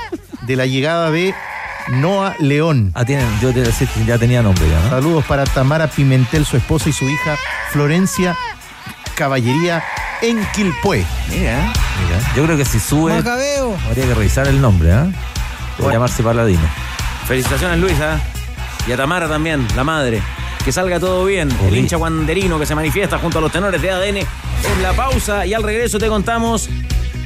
[0.47, 1.35] de la llegada de
[1.89, 2.93] Noah León.
[2.95, 4.91] Ah, tienen, yo te iba a decir que ya tenía nombre ya, ¿no?
[4.91, 7.39] Saludos para Tamara Pimentel, su esposa y su hija
[7.73, 8.37] Florencia
[9.15, 9.83] Caballería
[10.23, 11.05] en Quilpué.
[11.29, 12.33] Mira, mira.
[12.37, 13.77] Yo creo que si sube, Macabeo.
[13.89, 15.07] habría que revisar el nombre, ¿ah?
[15.79, 16.63] Puede llamarse Paladino.
[17.27, 18.21] Felicitaciones, Luisa.
[18.87, 20.23] Y a Tamara también, la madre.
[20.65, 21.51] Que salga todo bien.
[21.67, 25.45] El hincha guanderino que se manifiesta junto a los tenores de ADN en la pausa.
[25.47, 26.69] Y al regreso te contamos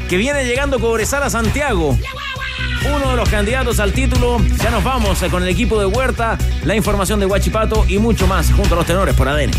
[0.08, 1.96] que viene llegando Cobresal a Santiago.
[2.94, 4.38] Uno de los candidatos al título.
[4.62, 8.26] Ya nos vamos eh, con el equipo de Huerta, la información de Huachipato y mucho
[8.26, 9.50] más junto a los tenores por ADN.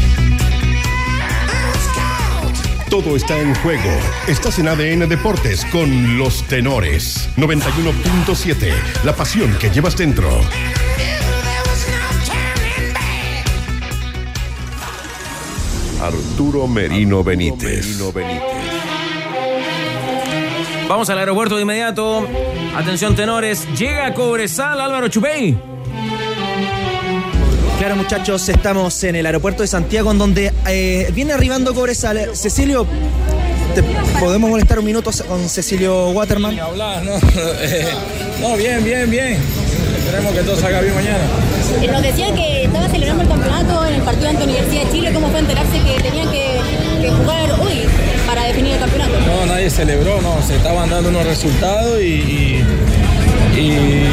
[2.89, 3.89] Todo está en juego.
[4.27, 7.29] Estás en ADN Deportes con los tenores.
[7.37, 8.73] 91.7.
[9.03, 10.27] La pasión que llevas dentro.
[16.01, 17.99] Arturo Merino Benítez.
[20.87, 22.27] Vamos al aeropuerto de inmediato.
[22.75, 23.67] Atención, tenores.
[23.77, 25.55] Llega a Cobresal Álvaro Chupey.
[27.80, 32.32] Claro, muchachos, estamos en el aeropuerto de Santiago, en donde eh, viene arribando Cobresal.
[32.36, 32.86] Cecilio,
[33.73, 33.82] ¿te
[34.19, 36.59] podemos molestar un minuto con Cecilio Waterman?
[36.59, 37.13] hablar, ¿no?
[37.61, 37.88] Eh,
[38.41, 39.38] no, bien, bien, bien.
[39.97, 41.19] Esperemos que todo salga bien mañana.
[41.82, 45.11] Eh, Nos decían que estaba celebrando el campeonato en el partido ante Universidad de Chile.
[45.13, 46.59] ¿Cómo fue enterarse que tenían que,
[47.01, 47.84] que jugar hoy
[48.27, 49.13] para definir el campeonato?
[49.25, 50.36] No, nadie celebró, no.
[50.45, 52.65] Se estaban dando unos resultados y, y-
[53.57, 54.03] y,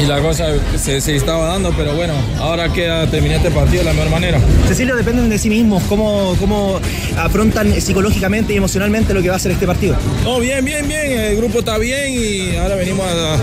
[0.00, 3.84] y la cosa se, se estaba dando, pero bueno, ahora queda terminar este partido de
[3.84, 4.38] la mejor manera.
[4.66, 6.80] Cecilio, dependen de sí mismos, cómo, cómo
[7.16, 9.96] afrontan psicológicamente y emocionalmente lo que va a ser este partido.
[10.24, 13.34] No, bien, bien, bien, el grupo está bien y ahora venimos a,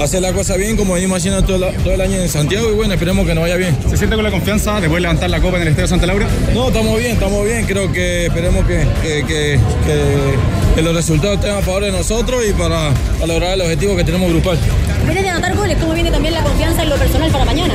[0.00, 2.70] a hacer la cosa bien como venimos haciendo todo, la- todo el año en Santiago
[2.70, 3.76] y bueno, esperemos que nos vaya bien.
[3.88, 6.26] ¿Se siente con la confianza de poder levantar la copa en el Estadio Santa Laura?
[6.54, 7.64] No, estamos bien, estamos bien.
[7.66, 12.42] Creo que esperemos que, que- que- que- que los resultados estén a favor de nosotros
[12.48, 14.58] y para, para lograr el objetivo que tenemos grupal.
[15.04, 17.74] Vienes de anotar goles, ¿cómo viene también la confianza en lo personal para mañana?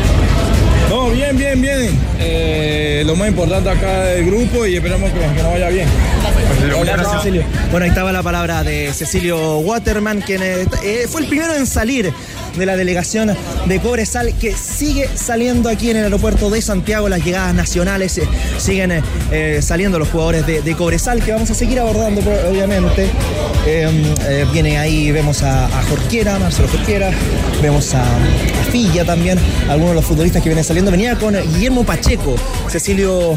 [0.90, 2.00] No, bien, bien, bien.
[2.20, 5.88] Eh, lo más importante acá del grupo y esperemos que, que nos vaya bien.
[6.68, 7.44] Gracias, Cecilio.
[7.72, 11.66] Bueno, ahí estaba la palabra de Cecilio Waterman, quien eh, eh, fue el primero en
[11.66, 12.12] salir
[12.56, 13.36] de la delegación
[13.66, 17.08] de Cobresal, que sigue saliendo aquí en el aeropuerto de Santiago.
[17.08, 19.02] Las llegadas nacionales eh, siguen
[19.32, 23.10] eh, saliendo los jugadores de, de Cobresal, que vamos a seguir abordando, obviamente.
[23.66, 27.12] Eh, viene ahí, vemos a, a Jorquera, Marcelo Jorquera,
[27.62, 29.40] vemos a, a Filla también,
[29.70, 30.92] algunos de los futbolistas que vienen saliendo.
[30.92, 32.36] Venía con Guillermo Pacheco,
[32.68, 33.36] Cecilio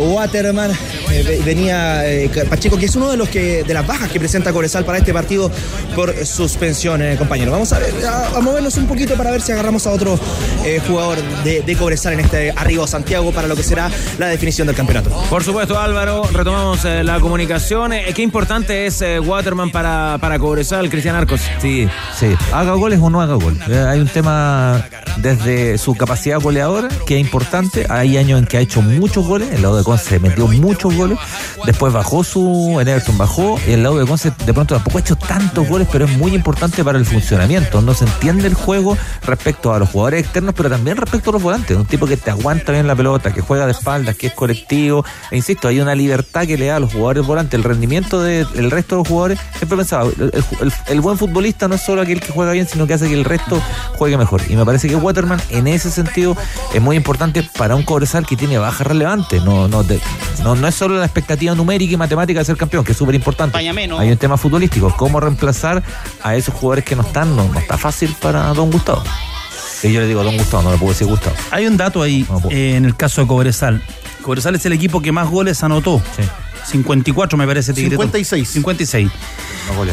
[0.00, 0.70] Waterman,
[1.12, 4.18] eh, ve- venía eh, Pacheco, que es uno de los que de las bajas que
[4.18, 5.50] presenta Cobresal para este partido
[5.94, 7.50] por suspensión, eh, compañero.
[7.52, 10.18] Vamos a, ver, a, a movernos un poquito para ver si agarramos a otro
[10.64, 14.26] eh, jugador de, de Cobresal en este arribo a Santiago para lo que será la
[14.28, 15.10] definición del campeonato.
[15.30, 17.92] Por supuesto, Álvaro, retomamos eh, la comunicación.
[17.92, 21.40] Eh, qué importante es eh, Waterman para, para Cobresal, Cristian Arcos.
[21.60, 21.88] Sí,
[22.18, 22.26] sí.
[22.52, 23.60] Haga goles o no haga goles.
[23.68, 24.84] Eh, Hay un tema
[25.18, 27.86] desde su capacidad goleadora que es importante.
[27.88, 29.48] Hay años en que ha hecho muchos goles.
[29.52, 31.01] El lado de Conce metió muchos goles.
[31.66, 32.78] Después bajó su.
[32.80, 33.58] En Everton bajó.
[33.66, 36.34] Y el lado de Conce de pronto tampoco ha hecho tantos goles, pero es muy
[36.34, 37.80] importante para el funcionamiento.
[37.80, 41.42] No se entiende el juego respecto a los jugadores externos, pero también respecto a los
[41.42, 41.76] volantes.
[41.76, 45.04] Un tipo que te aguanta bien la pelota, que juega de espaldas, que es colectivo.
[45.30, 47.54] E insisto, hay una libertad que le da a los jugadores volantes.
[47.58, 51.82] El rendimiento del resto de los jugadores, siempre pensaba, el, el- buen futbolista no es
[51.82, 53.60] solo aquel que juega bien, sino que hace que el resto
[53.98, 54.40] juegue mejor.
[54.48, 56.36] Y me parece que Waterman, en ese sentido,
[56.72, 59.42] es muy importante para un Cobresal que tiene bajas relevantes.
[59.44, 60.00] No, no, de-
[60.44, 63.14] no, no es solo la expectativa numérica y matemática de ser campeón, que es súper
[63.14, 63.56] importante.
[63.58, 65.82] Hay un tema futbolístico, cómo reemplazar
[66.22, 69.02] a esos jugadores que no están, no, no está fácil para Don Gustavo.
[69.82, 71.34] Y yo le digo Don Gustavo, no le puedo decir Gustavo.
[71.50, 73.82] Hay un dato ahí eh, en el caso de Cobresal.
[74.22, 76.00] Cobresal es el equipo que más goles anotó.
[76.64, 77.72] 54 me parece.
[77.72, 77.90] Tigre.
[77.90, 78.48] 56.
[78.48, 79.10] 56.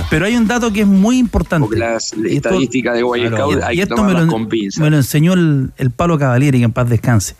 [0.09, 1.75] Pero hay un dato que es muy importante.
[1.77, 4.31] las Y esto- estadísticas de Guay Claro, Scout hay y que esto me tomarlas lo,
[4.31, 4.79] con pinzas.
[4.83, 7.35] me lo enseñó el, el Palo Cavalieri, que en paz descanse.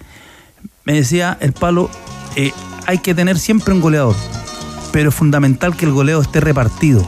[0.86, 1.90] Me decía el Palo,
[2.36, 2.52] eh,
[2.90, 4.16] hay que tener siempre un goleador,
[4.92, 7.08] pero es fundamental que el goleo esté repartido.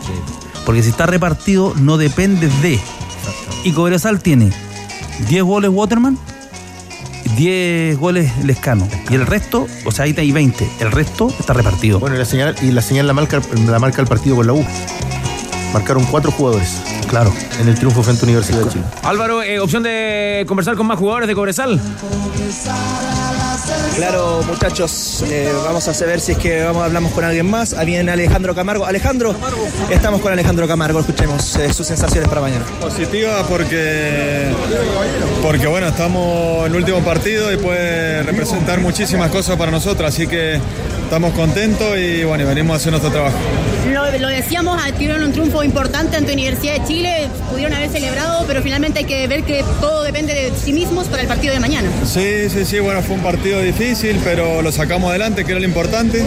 [0.64, 2.80] Porque si está repartido, no depende de.
[3.64, 4.52] Y Cobresal tiene
[5.28, 6.20] 10 goles Waterman,
[7.36, 8.88] 10 goles Lescano.
[9.10, 10.70] Y el resto, o sea, ahí hay 20.
[10.82, 12.00] El resto está repartido.
[12.00, 14.54] Bueno, y la señal, y la señal la marca, la marca el partido con la
[14.54, 14.64] U.
[15.74, 16.80] Marcaron cuatro jugadores.
[17.10, 17.34] Claro.
[17.60, 18.84] En el triunfo frente a Universidad de Chile.
[19.02, 21.82] Álvaro, eh, opción de conversar con más jugadores de Cobresal.
[23.96, 27.74] Claro, muchachos, eh, vamos a saber si es que vamos, hablamos con alguien más.
[27.74, 28.86] Ah, Viene Alejandro Camargo.
[28.86, 29.36] Alejandro,
[29.90, 31.00] estamos con Alejandro Camargo.
[31.00, 32.66] Escuchemos eh, sus sensaciones para mañana.
[32.80, 34.48] Positiva porque,
[35.42, 40.28] porque bueno, estamos en el último partido y puede representar muchísimas cosas para nosotros, así
[40.28, 40.60] que
[41.04, 43.38] estamos contentos y bueno, venimos a hacer nuestro trabajo.
[44.20, 49.00] Lo, decíamos, tuvieron un triunfo importante ante Universidad de Chile, pudieron haber celebrado, pero finalmente
[49.00, 51.90] hay que ver que todo depende de sí mismos para el partido de mañana.
[52.06, 55.66] Sí, sí, sí, bueno, fue un partido difícil, pero lo sacamos adelante, que era lo
[55.66, 56.26] importante.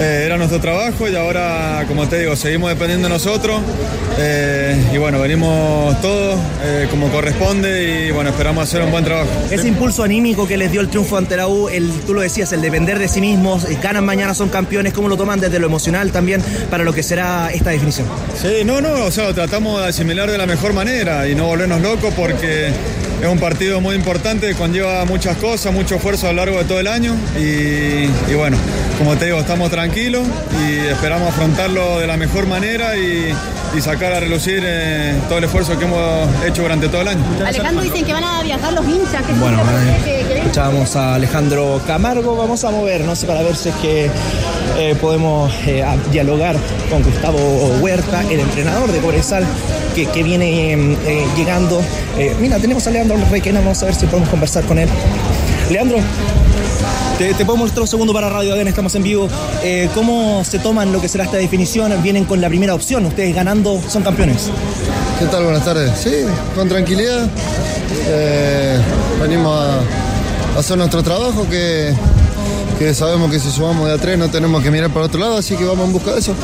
[0.00, 3.60] Eh, era nuestro trabajo y ahora, como te digo, seguimos dependiendo de nosotros.
[4.18, 9.28] Eh, y bueno, venimos todos eh, como corresponde y bueno, esperamos hacer un buen trabajo.
[9.50, 12.52] Ese impulso anímico que les dio el triunfo ante la U, el, tú lo decías,
[12.52, 16.12] el depender de sí mismos, ganan mañana, son campeones, ¿cómo lo toman desde lo emocional
[16.12, 18.08] también para lo que será esta definición?
[18.34, 21.46] Sí, no, no, o sea, lo tratamos de asimilar de la mejor manera y no
[21.46, 26.38] volvernos locos porque es un partido muy importante, conlleva muchas cosas, mucho esfuerzo a lo
[26.38, 28.56] largo de todo el año y, y bueno,
[28.98, 30.26] como te digo, estamos tranquilos
[30.60, 33.32] y esperamos afrontarlo de la mejor manera y,
[33.76, 37.24] y sacar a relucir eh, todo el esfuerzo que hemos hecho durante todo el año.
[37.44, 39.24] Alejandro dicen que van a viajar los hinchas.
[39.24, 39.62] que Bueno,
[40.54, 44.08] escuchábamos a Alejandro Camargo, vamos a movernos para ver si es que
[44.78, 46.54] eh, podemos eh, dialogar
[46.88, 47.38] con Gustavo
[47.80, 49.44] Huerta, el entrenador de Cobresal,
[49.96, 51.82] que, que viene eh, eh, llegando.
[52.40, 54.88] Mira, tenemos a Leandro Requena, vamos a ver si podemos conversar con él.
[55.72, 55.98] Leandro,
[57.18, 59.28] te, te puedo mostrar un segundo para Radio ADN, estamos en vivo.
[59.92, 62.00] ¿Cómo se toman lo que será esta definición?
[62.00, 64.50] Vienen con la primera opción, ustedes ganando son campeones.
[65.18, 65.42] ¿Qué tal?
[65.42, 65.98] Buenas tardes.
[65.98, 66.14] Sí,
[66.54, 67.28] con tranquilidad.
[69.20, 70.13] Venimos a
[70.58, 71.94] hacer nuestro trabajo, que,
[72.94, 75.56] sabemos que si sumamos de a tres no tenemos que mirar para otro lado, así
[75.56, 76.34] que vamos en busca de eso.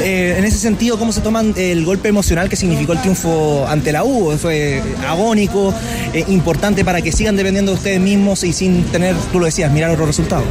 [0.00, 3.92] Eh, en ese sentido, ¿cómo se toman el golpe emocional que significó el triunfo ante
[3.92, 4.36] la U?
[4.38, 5.74] Fue agónico,
[6.12, 9.70] eh, importante para que sigan dependiendo de ustedes mismos y sin tener, tú lo decías,
[9.72, 10.46] mirar otros resultados.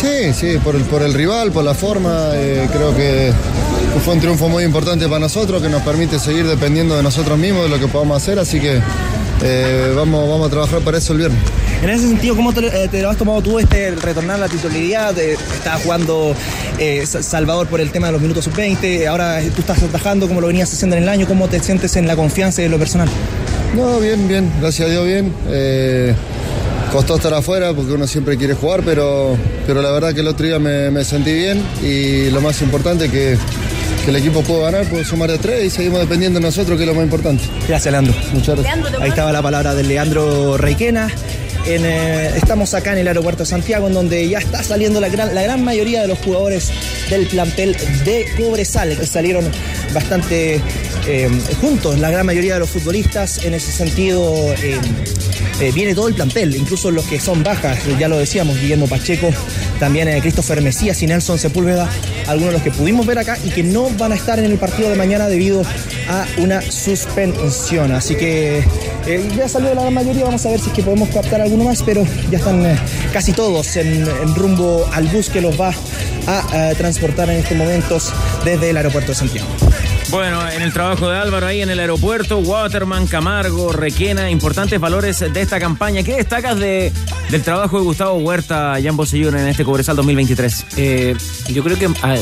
[0.00, 3.32] Sí, sí, por el, por el rival, por la forma, eh, creo que
[4.04, 7.64] fue un triunfo muy importante para nosotros que nos permite seguir dependiendo de nosotros mismos,
[7.64, 8.80] de lo que podamos hacer, así que
[9.94, 11.40] vamos, vamos a trabajar para eso el viernes.
[11.82, 14.38] En ese sentido, ¿cómo te, eh, te lo has tomado tú este el retornar a
[14.40, 15.16] la titularidad?
[15.16, 16.34] Eh, estaba jugando
[16.78, 20.40] eh, Sa- Salvador por el tema de los minutos sub-20, ahora tú estás atajando como
[20.40, 22.78] lo venías haciendo en el año, ¿cómo te sientes en la confianza y en lo
[22.78, 23.08] personal?
[23.76, 25.32] No, bien, bien, gracias a Dios bien.
[25.50, 26.14] Eh,
[26.90, 30.46] costó estar afuera porque uno siempre quiere jugar, pero, pero la verdad que el otro
[30.46, 33.36] día me, me sentí bien y lo más importante que,
[34.04, 36.82] que el equipo pudo ganar, pudo sumar de tres y seguimos dependiendo de nosotros, que
[36.82, 37.44] es lo más importante.
[37.68, 38.14] Gracias, Leandro.
[38.32, 39.00] Muchas gracias.
[39.00, 41.08] Ahí estaba la palabra de Leandro Requena.
[41.70, 45.34] Eh, estamos acá en el aeropuerto de Santiago, en donde ya está saliendo la gran,
[45.34, 46.72] la gran mayoría de los jugadores
[47.10, 49.06] del plantel de Cobresal.
[49.06, 49.44] Salieron
[49.92, 50.60] bastante
[51.06, 51.30] eh,
[51.60, 53.44] juntos la gran mayoría de los futbolistas.
[53.44, 54.78] En ese sentido, eh,
[55.60, 59.30] eh, viene todo el plantel, incluso los que son bajas, ya lo decíamos, Guillermo Pacheco,
[59.80, 61.88] también Christopher Mesías y Nelson Sepúlveda,
[62.26, 64.58] algunos de los que pudimos ver acá y que no van a estar en el
[64.58, 65.62] partido de mañana debido
[66.08, 67.92] a una suspensión.
[67.92, 68.64] Así que
[69.06, 71.64] eh, ya salió la gran mayoría, vamos a ver si es que podemos captar alguno
[71.64, 72.78] más, pero ya están
[73.12, 75.72] casi todos en, en rumbo al bus que los va
[76.28, 78.12] a transportar en estos momentos
[78.44, 79.48] desde el aeropuerto de Santiago.
[80.10, 85.18] Bueno, en el trabajo de Álvaro ahí en el aeropuerto, Waterman, Camargo, Requena, importantes valores
[85.20, 86.02] de esta campaña.
[86.02, 86.92] ¿Qué destacas de,
[87.30, 90.66] del trabajo de Gustavo Huerta, Jan Bosellón, en este Cobresal 2023?
[90.78, 91.14] Eh,
[91.50, 92.16] yo creo que a-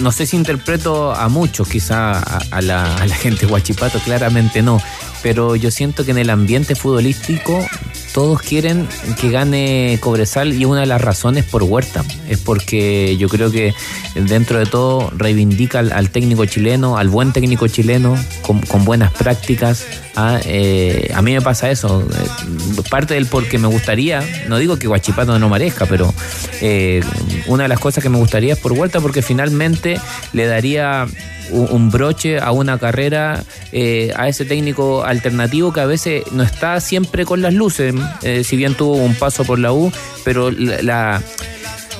[0.00, 4.62] no sé si interpreto a muchos, quizá a, a la, a la gente guachipato, claramente
[4.62, 4.80] no,
[5.22, 7.66] pero yo siento que en el ambiente futbolístico
[8.12, 8.88] todos quieren
[9.20, 13.74] que gane Cobresal y una de las razones por Huerta es porque yo creo que
[14.14, 19.86] dentro de todo reivindica al, técnico chileno, al buen técnico chileno, con buenas prácticas.
[20.14, 22.02] Ah, eh, a mí me pasa eso.
[22.02, 26.12] Eh, Parte del porque me gustaría, no digo que Guachipato no merezca, pero
[26.60, 27.02] eh,
[27.46, 29.98] una de las cosas que me gustaría es por Huerta porque finalmente
[30.34, 31.06] le daría
[31.50, 33.42] un, broche a una carrera
[33.72, 38.42] eh, a ese técnico alternativo que a veces no está siempre con las luces, eh,
[38.44, 39.92] si bien tuvo un paso por la U,
[40.24, 41.22] pero la-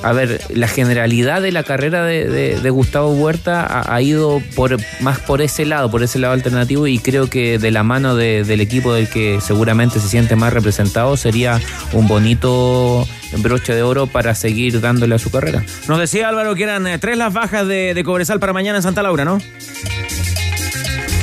[0.03, 5.41] a ver, la generalidad de la carrera de, Gustavo Huerta ha, ido por más por
[5.41, 8.93] ese lado, por ese lado alternativo y creo que de la mano de- del equipo
[8.93, 11.59] del que seguramente se siente más representado sería
[11.93, 15.63] un bonito broche de oro para seguir dándole a su carrera.
[15.87, 18.83] Nos decía Álvaro que eran eh, tres las bajas de, de Cobresal para mañana en
[18.83, 19.39] Santa Laura, ¿no?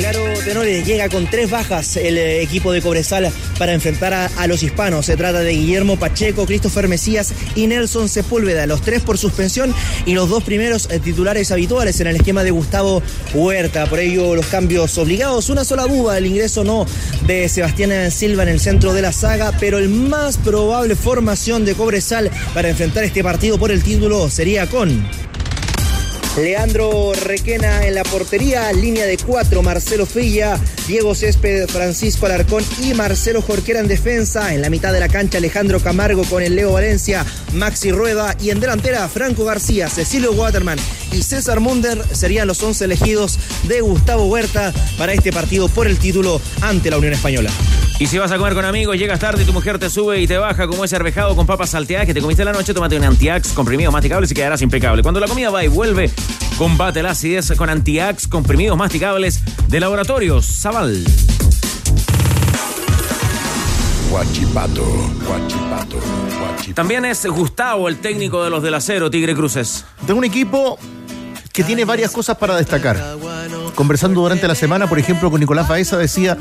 [0.01, 4.63] Claro, Tenores llega con tres bajas el eh, equipo de Cobresal para enfrentar a, los
[4.63, 5.05] hispanos.
[5.05, 8.65] Se trata de Guillermo Pacheco, Christopher Mesías y Nelson Sepúlveda.
[8.65, 9.75] Los tres por suspensión
[10.07, 13.03] y los dos primeros eh, titulares habituales en el esquema de Gustavo
[13.35, 13.85] Huerta.
[13.91, 15.51] Por ello, los cambios obligados.
[15.51, 16.87] Una sola duda, el ingreso no
[17.27, 21.75] de Sebastián Silva en el centro de la saga, pero el más probable formación de
[21.75, 25.07] Cobresal para enfrentar este partido por el título sería con
[26.37, 32.95] Leandro Requena en la portería, línea de cuatro, Marcelo Filla, Diego Césped, Francisco Alarcón y
[32.95, 34.55] Marcelo Jorquera en defensa.
[34.55, 38.51] En la mitad de la cancha, Alejandro Camargo con el Leo Valencia, Maxi Rueda y
[38.51, 40.79] en delantera, Franco García, Cecilio Waterman
[41.13, 45.99] y César Munder serían los 11 elegidos de Gustavo Huerta para este partido por el
[45.99, 47.51] título ante la Unión Española.
[48.01, 50.27] Y si vas a comer con amigos, llegas tarde y tu mujer te sube y
[50.27, 53.05] te baja como ese arvejado con papas salteadas que te comiste la noche, tómate un
[53.05, 55.03] Antiax comprimidos masticables y quedarás impecable.
[55.03, 56.11] Cuando la comida va y vuelve,
[56.57, 61.05] combate la acidez con Antiax comprimidos masticables de Laboratorios Zaval.
[64.09, 64.83] Guachipato,
[65.27, 66.75] guachipato, guachipato.
[66.75, 69.85] También es Gustavo, el técnico de los del acero, Tigre Cruces.
[70.07, 70.79] De un equipo
[71.53, 73.19] que tiene varias cosas para destacar.
[73.75, 76.39] Conversando durante la semana, por ejemplo, con Nicolás Baeza decía,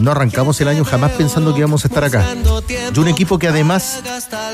[0.00, 2.24] no arrancamos el año jamás pensando que íbamos a estar acá.
[2.94, 4.02] Y un equipo que además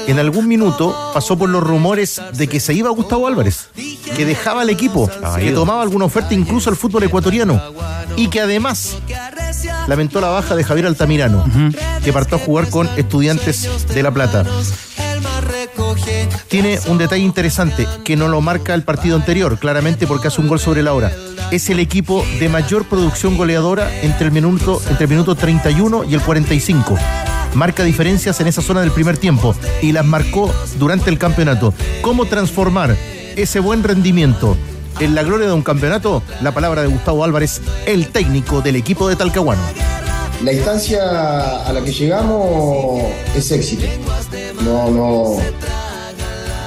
[0.06, 4.62] en algún minuto pasó por los rumores de que se iba Gustavo Álvarez, que dejaba
[4.62, 7.60] el equipo, que tomaba alguna oferta incluso al fútbol ecuatoriano
[8.16, 8.96] y que además
[9.88, 11.44] lamentó la baja de Javier Altamirano,
[12.04, 14.44] que partió a jugar con estudiantes de La Plata
[16.48, 20.48] tiene un detalle interesante que no lo marca el partido anterior, claramente porque hace un
[20.48, 21.12] gol sobre la hora.
[21.50, 26.14] Es el equipo de mayor producción goleadora entre el minuto, entre el minuto 31 y
[26.14, 26.96] el 45.
[27.54, 31.72] Marca diferencias en esa zona del primer tiempo y las marcó durante el campeonato.
[32.02, 32.96] ¿Cómo transformar
[33.36, 34.56] ese buen rendimiento
[35.00, 36.22] en la gloria de un campeonato?
[36.42, 39.62] La palabra de Gustavo Álvarez, el técnico del equipo de Talcahuano.
[40.44, 43.02] La instancia a la que llegamos
[43.34, 43.86] es éxito.
[44.62, 45.38] No, no.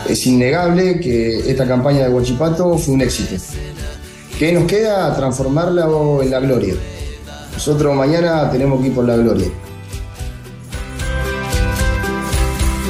[0.10, 3.36] Es innegable que esta campaña de Huachipato fue un éxito.
[4.40, 5.16] ¿Qué nos queda?
[5.16, 5.88] Transformarla
[6.22, 6.74] en la gloria.
[7.54, 9.48] Nosotros mañana tenemos que ir por la gloria.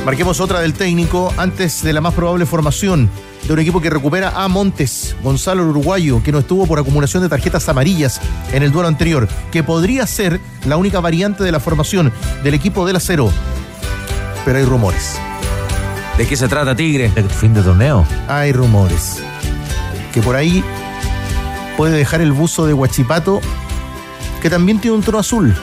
[0.05, 3.09] Marquemos otra del técnico antes de la más probable formación
[3.45, 7.29] de un equipo que recupera a Montes, Gonzalo Uruguayo, que no estuvo por acumulación de
[7.29, 8.21] tarjetas amarillas
[8.53, 12.13] en el duelo anterior, que podría ser la única variante de la formación
[12.43, 13.29] del equipo del acero.
[14.45, 15.19] Pero hay rumores.
[16.19, 17.13] ¿De qué se trata, Tigre?
[17.15, 18.05] ¿El fin de torneo?
[18.27, 19.23] Hay rumores.
[20.13, 20.61] Que por ahí
[21.77, 23.39] puede dejar el buzo de Huachipato,
[24.41, 25.55] que también tiene un tono azul.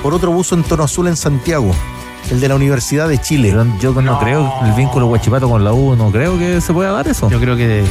[0.00, 1.74] Por otro buzo en tono azul en Santiago
[2.30, 3.52] el de la Universidad de Chile.
[3.80, 7.08] Yo no, creo el vínculo Huachipato con la U, no creo que se pueda dar
[7.08, 7.28] eso.
[7.28, 7.82] Yo creo que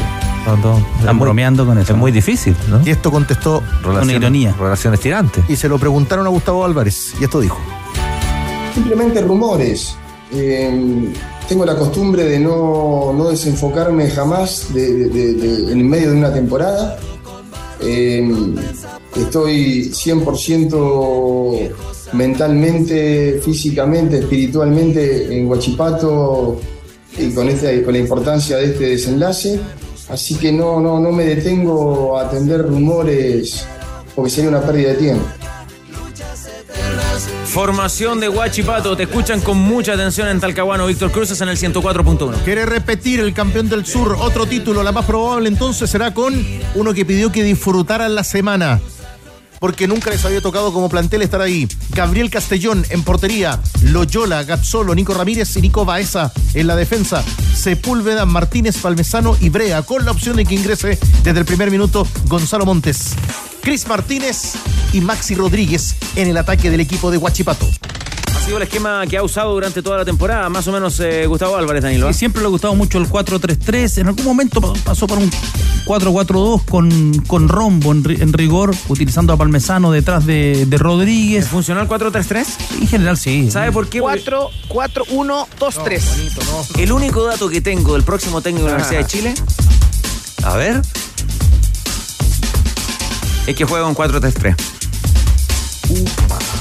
[0.99, 1.91] están bromeando con eso.
[1.91, 2.79] Es muy difícil, ¿no?
[2.85, 4.55] Y esto contestó con ironía.
[4.57, 5.43] Relaciones tirantes.
[5.49, 7.59] Y se lo preguntaron a Gustavo Álvarez y esto dijo.
[8.73, 9.97] Simplemente rumores.
[10.31, 11.11] Eh,
[11.51, 16.97] tengo la costumbre de no, no desenfocarme jamás en medio de una temporada.
[17.81, 18.25] Eh,
[19.17, 21.71] estoy 100%
[22.13, 26.57] mentalmente, físicamente, espiritualmente en Huachipato
[27.17, 29.59] y con, este, con la importancia de este desenlace.
[30.07, 33.65] Así que no, no, no me detengo a atender rumores
[34.15, 35.25] porque sería una pérdida de tiempo.
[37.51, 42.43] Formación de Huachipato, te escuchan con mucha atención en Talcahuano, Víctor Cruzes en el 104.1.
[42.45, 46.33] Quiere repetir el campeón del sur, otro título, la más probable entonces será con
[46.75, 48.79] uno que pidió que disfrutaran la semana
[49.59, 51.67] porque nunca les había tocado como plantel estar ahí.
[51.89, 57.23] Gabriel Castellón en portería, Loyola, Gazzolo, Nico Ramírez y Nico Baeza en la defensa,
[57.53, 62.07] Sepúlveda, Martínez, Palmesano y Brea, con la opción de que ingrese desde el primer minuto
[62.27, 63.13] Gonzalo Montes.
[63.62, 64.53] Cris Martínez
[64.91, 67.68] y Maxi Rodríguez en el ataque del equipo de Huachipato.
[68.36, 71.28] Ha sido el esquema que ha usado durante toda la temporada, más o menos eh,
[71.28, 72.09] Gustavo Álvarez, Danilo.
[72.09, 73.99] Y siempre le ha gustado mucho el 4-3-3.
[73.99, 75.30] En algún momento pasó por un
[75.86, 81.47] 4-4-2 con, con rombo en, en, rigor, utilizando a Palmesano detrás de, de Rodríguez.
[81.47, 82.45] ¿Funcionó el 4-3-3?
[82.82, 83.51] En general sí.
[83.51, 84.01] ¿Sabe por qué?
[84.01, 86.80] 4-4-1-2-3.
[86.80, 89.36] el único dato que tengo del próximo técnico de la Universidad de Chile.
[90.43, 90.82] A ver.
[93.51, 94.55] Es que juega un 4-3-3.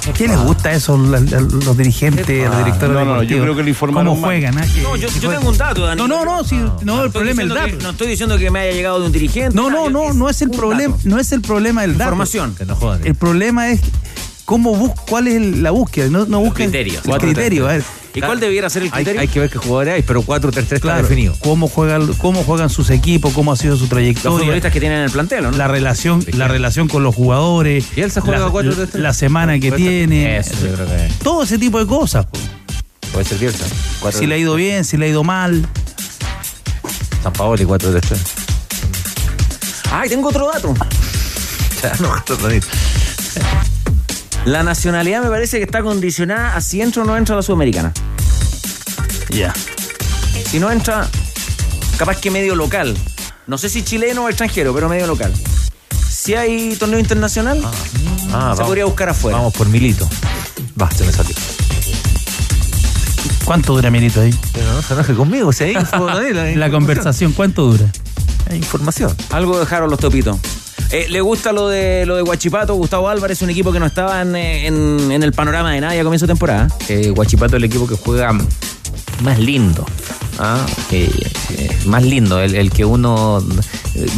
[0.09, 0.99] ¿A quién les gusta eso?
[0.99, 4.59] Los, los dirigentes, los directores no, no, yo creo que le informaron ¿Cómo juegan?
[4.59, 4.67] ¿eh?
[4.83, 5.97] No, yo, yo tengo un dato, Dani.
[5.97, 7.79] No, no, no, sí, no, no, el problema es el dato.
[7.79, 9.55] Que, no estoy diciendo que me haya llegado de un dirigente.
[9.55, 12.09] No, no, no, no es el problema, no es el problema del dato.
[12.09, 12.57] Información.
[12.57, 13.07] Que no jodan.
[13.07, 13.83] El problema es
[14.45, 17.01] cómo bus cuál es la búsqueda, no, no busca el criterio.
[17.05, 17.85] El criterio, a ver.
[18.15, 19.21] ¿Y cuál debiera ser el criterio?
[19.21, 21.37] Hay, hay que ver qué jugadores hay, pero 4-3-3 claro, está definido.
[21.41, 24.31] Cómo juegan, cómo juegan sus equipos, cómo ha sido su trayectoria.
[24.31, 25.51] Los futbolistas que tienen en el plantel, ¿no?
[25.53, 27.87] La relación, la relación con los jugadores.
[27.97, 28.95] Y él se juega la, 4-3-3.
[28.95, 30.39] La semana que tiene.
[30.39, 32.27] Eso, yo creo que Todo ese tipo de cosas.
[33.13, 33.67] Puede ser Bielsa.
[34.13, 35.67] Si le ha ido bien, si le ha ido mal.
[37.23, 38.19] San Paoli 4-3-3.
[39.93, 40.75] Ay, tengo otro dato.
[41.83, 42.15] Ya, no,
[44.47, 47.43] La nacionalidad me parece que está condicionada a si entra o no entra a la
[47.43, 47.93] Sudamericana.
[49.29, 49.37] Ya.
[49.37, 49.55] Yeah.
[50.51, 51.09] Si no entra,
[51.99, 52.97] capaz que medio local.
[53.47, 55.33] No sé si chileno o extranjero, pero medio local.
[56.09, 57.73] Si hay torneo internacional, ah,
[58.25, 59.39] se vamos, podría buscar afuera.
[59.39, 60.09] Vamos por Milito.
[60.81, 61.35] Va, se me salió.
[63.45, 64.35] ¿Cuánto dura Milito ahí?
[64.53, 66.21] Pero no se enoje conmigo, si hay info, la,
[66.55, 67.87] la conversación, ¿cuánto dura?
[68.49, 69.15] Hay información.
[69.31, 70.39] Algo dejaron los topitos.
[70.91, 72.75] Eh, ¿Le gusta lo de lo de Guachipato?
[72.75, 76.27] Gustavo Álvarez, un equipo que no estaba en, en, el panorama de nadie a comienzo
[76.27, 76.69] de temporada.
[76.89, 79.85] Eh, Guachipato es el equipo que juega más lindo.
[80.41, 80.67] ¿Ah?
[80.91, 81.11] Eh,
[81.87, 83.41] más lindo, el, el, que uno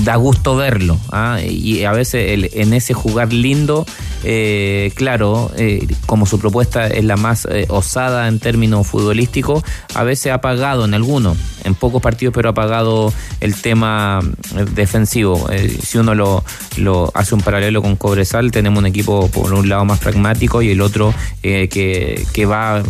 [0.05, 0.99] da gusto verlo.
[1.11, 1.39] ¿ah?
[1.43, 3.87] Y a veces el, en ese jugar lindo,
[4.25, 9.65] eh, claro, eh, como su propuesta es la más eh, osada en términos futbolísticos,
[9.95, 14.21] a veces ha pagado en algunos, en pocos partidos, pero ha pagado el tema
[14.75, 15.49] defensivo.
[15.83, 16.45] si uno lo,
[16.77, 20.71] lo, hace un paralelo con Cobresal, tenemos un equipo por un lado más pragmático y
[20.71, 22.83] el otro que va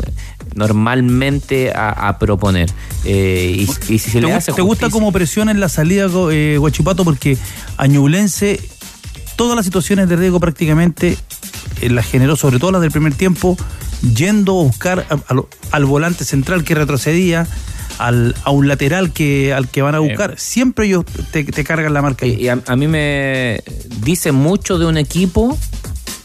[0.55, 2.71] normalmente a, a proponer.
[3.05, 6.07] Eh, y, y, si se ¿Te, le hace ¿Te gusta cómo presiona en la salida
[6.31, 7.05] eh, Guachipato?
[7.05, 7.37] Porque
[7.77, 8.61] Añublense,
[9.37, 11.17] todas las situaciones de riesgo prácticamente
[11.81, 13.57] eh, las generó, sobre todo las del primer tiempo,
[14.15, 15.43] yendo a buscar a, a,
[15.73, 17.47] al volante central que retrocedía.
[17.99, 21.93] Al, a un lateral que al que van a buscar, siempre ellos te, te cargan
[21.93, 22.27] la marca.
[22.27, 23.63] Y, y a, a, mí me
[24.03, 25.57] dice mucho de un equipo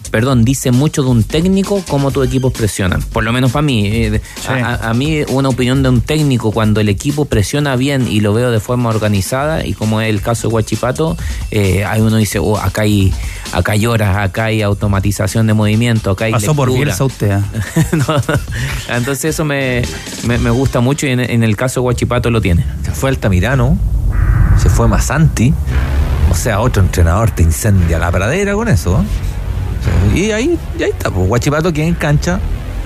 [0.09, 3.01] perdón, dice mucho de un técnico cómo tus equipos presionan.
[3.01, 3.85] Por lo menos para mí.
[3.87, 8.07] Eh, a, a- a mí, una opinión de un técnico cuando el equipo presiona bien
[8.09, 11.17] y lo veo de forma organizada, y como es el caso de Guachipato,
[11.51, 13.11] eh, hay uno dice, oh, acá hay,
[13.53, 16.71] acá hay horas, acá hay automatización de movimiento, acá hay Pasó por.
[16.71, 17.37] Bielsa usted.
[17.91, 18.05] no.
[18.95, 19.81] Entonces eso me,
[20.25, 22.65] me, me gusta mucho y en, en el caso de Guachipato lo tiene.
[22.83, 23.77] Se fue Altamirano,
[24.61, 25.53] se fue Masanti.
[26.29, 28.99] O sea, otro entrenador te incendia la pradera con eso.
[29.01, 29.05] ¿eh?
[30.13, 32.39] Y ahí, y ahí está, pues Guachipato que en cancha,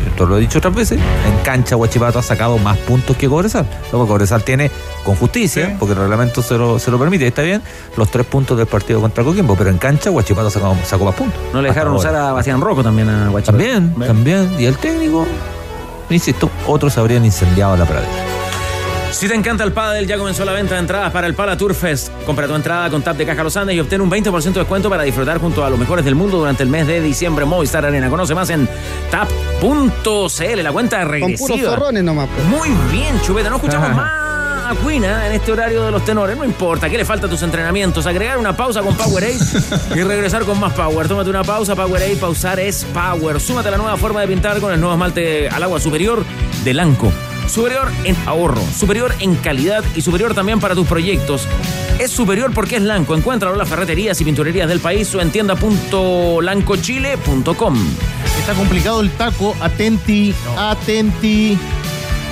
[0.05, 3.65] esto lo he dicho otras veces, en cancha Guachipato ha sacado más puntos que Cobresal.
[3.91, 4.69] Luego Cobresal tiene,
[5.05, 7.61] con justicia, porque el reglamento se lo, se lo permite, está bien,
[7.97, 11.39] los tres puntos del partido contra Coquimbo, pero en cancha Guachipato sacó, sacó más puntos.
[11.53, 12.29] No le dejaron usar ahora.
[12.29, 13.57] a Bastián Rocco también a Guachipato.
[13.57, 14.51] También, también.
[14.59, 15.25] Y el técnico,
[16.09, 18.30] insisto, otros habrían incendiado la pradera.
[19.11, 21.75] Si te encanta el pádel, ya comenzó la venta de entradas para el Pala Tour
[21.75, 22.09] Fest.
[22.25, 24.89] Compra tu entrada con Tap de Caja Los Andes y obtén un 20% de descuento
[24.89, 27.85] para disfrutar junto a los mejores del mundo durante el mes de diciembre en Movistar
[27.85, 28.09] Arena.
[28.09, 28.67] Conoce más en
[29.11, 31.47] tap.cl, la cuenta Con regresiva.
[31.47, 32.29] puros zorrones nomás.
[32.33, 32.47] pues.
[32.47, 33.49] Muy bien, Chupeta.
[33.49, 34.11] No escuchamos más
[34.71, 36.35] a Cuina en este horario de los tenores.
[36.35, 38.07] No importa, ¿qué le falta a tus entrenamientos?
[38.07, 39.37] Agregar una pausa con Powerade
[39.95, 41.07] y regresar con más Power.
[41.07, 42.15] Tómate una pausa, Powerade.
[42.15, 43.39] Pausar es Power.
[43.39, 46.23] Súmate a la nueva forma de pintar con el nuevo esmalte al agua superior
[46.63, 47.11] de Lanco.
[47.51, 51.49] Superior en ahorro, superior en calidad y superior también para tus proyectos.
[51.99, 53.13] Es superior porque es Lanco.
[53.13, 57.77] Encuéntralo en las ferreterías y pinturerías del país o en tienda.lancochile.com.
[58.39, 59.53] Está complicado el taco.
[59.59, 61.59] Atenti, atenti.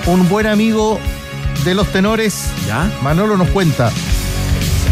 [0.06, 0.98] Un buen amigo
[1.66, 2.46] de los tenores,
[3.04, 3.92] Manolo nos cuenta.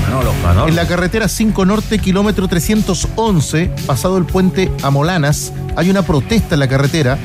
[0.02, 0.34] Manolo,
[0.68, 6.56] En la carretera 5 Norte, kilómetro 311, pasado el puente a Molanas, hay una protesta
[6.56, 7.18] en la carretera.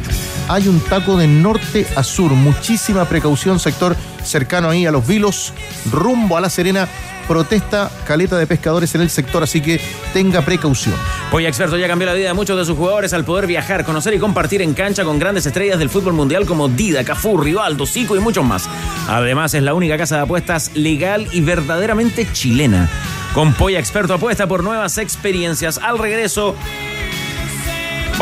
[0.49, 2.33] Hay un taco de norte a sur.
[2.33, 5.53] Muchísima precaución, sector cercano ahí a los Vilos,
[5.91, 6.89] rumbo a La Serena.
[7.29, 9.81] Protesta caleta de pescadores en el sector, así que
[10.13, 10.97] tenga precaución.
[11.31, 14.13] Polla Experto ya cambió la vida de muchos de sus jugadores al poder viajar, conocer
[14.15, 18.17] y compartir en cancha con grandes estrellas del fútbol mundial como Dida, Cafú, Rivaldo, Zico
[18.17, 18.69] y muchos más.
[19.09, 22.91] Además, es la única casa de apuestas legal y verdaderamente chilena.
[23.35, 25.79] Con Polla Experto apuesta por nuevas experiencias.
[25.79, 26.57] Al regreso,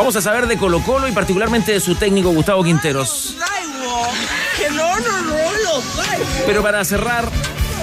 [0.01, 3.35] vamos a saber de Colo Colo y particularmente de su técnico Gustavo Quinteros.
[6.47, 7.29] Pero para cerrar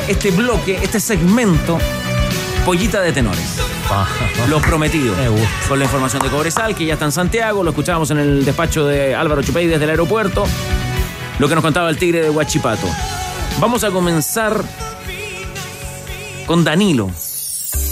[0.09, 1.79] este bloque, este segmento,
[2.65, 3.61] pollita de tenores.
[4.49, 5.15] Lo prometido.
[5.69, 8.85] Con la información de Cobresal, que ya está en Santiago, lo escuchábamos en el despacho
[8.85, 10.45] de Álvaro Chupey desde el aeropuerto.
[11.39, 12.89] Lo que nos contaba el tigre de Huachipato.
[13.61, 14.65] Vamos a comenzar
[16.47, 17.13] con Danilo.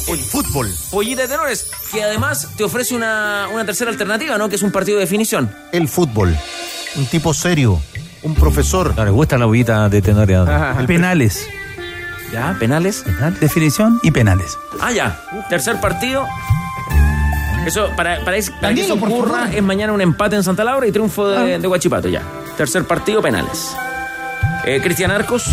[0.09, 0.73] El fútbol.
[0.91, 4.49] Pollita de tenores, que además te ofrece una, una tercera alternativa, ¿no?
[4.49, 5.53] Que es un partido de definición.
[5.73, 6.37] El fútbol.
[6.97, 7.81] Un tipo serio.
[8.23, 8.95] Un profesor.
[8.97, 10.39] No, les gusta la bollita de tenores.
[10.87, 11.47] Penales.
[12.33, 12.57] ¿Ya?
[12.59, 13.05] ¿Penales?
[13.41, 14.57] Definición y penales.
[14.81, 15.21] Ah, ya.
[15.49, 16.27] Tercer partido.
[17.67, 20.93] Eso, para, para, que Danilo, por ocurra, es mañana un empate en Santa Laura y
[20.93, 21.43] triunfo Ah.
[21.43, 22.23] de, de Huachipato, ya.
[22.57, 23.75] Tercer partido, penales.
[24.65, 25.45] Eh, Cristian Arcos.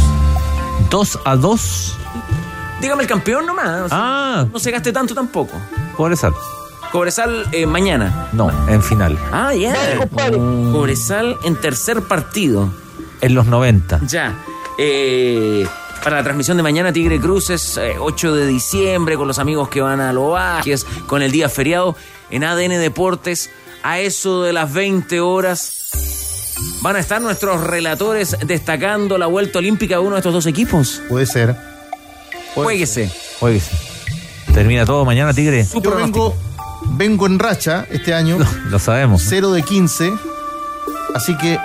[0.92, 1.98] 2 a 2.
[2.84, 3.82] Dígame el campeón nomás.
[3.84, 4.46] o sea, Ah.
[4.52, 5.54] No se gaste tanto tampoco.
[5.96, 6.34] Cobresal.
[6.92, 8.28] Cobresal eh, mañana.
[8.34, 9.18] No, en final.
[9.32, 9.74] Ah, ya.
[10.72, 12.70] Cobresal en tercer partido.
[13.22, 14.02] En los 90.
[14.06, 14.36] Ya.
[14.78, 15.66] Eh,
[16.04, 19.80] para la transmisión de mañana, Tigre Cruces, eh, 8 de diciembre, con los amigos que
[19.82, 21.96] van a Loajes, con el día feriado
[22.30, 23.50] en ADN Deportes,
[23.82, 25.90] a eso de las 20 horas.
[26.82, 31.02] Van a estar nuestros relatores destacando la vuelta olímpica de uno de estos dos equipos.
[31.08, 31.56] Puede ser.
[32.56, 33.12] Jueguese.
[33.40, 33.72] Jueguese.
[34.54, 35.66] Termina todo mañana, Tigre.
[35.82, 36.36] Yo vengo,
[36.92, 38.38] vengo en racha este año.
[38.70, 39.24] Lo sabemos.
[39.28, 40.14] 0 de 15.
[41.16, 41.60] Así que.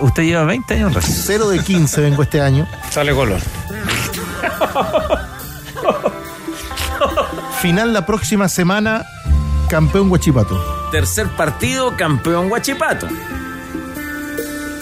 [0.00, 1.08] Usted lleva 20 años en racha.
[1.12, 2.68] 0 de 15 vengo este año.
[2.90, 3.40] Sale color.
[7.60, 9.04] Final la próxima semana.
[9.68, 10.88] Campeón Huachipato.
[10.90, 13.06] Tercer partido, campeón Huachipato.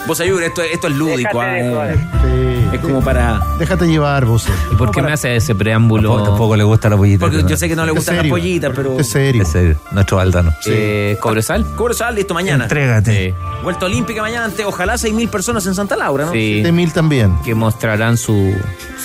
[0.08, 1.38] Vos ayuda, esto, esto es lúdico.
[1.38, 2.70] ah, eh.
[2.72, 3.42] Es como para.
[3.58, 4.46] Déjate llevar, vos.
[4.72, 6.08] ¿Y por qué me hace ese preámbulo?
[6.08, 7.26] Tampoco, tampoco le gusta la pollita.
[7.26, 8.98] Porque yo sé que no le gustan las pollitas, pero.
[8.98, 9.42] Es serio.
[9.42, 9.78] Es serio.
[9.90, 10.50] Nuestro Valdano.
[10.66, 11.66] Eh, ¿Cobresal?
[11.76, 12.64] Cobresal, listo, mañana.
[12.64, 13.34] Entrégate.
[13.62, 16.32] Vuelta olímpica mañana ante ojalá 6.000 personas en Santa Laura, ¿no?
[16.32, 16.62] Sí.
[16.62, 17.38] 7000 también.
[17.44, 18.54] Que mostrarán su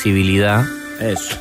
[0.01, 0.63] civilidad
[1.01, 1.35] Eso.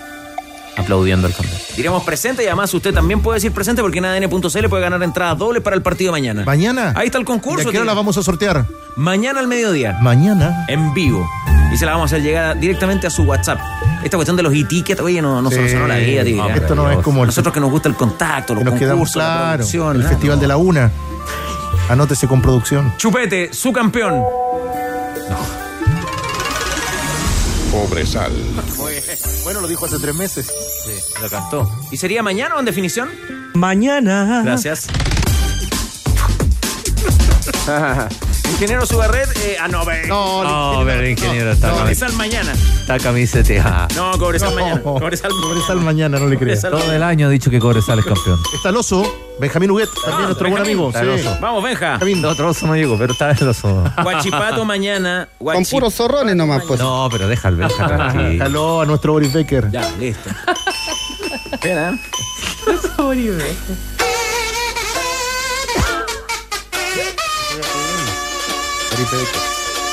[0.76, 1.56] Aplaudiendo al campeón.
[1.76, 5.38] Diremos presente y además usted también puede decir presente porque en ADN.cl puede ganar entradas
[5.38, 6.44] dobles para el partido de mañana.
[6.44, 6.92] Mañana.
[6.96, 7.66] Ahí está el concurso.
[7.66, 8.66] ¿De qué hora la vamos a sortear?
[8.96, 9.98] Mañana al mediodía.
[10.00, 10.64] Mañana.
[10.68, 11.26] En vivo.
[11.72, 13.58] Y se la vamos a hacer llegar directamente a su WhatsApp.
[14.04, 15.56] Esta cuestión de los e-tickets, oye, no, no Sí.
[15.56, 16.36] solucionó la vida, tío.
[16.36, 18.78] No, esto no es como el- Nosotros que nos gusta el contacto, los Que nos
[18.78, 19.56] quedamos concursos, la claro.
[19.58, 20.08] producción, El ¿no?
[20.08, 20.90] Festival de la Una.
[21.88, 22.92] Anótese con producción.
[22.98, 24.22] Chupete, su campeón.
[27.72, 28.30] Cobresal.
[29.44, 30.46] Bueno, lo dijo hace tres meses.
[30.84, 30.92] Sí,
[31.22, 31.74] lo cantó.
[31.90, 33.08] ¿Y sería mañana o en definición?
[33.54, 34.42] Mañana.
[34.44, 34.88] Gracias.
[38.50, 40.06] ingeniero Subarret, eh, ah, no, ve.
[40.06, 42.52] No, No, pero el ingeniero está, Cobresal mañana.
[42.52, 43.88] está camiseteada.
[43.96, 44.82] No, Cobresal mañana.
[44.82, 46.60] Cobresal, Cobresal mañana, no le creas.
[46.62, 48.38] Todo el año ha dicho que Cobresal es campeón.
[48.54, 49.02] Está el oso,
[49.40, 50.78] Benjamín Huguet, también nuestro buen Benjamín.
[50.78, 50.88] amigo.
[50.88, 51.26] Está el sí.
[51.26, 51.38] oso.
[51.40, 51.98] Vamos, Benja.
[52.00, 53.84] El otro oso no llegó, pero está el oso.
[54.02, 55.28] Guachipato mañana.
[55.38, 56.78] Con Guachi- puros zorrones nomás, pues.
[56.80, 57.88] No, pero déjalo, déjalo.
[57.96, 58.28] tranquilo.
[58.30, 59.70] Déjalo a nuestro Boris Becker.
[59.70, 60.30] Ya, listo.
[61.52, 61.94] Espera.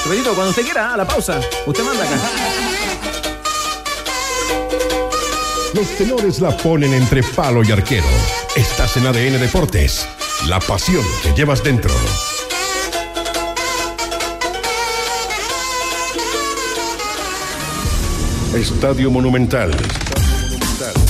[0.04, 1.39] Chupetito, cuando usted quiera, a la pausa.
[1.66, 2.20] Usted manda acá.
[5.74, 8.08] Los tenores la ponen entre palo y arquero.
[8.56, 10.08] Estás en ADN Deportes.
[10.47, 11.93] La pasión que llevas dentro.
[18.54, 19.72] Estadio Monumental.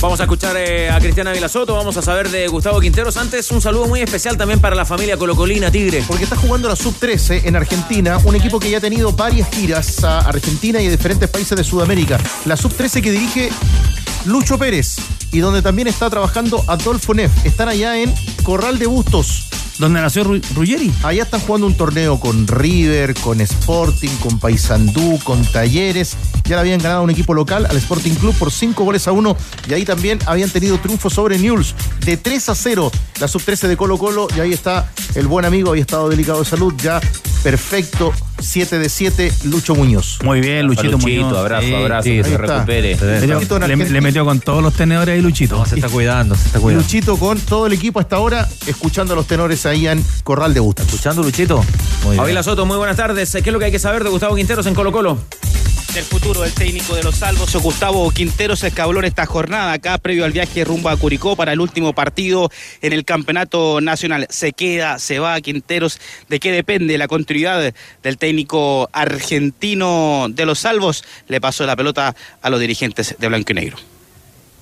[0.00, 3.18] Vamos a escuchar eh, a Cristiana Vilasoto, vamos a saber de Gustavo Quinteros.
[3.18, 6.02] Antes, un saludo muy especial también para la familia Colocolina Tigre.
[6.08, 10.02] Porque está jugando la Sub-13 en Argentina, un equipo que ya ha tenido varias giras
[10.02, 12.18] a Argentina y a diferentes países de Sudamérica.
[12.46, 13.50] La Sub-13 que dirige
[14.24, 14.96] Lucho Pérez
[15.32, 17.44] y donde también está trabajando Adolfo Neff.
[17.44, 19.48] Están allá en Corral de Bustos.
[19.78, 20.90] ¿Dónde nació Ru- Ruggeri?
[21.02, 26.16] Allá están jugando un torneo con River, con Sporting, con Paysandú, con Talleres.
[26.50, 29.12] Ya le habían ganado a un equipo local, al Sporting Club, por 5 goles a
[29.12, 29.36] 1.
[29.68, 32.90] Y ahí también habían tenido triunfo sobre Newell's de 3 a 0.
[33.20, 34.26] La sub-13 de Colo Colo.
[34.36, 36.74] Y ahí está el buen amigo, había estado delicado de salud.
[36.82, 37.00] Ya
[37.44, 40.18] perfecto, 7 de 7, Lucho Muñoz.
[40.24, 41.38] Muy bien, Luchito, Luchito, Muñoz.
[41.38, 42.96] abrazo, Sí, abrazo, sí, que se recupere.
[43.68, 45.56] Le, le- metió con todos los tenedores ahí, Luchito.
[45.56, 46.82] No, se está cuidando, se está cuidando.
[46.82, 50.58] Luchito con todo el equipo hasta ahora, escuchando a los tenores ahí en Corral de
[50.58, 50.86] Bustos.
[50.86, 51.64] ¿Escuchando, Luchito?
[52.02, 52.20] Muy bien.
[52.24, 53.30] Avila Soto, muy buenas tardes.
[53.30, 55.16] ¿Qué es lo que hay que saber de Gustavo Quinteros en Colo Colo?
[55.94, 59.98] Del futuro del técnico de los salvos, Gustavo Quintero se escabló en esta jornada acá
[59.98, 62.48] previo al viaje rumbo a Curicó para el último partido
[62.80, 64.28] en el campeonato nacional.
[64.30, 66.00] Se queda, se va Quinteros.
[66.28, 67.74] ¿De qué depende la continuidad
[68.04, 71.02] del técnico argentino de los salvos?
[71.26, 73.99] Le pasó la pelota a los dirigentes de Blanco y Negro.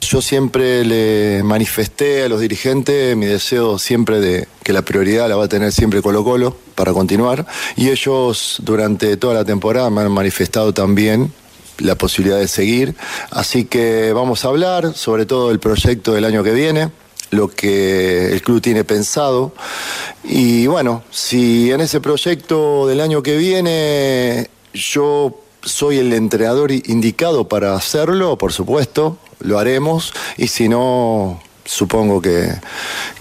[0.00, 5.36] Yo siempre le manifesté a los dirigentes mi deseo siempre de que la prioridad la
[5.36, 7.46] va a tener siempre Colo Colo para continuar
[7.76, 11.32] y ellos durante toda la temporada me han manifestado también
[11.78, 12.94] la posibilidad de seguir.
[13.30, 16.90] Así que vamos a hablar sobre todo del proyecto del año que viene
[17.30, 19.52] lo que el club tiene pensado
[20.24, 27.48] y bueno, si en ese proyecto del año que viene yo soy el entrenador indicado
[27.48, 32.52] para hacerlo, por supuesto, lo haremos y si no, supongo que,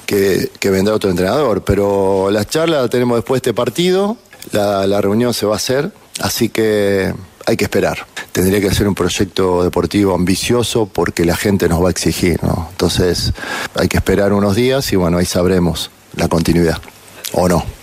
[0.05, 1.63] que, vendrá otro entrenador.
[1.63, 4.18] Pero las charlas las tenemos después de este partido,
[4.51, 7.13] la, la reunión se va a hacer, así que
[7.45, 8.05] hay que esperar.
[8.32, 12.68] Tendría que ser un proyecto deportivo ambicioso porque la gente nos va a exigir, ¿no?
[12.72, 13.34] Entonces
[13.74, 16.82] hay que esperar unos días y bueno, ahí sabremos la continuidad
[17.34, 17.76] o no.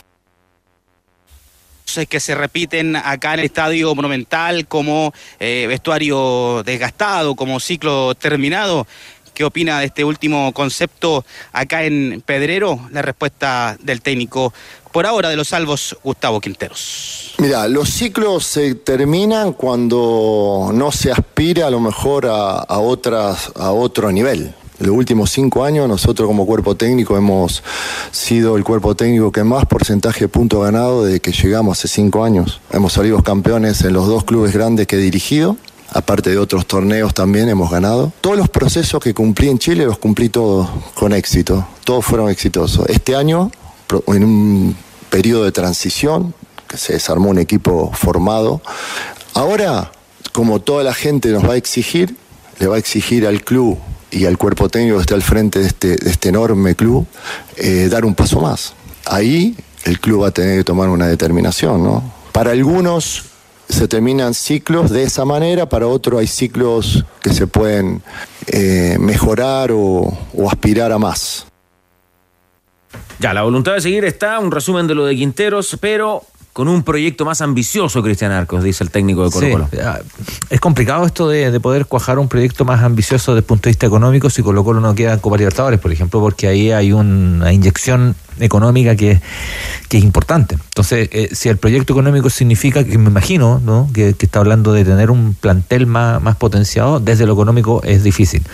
[2.08, 8.86] Que se repiten acá en el Estadio Monumental como eh, vestuario desgastado, como ciclo terminado.
[9.32, 12.88] ¿Qué opina de este último concepto acá en Pedrero?
[12.92, 14.52] La respuesta del técnico
[14.92, 17.34] por ahora de los salvos, Gustavo Quinteros.
[17.38, 23.50] Mira, los ciclos se terminan cuando no se aspira a lo mejor a, a otras,
[23.56, 24.54] a otro nivel.
[24.84, 27.62] Los últimos cinco años nosotros como cuerpo técnico hemos
[28.10, 32.22] sido el cuerpo técnico que más porcentaje de puntos ganado desde que llegamos hace cinco
[32.22, 32.60] años.
[32.70, 35.56] Hemos salido campeones en los dos clubes grandes que he dirigido.
[35.90, 38.12] Aparte de otros torneos también hemos ganado.
[38.20, 41.66] Todos los procesos que cumplí en Chile los cumplí todos con éxito.
[41.84, 42.86] Todos fueron exitosos.
[42.90, 43.50] Este año,
[44.08, 44.76] en un
[45.08, 46.34] periodo de transición,
[46.68, 48.60] que se desarmó un equipo formado.
[49.32, 49.92] Ahora,
[50.32, 52.16] como toda la gente nos va a exigir,
[52.58, 53.78] le va a exigir al club
[54.14, 57.06] y al cuerpo técnico que está al frente de este, de este enorme club,
[57.56, 58.74] eh, dar un paso más.
[59.06, 62.02] Ahí el club va a tener que tomar una determinación, ¿no?
[62.32, 63.24] Para algunos
[63.68, 68.02] se terminan ciclos de esa manera, para otros hay ciclos que se pueden
[68.46, 71.46] eh, mejorar o, o aspirar a más.
[73.18, 76.22] Ya, la voluntad de seguir está, un resumen de lo de Quinteros, pero
[76.54, 79.68] con un proyecto más ambicioso, Cristian Arcos, dice el técnico de Colo Colo.
[79.84, 79.98] ah,
[80.50, 83.70] es complicado esto de, de poder cuajar un proyecto más ambicioso desde el punto de
[83.70, 86.92] vista económico si Colo Colo no queda en Copa Libertadores, por ejemplo, porque ahí hay
[86.92, 89.20] una inyección económica que,
[89.88, 90.54] que es importante.
[90.54, 93.90] Entonces, eh, si el proyecto económico significa, que me imagino, ¿no?
[93.92, 98.04] que, que está hablando de tener un plantel más, más potenciado, desde lo económico es
[98.04, 98.44] difícil.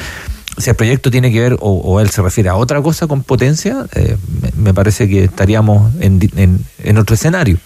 [0.57, 3.23] Si el proyecto tiene que ver, o, o él se refiere a otra cosa con
[3.23, 7.59] potencia, eh, me, me parece que estaríamos en, en otro escenario.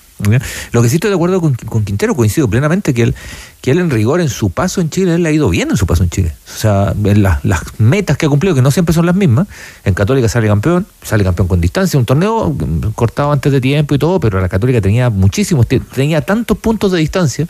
[0.72, 1.54] Lo que sí estoy de acuerdo con,
[1.84, 3.14] Quintero, coincido plenamente que él,
[3.60, 5.86] que él en rigor en su paso en Chile, él ha ido bien en su
[5.86, 6.32] paso en Chile.
[6.46, 6.94] O sea,
[7.42, 9.46] las metas que ha cumplido, que no siempre son las mismas,
[9.84, 12.56] en Católica sale campeón, sale campeón con distancia, un torneo
[12.94, 16.98] cortado antes de tiempo y todo, pero la Católica tenía muchísimos, tenía tantos puntos de
[16.98, 17.46] distancia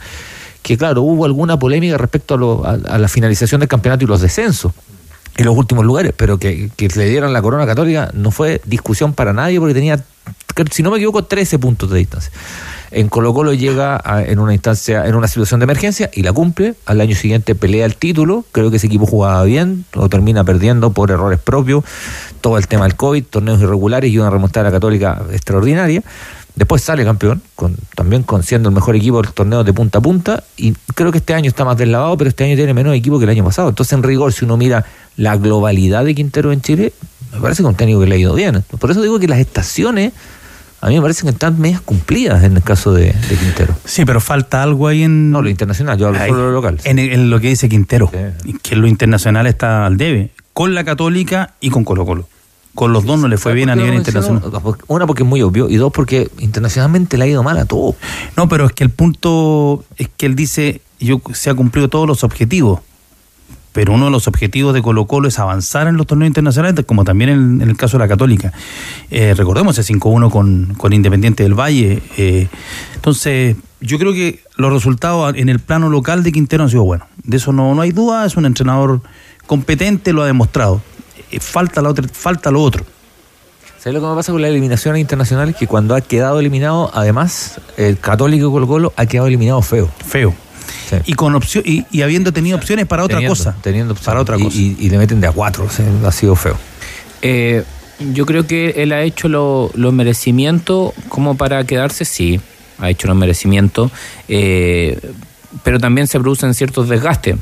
[0.62, 4.20] que claro, hubo alguna polémica respecto a, lo- a- la finalización del campeonato y los
[4.22, 4.72] descensos
[5.36, 9.12] en los últimos lugares, pero que, que le dieran la corona católica no fue discusión
[9.12, 10.02] para nadie porque tenía,
[10.70, 12.30] si no me equivoco, 13 puntos de distancia.
[12.90, 16.32] En Colo Colo llega a- en una instancia, en una situación de emergencia y la
[16.32, 16.74] cumple.
[16.86, 18.44] Al año siguiente pelea el título.
[18.52, 21.82] Creo que ese equipo jugaba bien, lo termina perdiendo por errores propios.
[22.40, 26.02] Todo el tema del COVID, torneos irregulares y una remontada católica extraordinaria.
[26.54, 30.00] Después sale campeón, con, también con siendo el mejor equipo del torneo de punta a
[30.00, 30.44] punta.
[30.56, 33.24] Y creo que este año está más deslavado, pero este año tiene menos equipo que
[33.24, 33.70] el año pasado.
[33.70, 34.84] Entonces, en rigor, si uno mira
[35.16, 36.92] la globalidad de Quintero en Chile,
[37.32, 38.62] me parece que un técnico que le ha ido bien.
[38.78, 40.12] Por eso digo que las estaciones
[40.84, 43.74] a mí me parecen que están medias cumplidas en el caso de, de Quintero.
[43.86, 45.30] Sí, pero falta algo ahí en.
[45.30, 46.78] No, lo internacional, yo hablo solo de lo local.
[46.84, 48.10] En, en lo que dice Quintero,
[48.62, 52.28] que lo internacional está al debe, con la Católica y con Colo Colo.
[52.74, 54.42] Con los dos no le fue bien a ¿Por qué nivel internacional.
[54.88, 57.96] Una, porque es muy obvio, y dos, porque internacionalmente le ha ido mal a todo.
[58.36, 62.06] No, pero es que el punto es que él dice, yo se ha cumplido todos
[62.06, 62.80] los objetivos.
[63.74, 67.04] Pero uno de los objetivos de Colo Colo es avanzar en los torneos internacionales, como
[67.04, 68.52] también en, en el caso de la Católica.
[69.10, 72.00] Eh, recordemos ese 5-1 con, con Independiente del Valle.
[72.16, 72.48] eh,
[72.94, 77.06] entonces, yo creo que los resultados en el plano local de Quintero han sido buenos.
[77.22, 79.02] De eso no, no hay duda, es un entrenador
[79.46, 80.80] competente, lo ha demostrado.
[81.30, 82.84] Eh, falta, la otra, falta lo otro.
[83.78, 85.56] ¿Sabes lo que me pasa con las eliminaciones internacionales?
[85.56, 89.90] Que cuando ha quedado eliminado, además, el Católico Colo Colo ha quedado eliminado feo.
[90.06, 90.32] Feo.
[91.06, 93.56] Y con opción y, y habiendo tenido opciones para otra Teniendo- cosa.
[93.62, 94.56] Teniendo Para otra y- cosa.
[94.58, 96.56] Y, y le meten de a cuatro, o sea, ha sido feo.
[97.22, 97.64] Eh,
[98.12, 102.40] yo creo que él ha hecho lo- los merecimientos como para quedarse, sí,
[102.78, 103.90] ha hecho los merecimientos,
[104.28, 104.98] eh,
[105.62, 107.36] pero también se producen ciertos desgastes.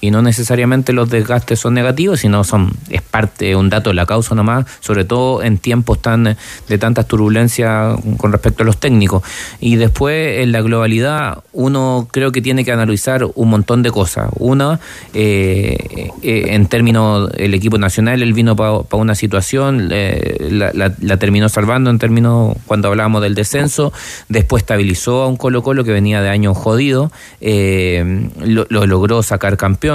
[0.00, 4.06] Y no necesariamente los desgastes son negativos, sino son es parte, un dato de la
[4.06, 6.36] causa nomás, sobre todo en tiempos tan
[6.68, 9.22] de tantas turbulencias con respecto a los técnicos.
[9.60, 14.30] Y después, en la globalidad, uno creo que tiene que analizar un montón de cosas.
[14.38, 14.80] Una,
[15.14, 21.48] eh, eh, en términos, el equipo nacional, él vino para una situación, eh, la, terminó
[21.48, 23.92] salvando en términos cuando hablábamos del descenso,
[24.28, 29.56] después estabilizó a un Colo Colo que venía de años jodido, eh, lo logró sacar
[29.56, 29.85] campeón.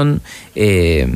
[0.55, 1.07] Eh,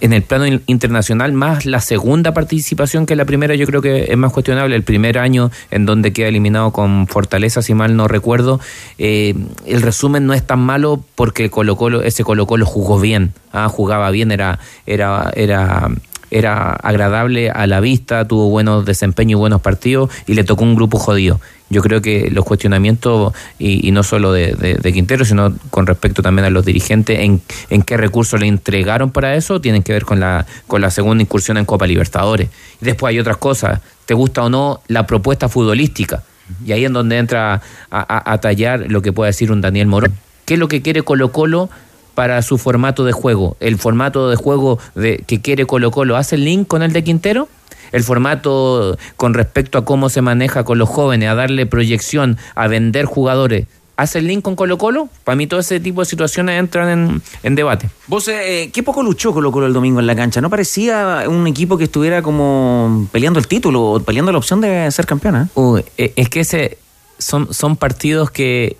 [0.00, 4.12] en el plano in- internacional, más la segunda participación que la primera, yo creo que
[4.12, 4.76] es más cuestionable.
[4.76, 8.60] El primer año en donde queda eliminado con Fortaleza, si mal no recuerdo,
[8.98, 9.34] eh,
[9.66, 13.68] el resumen no es tan malo porque Colo -Colo, ese Colo Colo jugó bien, ah,
[13.68, 15.88] jugaba bien, era, era, era,
[16.34, 20.74] era agradable a la vista, tuvo buenos desempeños y buenos partidos y le tocó un
[20.74, 21.40] grupo jodido.
[21.70, 26.50] Yo creo que los cuestionamientos, y, no solo de, Quintero, sino con respecto también a
[26.50, 30.80] los dirigentes, en, qué recursos le entregaron para eso, tienen que ver con la, con
[30.80, 32.48] la segunda incursión en Copa Libertadores.
[32.82, 36.22] Y después hay otras cosas, te gusta o no la propuesta futbolística.
[36.66, 37.60] Y ahí es donde entra a,
[37.90, 40.14] a- a tallar lo que puede decir un Daniel Morón.
[40.44, 41.70] ¿Qué es lo que quiere Colo Colo
[42.14, 43.56] para su formato de juego?
[43.60, 47.04] ¿El formato de juego de, que quiere Colo Colo hace el link con el de
[47.04, 47.48] Quintero?
[47.92, 52.66] el formato con respecto a cómo se maneja con los jóvenes, a darle proyección, a
[52.66, 55.08] vender jugadores, ¿hace el link con Colo Colo?
[55.24, 57.88] Para mí todo ese tipo de situaciones entran en, en debate.
[58.06, 60.40] Vos, eh, qué poco luchó Colo Colo el domingo en la cancha.
[60.40, 64.90] ¿No parecía un equipo que estuviera como peleando el título o peleando la opción de
[64.90, 65.48] ser campeona?
[65.54, 66.78] Uy, eh, es que ese
[67.18, 68.76] son, son partidos que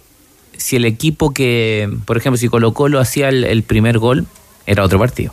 [0.57, 4.27] si el equipo que, por ejemplo, si Colo Colo hacía el, el primer gol,
[4.67, 5.33] era otro partido.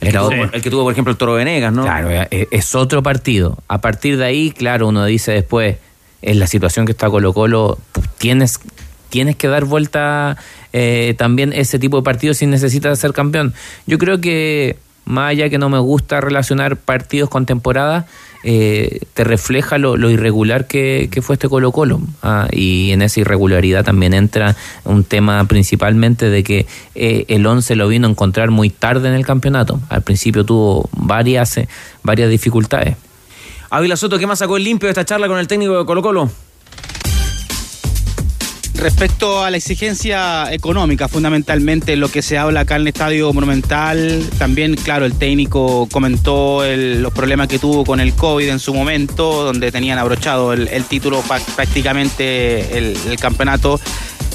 [0.00, 1.82] El, que tuvo, el que tuvo, por ejemplo, el Toro Venegas, ¿no?
[1.82, 3.58] Claro, es, es otro partido.
[3.68, 5.76] A partir de ahí, claro, uno dice después,
[6.22, 7.78] en la situación que está Colo Colo,
[8.18, 8.60] tienes,
[9.08, 10.36] tienes que dar vuelta
[10.72, 13.54] eh, también ese tipo de partidos si necesitas ser campeón.
[13.86, 18.06] Yo creo que, más allá que no me gusta relacionar partidos con temporada,
[18.44, 22.00] eh, te refleja lo, irregular que, que fue este Colo Colo.
[22.22, 27.76] Ah, y en esa irregularidad también entra un tema principalmente de que eh, el 11
[27.76, 29.80] lo vino a encontrar muy tarde en el campeonato.
[29.88, 31.68] Al principio tuvo varias, eh,
[32.02, 32.96] varias dificultades.
[33.70, 36.02] Ávila Soto, ¿qué más sacó el limpio de esta charla con el técnico de Colo
[36.02, 36.30] Colo?
[38.78, 44.24] Respecto a la exigencia económica, fundamentalmente lo que se habla acá en el Estadio Monumental,
[44.38, 49.42] también, claro, el técnico comentó los problemas que tuvo con el COVID en su momento,
[49.42, 51.24] donde tenían abrochado el, título
[51.56, 53.80] prácticamente el, el campeonato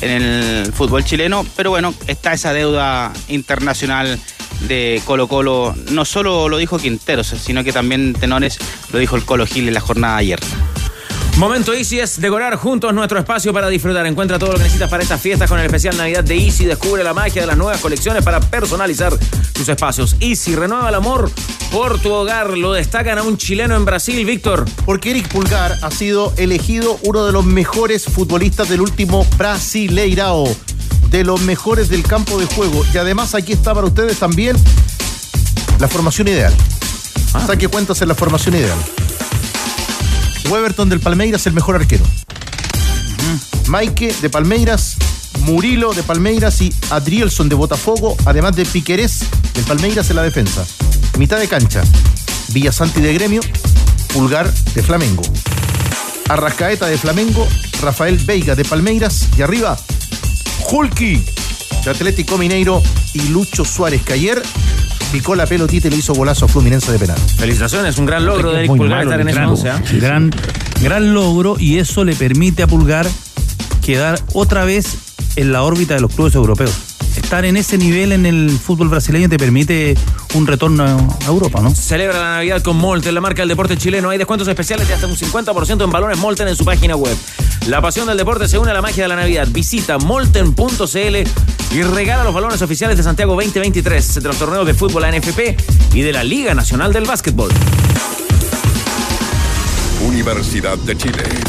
[0.02, 4.20] en el fútbol chileno, pero bueno, está esa deuda internacional
[4.68, 8.60] de Colo Colo, no solo lo dijo Quinteros, sino que también Tenores
[8.92, 10.40] lo dijo el Colo Gil en la jornada de ayer.
[11.38, 14.06] Momento Easy es decorar juntos nuestro espacio para disfrutar.
[14.06, 16.66] Encuentra todo lo que necesitas para estas fiestas con el especial Navidad de Easy.
[16.66, 19.18] Descubre la magia de las nuevas colecciones para personalizar
[19.52, 20.16] tus espacios.
[20.20, 21.32] Easy renueva el amor
[21.72, 22.56] por tu hogar.
[22.56, 24.66] Lo destacan a un chileno en Brasil, Víctor.
[24.86, 30.56] Porque Eric Pulgar ha sido elegido uno de los mejores futbolistas del último Brasileirao.
[31.10, 32.86] De los mejores del campo de juego.
[32.94, 34.56] Y además aquí está para ustedes también
[35.80, 36.54] la formación ideal.
[37.48, 38.78] Saque cuentas en la formación ideal.
[40.50, 42.06] Weberton del Palmeiras, el mejor arquero.
[43.68, 44.98] Maike de Palmeiras,
[45.42, 49.20] Murilo de Palmeiras y Adrielson de Botafogo, además de Piquerés
[49.54, 50.66] del Palmeiras en la defensa.
[51.18, 51.84] Mitad de cancha,
[52.50, 53.42] Villasanti de Gremio,
[54.14, 55.24] Pulgar de Flamengo.
[56.30, 57.48] Arrascaeta de Flamengo,
[57.82, 59.78] Rafael Veiga de Palmeiras y arriba,
[60.70, 61.24] Hulky
[61.84, 62.82] de Atlético Mineiro
[63.14, 64.42] y Lucho Suárez, que ayer
[65.14, 67.20] picó la pelotita y le hizo golazo a Fluminense de penal.
[67.38, 69.80] Felicitaciones, un gran logro de Eric Pulgar estar en ese gran, once, ¿ah?
[70.02, 70.32] gran,
[70.82, 73.06] gran logro y eso le permite a Pulgar
[73.86, 74.98] quedar otra vez
[75.36, 76.93] en la órbita de los clubes europeos.
[77.34, 79.98] Estar en ese nivel en el fútbol brasileño te permite
[80.36, 81.74] un retorno a Europa, ¿no?
[81.74, 84.12] Celebra la Navidad con Molten, la marca del deporte chileno.
[84.12, 87.18] Hay descuentos especiales de hasta un 50% en balones Molten en su página web.
[87.66, 89.48] La pasión del deporte se une a la magia de la Navidad.
[89.50, 95.04] Visita molten.cl y regala los balones oficiales de Santiago 2023 entre los torneos de fútbol
[95.04, 95.58] ANFP
[95.96, 97.50] y de la Liga Nacional del Básquetbol.
[100.06, 101.24] Universidad de Chile.
[101.24, 101.44] De.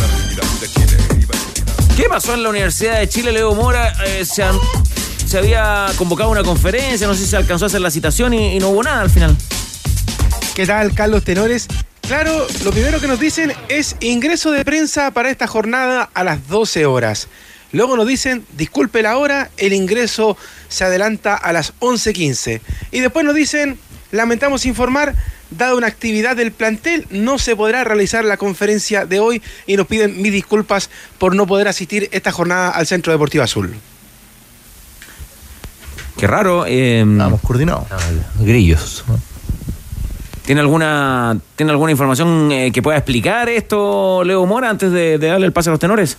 [1.94, 3.92] ¿Qué pasó en la Universidad de Chile, Leo Mora?
[4.06, 4.58] Eh, se, han-
[5.34, 8.56] se había convocado una conferencia, no sé si se alcanzó a hacer la citación y,
[8.60, 9.36] no hubo nada al final.
[10.54, 11.66] ¿Qué tal, Carlos Tenores?
[12.02, 16.46] Claro, lo primero que nos dicen es ingreso de prensa para esta jornada a las
[16.46, 17.26] 12 horas.
[17.72, 20.36] Luego nos dicen, disculpe la hora, el ingreso
[20.68, 22.60] se adelanta a las 11.15.
[22.92, 23.76] Y después nos dicen,
[24.12, 25.16] lamentamos informar,
[25.50, 29.88] dada una actividad del plantel, no se podrá realizar la conferencia de hoy y nos
[29.88, 33.74] piden mis disculpas por no poder asistir esta jornada al Centro Deportivo Azul.
[36.16, 36.64] Qué raro.
[36.66, 37.84] eh, Vamos coordinados.
[38.40, 39.04] Grillos.
[40.44, 45.26] ¿Tiene alguna, ¿tiene alguna información eh, que pueda explicar esto, Leo Mora, antes de, de
[45.28, 46.18] darle el pase a los tenores?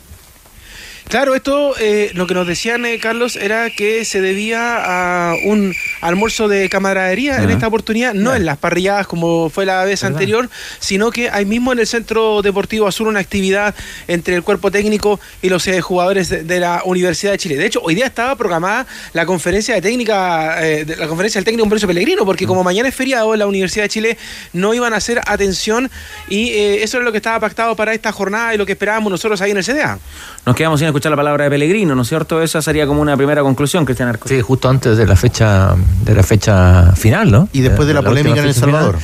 [1.08, 5.74] Claro, esto eh, lo que nos decían, eh, Carlos, era que se debía a un
[6.02, 10.16] almuerzo de camaradería en esta oportunidad, no en las parrilladas como fue la vez ¿Verdad?
[10.18, 10.50] anterior,
[10.80, 13.76] sino que hay mismo en el Centro Deportivo Azul una actividad
[14.08, 17.56] entre el cuerpo técnico y los eh, jugadores de, de la Universidad de Chile.
[17.56, 21.46] De hecho, hoy día estaba programada la conferencia de técnica, eh, de- la conferencia del
[21.46, 24.18] técnico Humberto Pellegrino, porque como mañana es feriado en la Universidad de Chile,
[24.54, 25.90] no iban a hacer atención
[26.30, 29.40] y eso era lo que estaba pactado para esta jornada y lo que esperábamos nosotros
[29.42, 30.00] ahí en el CDA.
[30.46, 32.42] Nos quedamos sin escuchar la palabra de Pellegrino, ¿no es cierto?
[32.42, 34.30] Esa sería como una primera conclusión, Cristian Arcos.
[34.30, 37.50] Sí, justo antes de la fecha de la fecha final, ¿no?
[37.52, 38.98] Y después de la polémica en El final, Salvador.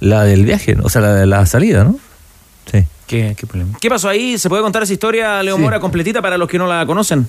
[0.00, 1.98] la del viaje, o sea, la de la salida, ¿no?
[2.72, 2.82] Sí.
[3.06, 3.76] ¿Qué, qué problema?
[3.78, 4.38] ¿Qué pasó ahí?
[4.38, 5.62] ¿Se puede contar esa historia, Leo Sí.
[5.62, 7.28] Mora, completita para los que no la conocen?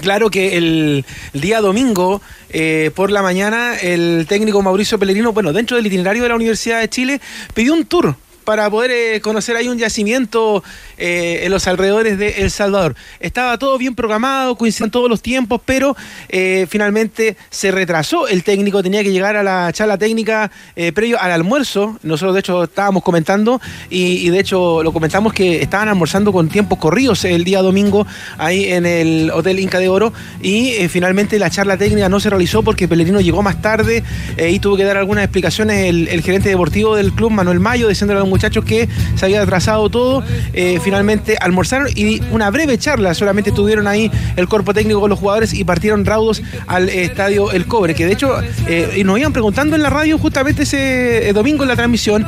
[0.00, 5.52] Claro que el, el día domingo, eh, por la mañana, el técnico Mauricio Pellegrino, bueno,
[5.52, 7.20] dentro del itinerario de la Universidad de Chile,
[7.54, 8.14] pidió un tour
[8.48, 10.64] para poder eh, conocer ahí un yacimiento
[10.96, 12.96] eh, en los alrededores de El Salvador.
[13.20, 15.94] Estaba todo bien programado, coincidían todos los tiempos, pero
[16.30, 18.26] eh, finalmente se retrasó.
[18.26, 20.50] El técnico tenía que llegar a la charla técnica
[20.94, 21.98] previo al almuerzo.
[22.02, 23.60] Nosotros, de hecho, estábamos comentando
[23.90, 28.06] y, de hecho, lo comentamos que estaban almorzando con tiempos corridos el día domingo
[28.38, 32.62] ahí en el Hotel Inca de Oro y finalmente la charla técnica no se realizó
[32.62, 34.02] porque Pellerino llegó más tarde
[34.38, 38.20] y tuvo que dar algunas explicaciones el, el gerente deportivo del club, Manuel Mayo, diciéndole
[38.20, 40.22] a los muchachos que se había atrasado todo.
[40.52, 45.18] Eh, finalmente almorzaron y una breve charla solamente tuvieron ahí el cuerpo técnico con los
[45.18, 48.36] jugadores y partieron raudos al eh, estadio El Cobre, que de hecho
[48.68, 52.24] eh, nos iban preguntando en la radio justamente ese domingo en la transmisión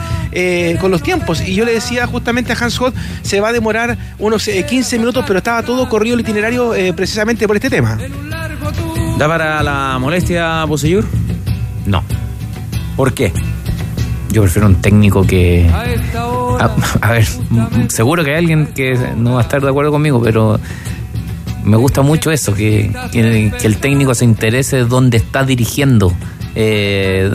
[0.81, 3.97] con los tiempos y yo le decía justamente a Hans Hoth se va a demorar
[4.19, 7.99] unos eh, 15 minutos pero estaba todo corrido el itinerario precisamente por este tema.
[9.19, 11.05] ¿Da para la molestia, Bosellur?
[11.87, 12.03] No.
[12.97, 13.33] ¿Por qué?
[14.33, 15.69] Yo prefiero un técnico que.
[16.61, 16.71] A,
[17.01, 17.27] a ver,
[17.89, 20.61] seguro que hay alguien que no va a estar de acuerdo conmigo, pero
[21.65, 26.13] me gusta mucho eso, que, que- que el técnico se interese de dónde está dirigiendo.
[26.55, 27.31] Eh,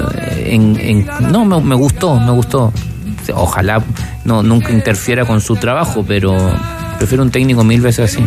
[0.45, 2.71] en- en- no, me, me gustó, me gustó.
[3.33, 3.81] Ojalá
[4.23, 6.35] no nunca interfiera con su trabajo, pero
[6.97, 8.25] prefiero un técnico mil veces así.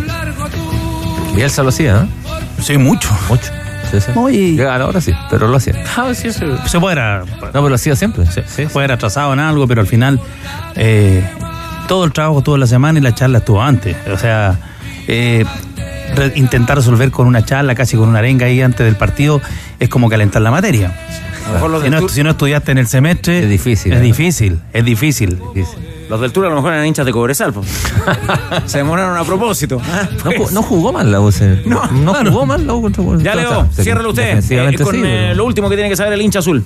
[1.35, 2.61] Bielsa lo hacía, ¿eh?
[2.61, 3.09] Sí, mucho.
[3.29, 3.49] Mucho.
[3.91, 4.11] Sí, sí.
[4.15, 4.55] Oye.
[4.55, 5.83] Ya, ahora sí, pero lo hacía.
[5.97, 6.45] Ah, sí, sí.
[6.67, 8.25] Se puede No, pero lo hacía siempre.
[8.27, 8.65] Sí, sí.
[8.71, 10.19] puede atrasado en algo, pero al final
[10.75, 11.23] eh,
[11.87, 13.95] todo el trabajo toda la semana y la charla estuvo antes.
[14.13, 14.59] O sea,
[15.07, 15.43] eh,
[16.15, 19.41] re- intentar resolver con una charla, casi con una arenga ahí antes del partido,
[19.79, 20.91] es como calentar la materia.
[21.83, 24.01] Si no, si no estudiaste en el semestre, Es difícil, Es ¿eh?
[24.03, 25.39] difícil, es difícil.
[26.09, 27.53] Los del Tour a lo mejor eran hinchas de Cobresal.
[27.53, 27.63] po.
[28.65, 29.79] Se demoraron a propósito.
[29.85, 30.49] Ah, No, pues.
[30.49, 31.31] ju- no jugó mal la U.
[31.31, 31.81] se- No,
[32.31, 34.39] jugó mal la U contra Ya Leo, ciérralo usted.
[34.51, 36.63] eh, con eh, lo último que tiene que saber el hincha azul.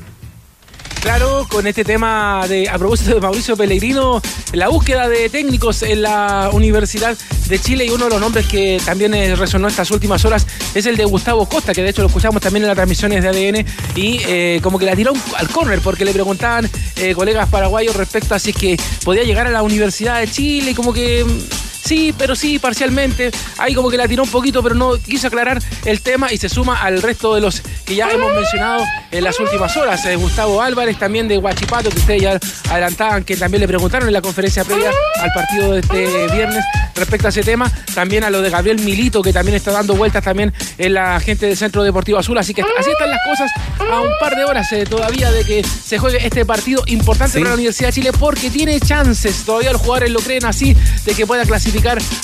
[1.03, 4.21] Claro, con este tema de a propósito de Mauricio Pellegrino,
[4.53, 7.17] la búsqueda de técnicos en la Universidad
[7.49, 10.85] de Chile y uno de los nombres que también eh, resonó estas últimas horas es
[10.85, 13.65] el de Gustavo Costa, que de hecho lo escuchamos también en las transmisiones de ADN
[13.97, 18.33] y eh, como que la tiró al córner porque le preguntaban eh, colegas paraguayos respecto
[18.33, 21.72] a si es que podía llegar a la Universidad de Chile y como que mm,
[21.83, 23.31] sí, pero sí, parcialmente.
[23.57, 26.49] Ahí como que la tiró un poquito, pero no quiso aclarar el tema y se
[26.49, 30.05] suma al resto de los que ya hemos mencionado en las últimas horas.
[30.05, 32.39] Eh, Gustavo Álvarez, también de Huachipato, que ustedes ya
[32.69, 36.63] adelantaban, que también le preguntaron en la conferencia previa al partido de este viernes
[36.95, 37.71] respecto a ese tema.
[37.93, 41.45] También a lo de Gabriel Milito, que también está dando vueltas también en la gente
[41.47, 42.37] del Centro Deportivo Azul.
[42.37, 45.63] Así que así están las cosas a un par de horas eh, todavía de que
[45.63, 49.81] se juegue este partido importante para la Universidad de Chile porque tiene chances, todavía los
[49.81, 51.72] jugadores lo creen así, de que pueda clasificar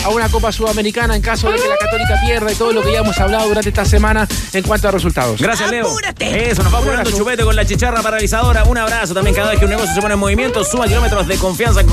[0.03, 2.91] a una Copa Sudamericana en caso de que la Católica pierda y todo lo que
[2.91, 5.41] ya hemos hablado durante esta semana en cuanto a resultados.
[5.41, 5.87] Gracias, Leo.
[6.19, 8.63] Eso, nos va apurando Chupete con la chicharra paralizadora.
[8.65, 10.63] Un abrazo también cada vez que un negocio se pone en movimiento.
[10.63, 11.87] Suma kilómetros de confianza en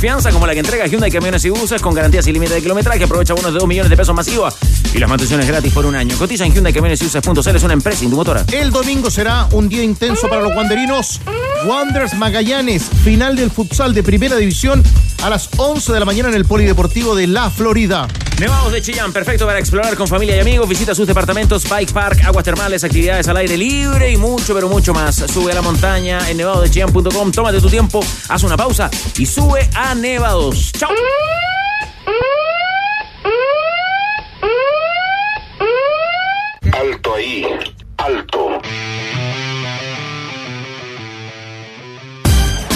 [0.00, 3.04] confianza como la que entrega Hyundai Camiones y Buses con garantías sin límite de kilometraje.
[3.04, 4.50] Aprovecha bonos de 2 millones de pesos masiva
[4.94, 6.16] y las mantenciones gratis por un año.
[6.16, 7.56] Cotiza en Hyundai Camiones y Buses.cl.
[7.56, 8.46] Es una empresa indumotora.
[8.50, 11.20] El domingo será un día intenso para los wanderinos.
[11.66, 14.82] Wanderers Magallanes, final del futsal de primera división
[15.22, 18.08] a las 11 de la mañana en el Polideportivo de La Florida.
[18.40, 20.66] Nevados de Chillán, perfecto para explorar con familia y amigos.
[20.66, 24.94] Visita sus departamentos, bike park, aguas termales, actividades al aire libre y mucho, pero mucho
[24.94, 25.16] más.
[25.16, 27.32] Sube a la montaña en nevadosdechillán.com.
[27.32, 28.00] Tómate tu tiempo,
[28.30, 30.72] haz una pausa y sube a Nevados.
[30.72, 30.90] ¡Chao!
[36.72, 37.46] Alto ahí,
[37.98, 38.60] alto.